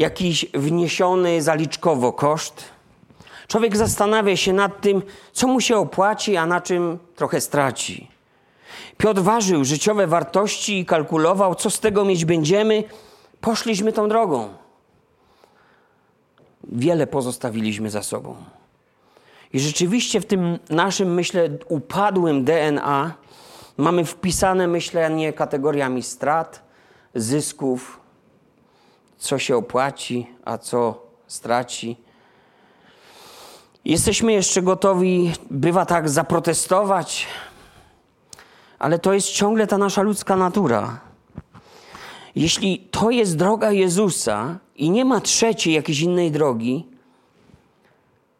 jakiś 0.00 0.46
wniesiony 0.54 1.42
zaliczkowo 1.42 2.12
koszt? 2.12 2.64
Człowiek 3.48 3.76
zastanawia 3.76 4.36
się 4.36 4.52
nad 4.52 4.80
tym, 4.80 5.02
co 5.32 5.46
mu 5.46 5.60
się 5.60 5.76
opłaci, 5.76 6.36
a 6.36 6.46
na 6.46 6.60
czym 6.60 6.98
trochę 7.16 7.40
straci. 7.40 8.08
Piotr 8.96 9.20
ważył 9.20 9.64
życiowe 9.64 10.06
wartości 10.06 10.78
i 10.78 10.86
kalkulował, 10.86 11.54
co 11.54 11.70
z 11.70 11.80
tego 11.80 12.04
mieć 12.04 12.24
będziemy. 12.24 12.84
Poszliśmy 13.40 13.92
tą 13.92 14.08
drogą. 14.08 14.48
Wiele 16.64 17.06
pozostawiliśmy 17.06 17.90
za 17.90 18.02
sobą. 18.02 18.36
I 19.52 19.60
rzeczywiście 19.60 20.20
w 20.20 20.26
tym 20.26 20.58
naszym, 20.70 21.14
myślę, 21.14 21.48
upadłym 21.68 22.44
DNA 22.44 23.14
mamy 23.76 24.04
wpisane 24.04 24.66
myślenie 24.66 25.32
kategoriami 25.32 26.02
strat, 26.02 26.62
zysków, 27.14 27.99
co 29.20 29.38
się 29.38 29.56
opłaci, 29.56 30.26
a 30.44 30.58
co 30.58 31.02
straci. 31.26 31.96
Jesteśmy 33.84 34.32
jeszcze 34.32 34.62
gotowi, 34.62 35.32
bywa 35.50 35.86
tak, 35.86 36.08
zaprotestować, 36.08 37.26
ale 38.78 38.98
to 38.98 39.12
jest 39.12 39.28
ciągle 39.28 39.66
ta 39.66 39.78
nasza 39.78 40.02
ludzka 40.02 40.36
natura. 40.36 41.00
Jeśli 42.34 42.88
to 42.90 43.10
jest 43.10 43.36
droga 43.36 43.70
Jezusa 43.72 44.58
i 44.76 44.90
nie 44.90 45.04
ma 45.04 45.20
trzeciej, 45.20 45.74
jakiejś 45.74 46.00
innej 46.00 46.30
drogi, 46.30 46.86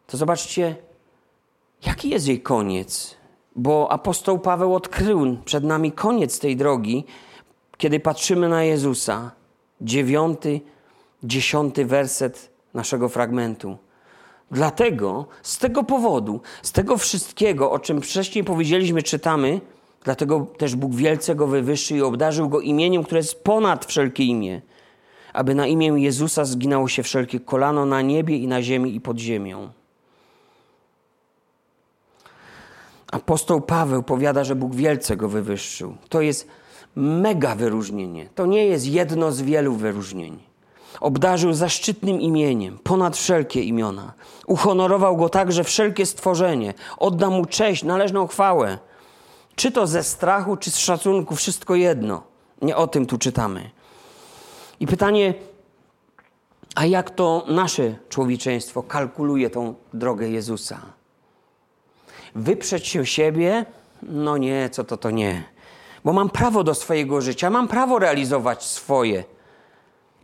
to 0.07 0.17
zobaczcie, 0.17 0.75
jaki 1.85 2.09
jest 2.09 2.27
jej 2.27 2.41
koniec. 2.41 3.17
Bo 3.55 3.91
apostoł 3.91 4.39
Paweł 4.39 4.75
odkrył 4.75 5.37
przed 5.45 5.63
nami 5.63 5.91
koniec 5.91 6.39
tej 6.39 6.57
drogi, 6.57 7.05
kiedy 7.77 7.99
patrzymy 7.99 8.49
na 8.49 8.63
Jezusa. 8.63 9.40
Dziewiąty, 9.81 10.61
dziesiąty 11.23 11.85
werset 11.85 12.51
naszego 12.73 13.09
fragmentu. 13.09 13.77
Dlatego, 14.51 15.25
z 15.43 15.57
tego 15.57 15.83
powodu, 15.83 16.41
z 16.61 16.71
tego 16.71 16.97
wszystkiego, 16.97 17.71
o 17.71 17.79
czym 17.79 18.01
wcześniej 18.01 18.43
powiedzieliśmy, 18.43 19.03
czytamy, 19.03 19.61
dlatego 20.03 20.47
też 20.57 20.75
Bóg 20.75 20.95
wielce 20.95 21.35
go 21.35 21.47
wywyższył 21.47 21.97
i 21.97 22.01
obdarzył 22.01 22.49
go 22.49 22.59
imieniem, 22.59 23.03
które 23.03 23.19
jest 23.19 23.43
ponad 23.43 23.85
wszelkie 23.85 24.23
imię, 24.23 24.61
aby 25.33 25.55
na 25.55 25.67
imię 25.67 25.87
Jezusa 25.87 26.45
zginało 26.45 26.87
się 26.87 27.03
wszelkie 27.03 27.39
kolano 27.39 27.85
na 27.85 28.01
niebie 28.01 28.37
i 28.37 28.47
na 28.47 28.61
ziemi 28.61 28.95
i 28.95 29.01
pod 29.01 29.19
ziemią. 29.19 29.69
Apostoł 33.11 33.61
Paweł 33.61 34.03
powiada, 34.03 34.43
że 34.43 34.55
Bóg 34.55 34.75
wielce 34.75 35.17
go 35.17 35.29
wywyższył. 35.29 35.95
To 36.09 36.21
jest 36.21 36.47
mega 36.95 37.55
wyróżnienie. 37.55 38.29
To 38.35 38.45
nie 38.45 38.65
jest 38.65 38.87
jedno 38.87 39.31
z 39.31 39.41
wielu 39.41 39.73
wyróżnień. 39.73 40.39
Obdarzył 40.99 41.53
zaszczytnym 41.53 42.21
imieniem, 42.21 42.79
ponad 42.83 43.17
wszelkie 43.17 43.63
imiona. 43.63 44.13
Uhonorował 44.47 45.17
go 45.17 45.29
także 45.29 45.63
wszelkie 45.63 46.05
stworzenie. 46.05 46.73
Odda 46.97 47.29
mu 47.29 47.45
cześć, 47.45 47.83
należną 47.83 48.27
chwałę. 48.27 48.77
Czy 49.55 49.71
to 49.71 49.87
ze 49.87 50.03
strachu, 50.03 50.57
czy 50.57 50.71
z 50.71 50.77
szacunku, 50.77 51.35
wszystko 51.35 51.75
jedno. 51.75 52.23
Nie 52.61 52.75
o 52.75 52.87
tym 52.87 53.05
tu 53.05 53.17
czytamy. 53.17 53.69
I 54.79 54.87
pytanie, 54.87 55.33
a 56.75 56.85
jak 56.85 57.09
to 57.09 57.45
nasze 57.47 57.95
człowieczeństwo 58.09 58.83
kalkuluje 58.83 59.49
tą 59.49 59.73
drogę 59.93 60.29
Jezusa? 60.29 60.81
Wyprzeć 62.35 62.87
się 62.87 63.05
siebie? 63.05 63.65
No 64.01 64.37
nie, 64.37 64.69
co 64.69 64.83
to 64.83 64.97
to 64.97 65.11
nie. 65.11 65.43
Bo 66.05 66.13
mam 66.13 66.29
prawo 66.29 66.63
do 66.63 66.75
swojego 66.75 67.21
życia, 67.21 67.49
mam 67.49 67.67
prawo 67.67 67.99
realizować 67.99 68.63
swoje. 68.63 69.23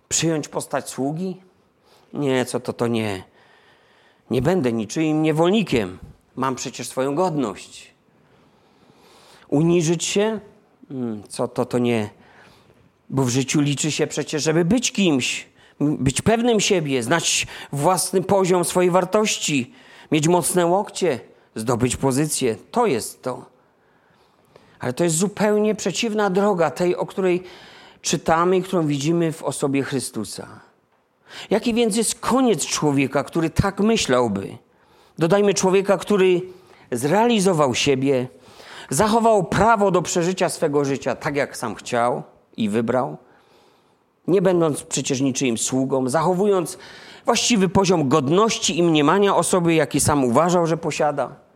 Przyjąć 0.09 0.47
postać 0.47 0.89
sługi? 0.89 1.41
Nie, 2.13 2.45
co 2.45 2.59
to 2.59 2.73
to 2.73 2.87
nie. 2.87 3.23
Nie 4.31 4.41
będę 4.41 4.73
niczyim 4.73 5.21
niewolnikiem. 5.21 5.97
Mam 6.35 6.55
przecież 6.55 6.87
swoją 6.87 7.15
godność. 7.15 7.93
Uniżyć 9.47 10.03
się? 10.05 10.39
Hmm, 10.89 11.23
co 11.29 11.47
to 11.47 11.65
to 11.65 11.77
nie. 11.77 12.09
Bo 13.09 13.23
w 13.23 13.29
życiu 13.29 13.61
liczy 13.61 13.91
się 13.91 14.07
przecież, 14.07 14.43
żeby 14.43 14.65
być 14.65 14.91
kimś, 14.91 15.47
być 15.79 16.21
pewnym 16.21 16.59
siebie, 16.59 17.03
znać 17.03 17.47
własny 17.71 18.21
poziom 18.21 18.65
swojej 18.65 18.91
wartości, 18.91 19.73
mieć 20.11 20.27
mocne 20.27 20.65
łokcie, 20.65 21.19
zdobyć 21.55 21.95
pozycję. 21.95 22.55
To 22.71 22.85
jest 22.85 23.21
to. 23.21 23.56
Ale 24.79 24.93
to 24.93 25.03
jest 25.03 25.15
zupełnie 25.15 25.75
przeciwna 25.75 26.29
droga 26.29 26.71
tej, 26.71 26.95
o 26.95 27.05
której 27.05 27.43
czytamy 28.01 28.57
i 28.57 28.63
którą 28.63 28.87
widzimy 28.87 29.31
w 29.31 29.43
osobie 29.43 29.83
Chrystusa. 29.83 30.47
Jaki 31.49 31.73
więc 31.73 31.97
jest 31.97 32.19
koniec 32.19 32.65
człowieka, 32.65 33.23
który 33.23 33.49
tak 33.49 33.79
myślałby? 33.79 34.57
Dodajmy 35.17 35.53
człowieka, 35.53 35.97
który 35.97 36.41
zrealizował 36.91 37.75
siebie, 37.75 38.27
zachował 38.89 39.43
prawo 39.43 39.91
do 39.91 40.01
przeżycia 40.01 40.49
swego 40.49 40.85
życia 40.85 41.15
tak, 41.15 41.35
jak 41.35 41.57
sam 41.57 41.75
chciał 41.75 42.23
i 42.57 42.69
wybrał, 42.69 43.17
nie 44.27 44.41
będąc 44.41 44.83
przecież 44.83 45.21
niczyim 45.21 45.57
sługą, 45.57 46.09
zachowując 46.09 46.77
właściwy 47.25 47.69
poziom 47.69 48.09
godności 48.09 48.77
i 48.77 48.83
mniemania 48.83 49.35
osoby, 49.35 49.73
jaki 49.73 49.99
sam 49.99 50.25
uważał, 50.25 50.67
że 50.67 50.77
posiada. 50.77 51.46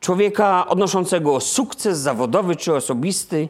Człowieka 0.00 0.66
odnoszącego 0.66 1.40
sukces 1.40 1.98
zawodowy 1.98 2.56
czy 2.56 2.74
osobisty 2.74 3.48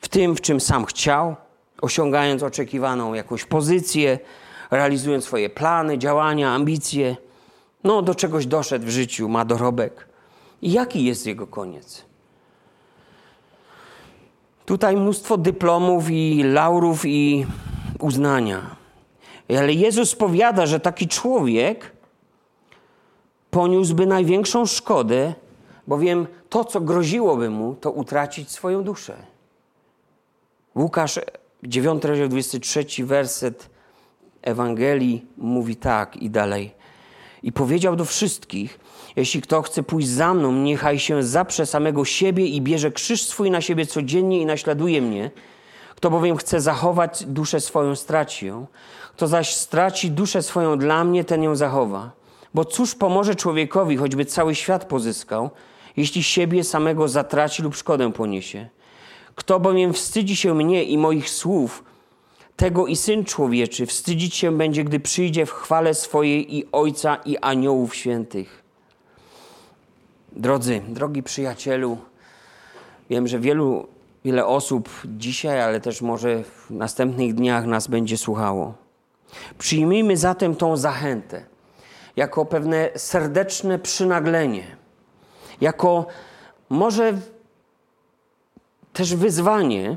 w 0.00 0.08
tym, 0.08 0.36
w 0.36 0.40
czym 0.40 0.60
sam 0.60 0.84
chciał, 0.84 1.36
osiągając 1.80 2.42
oczekiwaną 2.42 3.14
jakąś 3.14 3.44
pozycję, 3.44 4.18
realizując 4.70 5.24
swoje 5.24 5.50
plany, 5.50 5.98
działania, 5.98 6.54
ambicje. 6.54 7.16
No, 7.84 8.02
do 8.02 8.14
czegoś 8.14 8.46
doszedł 8.46 8.86
w 8.86 8.90
życiu, 8.90 9.28
ma 9.28 9.44
dorobek. 9.44 10.08
I 10.62 10.72
jaki 10.72 11.04
jest 11.04 11.26
jego 11.26 11.46
koniec? 11.46 12.04
Tutaj 14.66 14.96
mnóstwo 14.96 15.36
dyplomów 15.36 16.10
i 16.10 16.42
laurów 16.42 17.06
i 17.06 17.46
uznania. 17.98 18.76
Ale 19.58 19.72
Jezus 19.72 20.14
powiada, 20.14 20.66
że 20.66 20.80
taki 20.80 21.08
człowiek 21.08 21.92
poniósłby 23.50 24.06
największą 24.06 24.66
szkodę, 24.66 25.34
bowiem 25.86 26.26
to, 26.48 26.64
co 26.64 26.80
groziłoby 26.80 27.50
mu, 27.50 27.74
to 27.74 27.90
utracić 27.90 28.50
swoją 28.50 28.84
duszę. 28.84 29.16
Łukasz 30.74 31.20
9, 31.62 32.04
rozdział 32.04 32.28
23, 32.28 32.86
werset 33.04 33.70
Ewangelii 34.42 35.26
mówi 35.36 35.76
tak 35.76 36.16
i 36.16 36.30
dalej. 36.30 36.74
I 37.42 37.52
powiedział 37.52 37.96
do 37.96 38.04
wszystkich, 38.04 38.80
jeśli 39.16 39.42
kto 39.42 39.62
chce 39.62 39.82
pójść 39.82 40.08
za 40.08 40.34
mną, 40.34 40.52
niechaj 40.52 40.98
się 40.98 41.22
zaprze 41.22 41.66
samego 41.66 42.04
siebie 42.04 42.46
i 42.46 42.60
bierze 42.60 42.90
krzyż 42.90 43.22
swój 43.22 43.50
na 43.50 43.60
siebie 43.60 43.86
codziennie 43.86 44.40
i 44.40 44.46
naśladuje 44.46 45.02
mnie. 45.02 45.30
Kto 45.96 46.10
bowiem 46.10 46.36
chce 46.36 46.60
zachować 46.60 47.24
duszę 47.24 47.60
swoją, 47.60 47.96
straci 47.96 48.46
ją. 48.46 48.66
Kto 49.12 49.26
zaś 49.26 49.54
straci 49.54 50.10
duszę 50.10 50.42
swoją 50.42 50.78
dla 50.78 51.04
mnie, 51.04 51.24
ten 51.24 51.42
ją 51.42 51.56
zachowa. 51.56 52.17
Bo 52.54 52.64
cóż 52.64 52.94
pomoże 52.94 53.34
człowiekowi, 53.34 53.96
choćby 53.96 54.24
cały 54.24 54.54
świat 54.54 54.84
pozyskał, 54.84 55.50
jeśli 55.96 56.22
siebie 56.22 56.64
samego 56.64 57.08
zatraci 57.08 57.62
lub 57.62 57.76
szkodę 57.76 58.12
poniesie? 58.12 58.68
Kto 59.34 59.60
bowiem 59.60 59.92
wstydzi 59.92 60.36
się 60.36 60.54
mnie 60.54 60.84
i 60.84 60.98
moich 60.98 61.30
słów, 61.30 61.84
tego 62.56 62.86
i 62.86 62.96
Syn 62.96 63.24
Człowieczy 63.24 63.86
wstydzić 63.86 64.34
się 64.34 64.58
będzie, 64.58 64.84
gdy 64.84 65.00
przyjdzie 65.00 65.46
w 65.46 65.52
chwale 65.52 65.94
swojej 65.94 66.56
i 66.56 66.64
Ojca 66.72 67.16
i 67.24 67.36
aniołów 67.36 67.94
świętych. 67.94 68.62
Drodzy, 70.32 70.82
drogi 70.88 71.22
przyjacielu, 71.22 71.98
wiem, 73.10 73.28
że 73.28 73.38
wielu, 73.38 73.86
wiele 74.24 74.46
osób 74.46 74.88
dzisiaj, 75.04 75.62
ale 75.62 75.80
też 75.80 76.02
może 76.02 76.42
w 76.44 76.70
następnych 76.70 77.34
dniach 77.34 77.66
nas 77.66 77.86
będzie 77.86 78.16
słuchało. 78.16 78.74
Przyjmijmy 79.58 80.16
zatem 80.16 80.56
tą 80.56 80.76
zachętę 80.76 81.44
jako 82.18 82.44
pewne 82.44 82.90
serdeczne 82.96 83.78
przynaglenie, 83.78 84.76
jako 85.60 86.06
może 86.68 87.12
też 88.92 89.14
wyzwanie, 89.14 89.96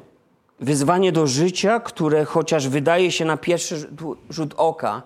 wyzwanie 0.59 1.11
do 1.11 1.27
życia, 1.27 1.79
które 1.79 2.25
chociaż 2.25 2.67
wydaje 2.67 3.11
się 3.11 3.25
na 3.25 3.37
pierwszy 3.37 3.89
rzut 4.29 4.53
oka 4.57 5.01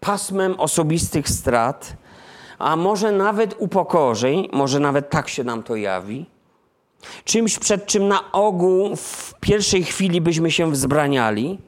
pasmem 0.00 0.60
osobistych 0.60 1.28
strat, 1.28 1.96
a 2.58 2.76
może 2.76 3.12
nawet 3.12 3.54
upokorzeń, 3.58 4.48
może 4.52 4.80
nawet 4.80 5.10
tak 5.10 5.28
się 5.28 5.44
nam 5.44 5.62
to 5.62 5.76
jawi, 5.76 6.26
czymś 7.24 7.58
przed 7.58 7.86
czym 7.86 8.08
na 8.08 8.32
ogół 8.32 8.96
w 8.96 9.34
pierwszej 9.40 9.84
chwili 9.84 10.20
byśmy 10.20 10.50
się 10.50 10.70
wzbraniali. 10.70 11.58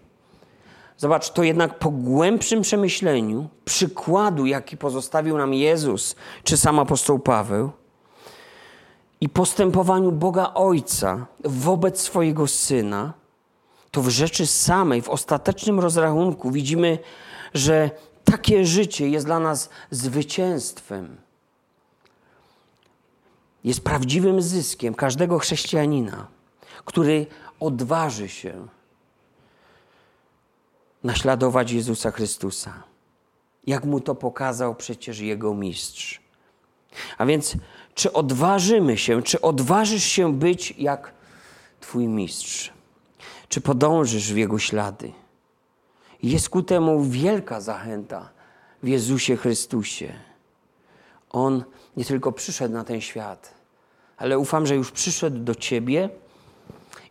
Zobacz, 1.00 1.30
to 1.30 1.42
jednak 1.42 1.78
po 1.78 1.90
głębszym 1.90 2.62
przemyśleniu 2.62 3.48
przykładu, 3.64 4.46
jaki 4.46 4.76
pozostawił 4.76 5.38
nam 5.38 5.54
Jezus 5.54 6.16
czy 6.44 6.56
sam 6.56 6.78
apostoł 6.78 7.18
Paweł, 7.18 7.70
i 9.20 9.28
postępowaniu 9.28 10.12
Boga 10.12 10.54
Ojca 10.54 11.26
wobec 11.44 12.00
swojego 12.00 12.46
Syna, 12.46 13.12
to 13.90 14.02
w 14.02 14.08
rzeczy 14.08 14.46
samej, 14.46 15.02
w 15.02 15.08
ostatecznym 15.08 15.80
rozrachunku 15.80 16.50
widzimy, 16.50 16.98
że 17.54 17.90
takie 18.24 18.66
życie 18.66 19.08
jest 19.08 19.26
dla 19.26 19.40
nas 19.40 19.70
zwycięstwem. 19.90 21.16
Jest 23.64 23.84
prawdziwym 23.84 24.42
zyskiem 24.42 24.94
każdego 24.94 25.38
chrześcijanina, 25.38 26.26
który 26.84 27.26
odważy 27.60 28.28
się 28.28 28.68
naśladować 31.04 31.72
Jezusa 31.72 32.10
Chrystusa. 32.10 32.82
Jak 33.66 33.84
mu 33.84 34.00
to 34.00 34.14
pokazał 34.14 34.74
przecież 34.74 35.18
jego 35.18 35.54
mistrz. 35.54 36.20
A 37.18 37.26
więc, 37.26 37.56
czy 37.94 38.12
odważymy 38.12 38.98
się, 38.98 39.22
czy 39.22 39.40
odważysz 39.40 40.04
się 40.04 40.34
być 40.34 40.74
jak 40.78 41.12
Twój 41.80 42.08
mistrz? 42.08 42.72
Czy 43.48 43.60
podążysz 43.60 44.32
w 44.32 44.36
jego 44.36 44.58
ślady? 44.58 45.12
Jest 46.22 46.48
ku 46.48 46.62
temu 46.62 47.04
wielka 47.04 47.60
zachęta 47.60 48.30
w 48.82 48.88
Jezusie 48.88 49.36
Chrystusie. 49.36 50.12
On 51.30 51.64
nie 51.96 52.04
tylko 52.04 52.32
przyszedł 52.32 52.74
na 52.74 52.84
ten 52.84 53.00
świat, 53.00 53.54
ale 54.16 54.38
ufam, 54.38 54.66
że 54.66 54.76
już 54.76 54.90
przyszedł 54.90 55.38
do 55.38 55.54
Ciebie 55.54 56.08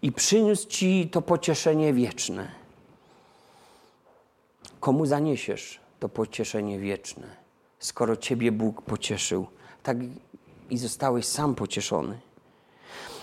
i 0.01 0.11
przyniósł 0.11 0.67
Ci 0.67 1.09
to 1.11 1.21
pocieszenie 1.21 1.93
wieczne. 1.93 2.58
Komu 4.79 5.05
zaniesiesz 5.05 5.79
to 5.99 6.09
pocieszenie 6.09 6.79
wieczne, 6.79 7.27
skoro 7.79 8.17
Ciebie 8.17 8.51
Bóg 8.51 8.81
pocieszył, 8.81 9.47
tak 9.83 9.97
i 10.69 10.77
zostałeś 10.77 11.25
sam 11.25 11.55
pocieszony. 11.55 12.19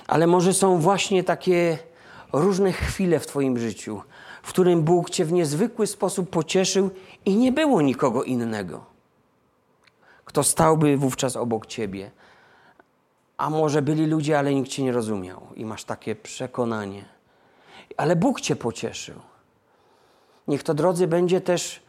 Ale 0.06 0.26
może 0.26 0.54
są 0.54 0.78
właśnie 0.78 1.24
takie 1.24 1.78
różne 2.32 2.72
chwile 2.72 3.20
w 3.20 3.26
Twoim 3.26 3.58
życiu, 3.58 4.02
w 4.42 4.48
którym 4.48 4.82
Bóg 4.82 5.10
Cię 5.10 5.24
w 5.24 5.32
niezwykły 5.32 5.86
sposób 5.86 6.30
pocieszył 6.30 6.90
i 7.24 7.36
nie 7.36 7.52
było 7.52 7.82
nikogo 7.82 8.24
innego, 8.24 8.84
kto 10.24 10.42
stałby 10.42 10.96
wówczas 10.96 11.36
obok 11.36 11.66
Ciebie. 11.66 12.10
A 13.36 13.50
może 13.50 13.82
byli 13.82 14.06
ludzie, 14.06 14.38
ale 14.38 14.54
nikt 14.54 14.70
Cię 14.70 14.82
nie 14.82 14.92
rozumiał 14.92 15.46
i 15.54 15.64
masz 15.64 15.84
takie 15.84 16.16
przekonanie. 16.16 17.04
Ale 17.96 18.16
Bóg 18.16 18.40
Cię 18.40 18.56
pocieszył. 18.56 19.20
Niech 20.48 20.62
to, 20.62 20.74
drodzy, 20.74 21.06
będzie 21.06 21.40
też 21.40 21.82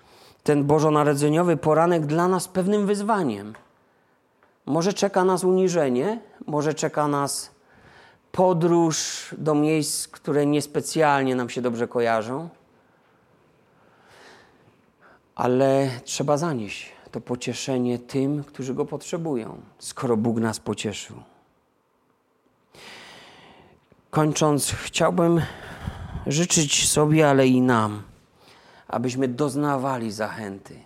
ten 0.43 0.63
bożonarodzeniowy 0.63 1.57
poranek 1.57 2.05
dla 2.05 2.27
nas 2.27 2.47
pewnym 2.47 2.85
wyzwaniem. 2.85 3.53
Może 4.65 4.93
czeka 4.93 5.23
nas 5.23 5.43
uniżenie, 5.43 6.19
może 6.47 6.73
czeka 6.73 7.07
nas 7.07 7.51
podróż 8.31 9.27
do 9.37 9.55
miejsc, 9.55 10.07
które 10.07 10.45
niespecjalnie 10.45 11.35
nam 11.35 11.49
się 11.49 11.61
dobrze 11.61 11.87
kojarzą, 11.87 12.49
ale 15.35 15.89
trzeba 16.03 16.37
zanieść 16.37 16.91
to 17.11 17.21
pocieszenie 17.21 17.99
tym, 17.99 18.43
którzy 18.43 18.73
go 18.73 18.85
potrzebują, 18.85 19.61
skoro 19.79 20.17
Bóg 20.17 20.37
nas 20.39 20.59
pocieszył. 20.59 21.17
Kończąc, 24.09 24.71
chciałbym 24.71 25.41
życzyć 26.27 26.89
sobie, 26.89 27.29
ale 27.29 27.47
i 27.47 27.61
nam, 27.61 28.03
abyśmy 28.88 29.27
doznawali 29.27 30.11
zachęty, 30.11 30.79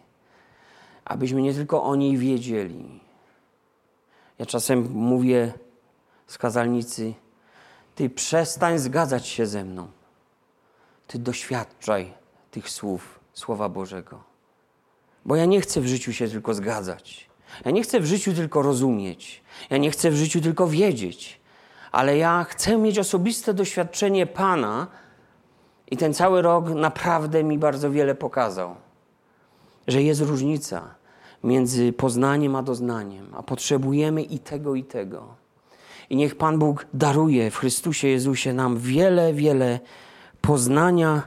abyśmy 1.05 1.41
nie 1.41 1.53
tylko 1.53 1.83
o 1.83 1.95
niej 1.95 2.17
wiedzieli. 2.17 2.99
Ja 4.39 4.45
czasem 4.45 4.91
mówię 4.91 5.53
z 6.27 6.37
kazalnicy, 6.37 7.13
ty 7.95 8.09
przestań 8.09 8.79
zgadzać 8.79 9.27
się 9.27 9.45
ze 9.45 9.65
mną. 9.65 9.87
Ty 11.07 11.19
doświadczaj 11.19 12.13
tych 12.51 12.69
słów, 12.69 13.19
Słowa 13.33 13.69
Bożego. 13.69 14.23
Bo 15.25 15.35
ja 15.35 15.45
nie 15.45 15.61
chcę 15.61 15.81
w 15.81 15.87
życiu 15.87 16.13
się 16.13 16.27
tylko 16.27 16.53
zgadzać. 16.53 17.29
Ja 17.65 17.71
nie 17.71 17.83
chcę 17.83 17.99
w 17.99 18.05
życiu 18.05 18.33
tylko 18.33 18.61
rozumieć. 18.61 19.43
Ja 19.69 19.77
nie 19.77 19.91
chcę 19.91 20.11
w 20.11 20.15
życiu 20.15 20.41
tylko 20.41 20.67
wiedzieć. 20.67 21.41
Ale 21.91 22.17
ja 22.17 22.43
chcę 22.43 22.77
mieć 22.77 22.99
osobiste 22.99 23.53
doświadczenie 23.53 24.27
Pana 24.27 24.87
i 25.91 25.97
ten 25.97 26.13
cały 26.13 26.41
rok 26.41 26.69
naprawdę 26.69 27.43
mi 27.43 27.57
bardzo 27.57 27.91
wiele 27.91 28.15
pokazał. 28.15 28.75
Że 29.87 30.03
jest 30.03 30.21
różnica 30.21 30.95
między 31.43 31.93
poznaniem 31.93 32.55
a 32.55 32.63
doznaniem, 32.63 33.27
a 33.33 33.43
potrzebujemy 33.43 34.23
i 34.23 34.39
tego, 34.39 34.75
i 34.75 34.83
tego. 34.83 35.35
I 36.09 36.15
niech 36.15 36.35
Pan 36.35 36.59
Bóg 36.59 36.85
daruje 36.93 37.51
w 37.51 37.57
Chrystusie 37.57 38.07
Jezusie 38.07 38.53
nam 38.53 38.77
wiele, 38.77 39.33
wiele 39.33 39.79
poznania 40.41 41.21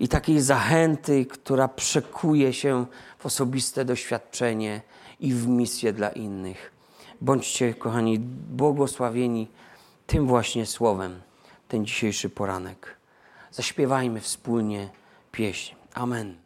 i 0.00 0.08
takiej 0.08 0.40
zachęty, 0.40 1.26
która 1.26 1.68
przekuje 1.68 2.52
się 2.52 2.86
w 3.18 3.26
osobiste 3.26 3.84
doświadczenie 3.84 4.80
i 5.20 5.34
w 5.34 5.48
misję 5.48 5.92
dla 5.92 6.08
innych. 6.08 6.72
Bądźcie, 7.20 7.74
kochani, 7.74 8.18
błogosławieni 8.50 9.48
tym 10.06 10.26
właśnie 10.26 10.66
słowem, 10.66 11.20
ten 11.68 11.86
dzisiejszy 11.86 12.30
poranek. 12.30 13.01
Zaśpiewajmy 13.52 14.20
wspólnie 14.20 14.88
pieśń. 15.32 15.74
Amen. 15.94 16.41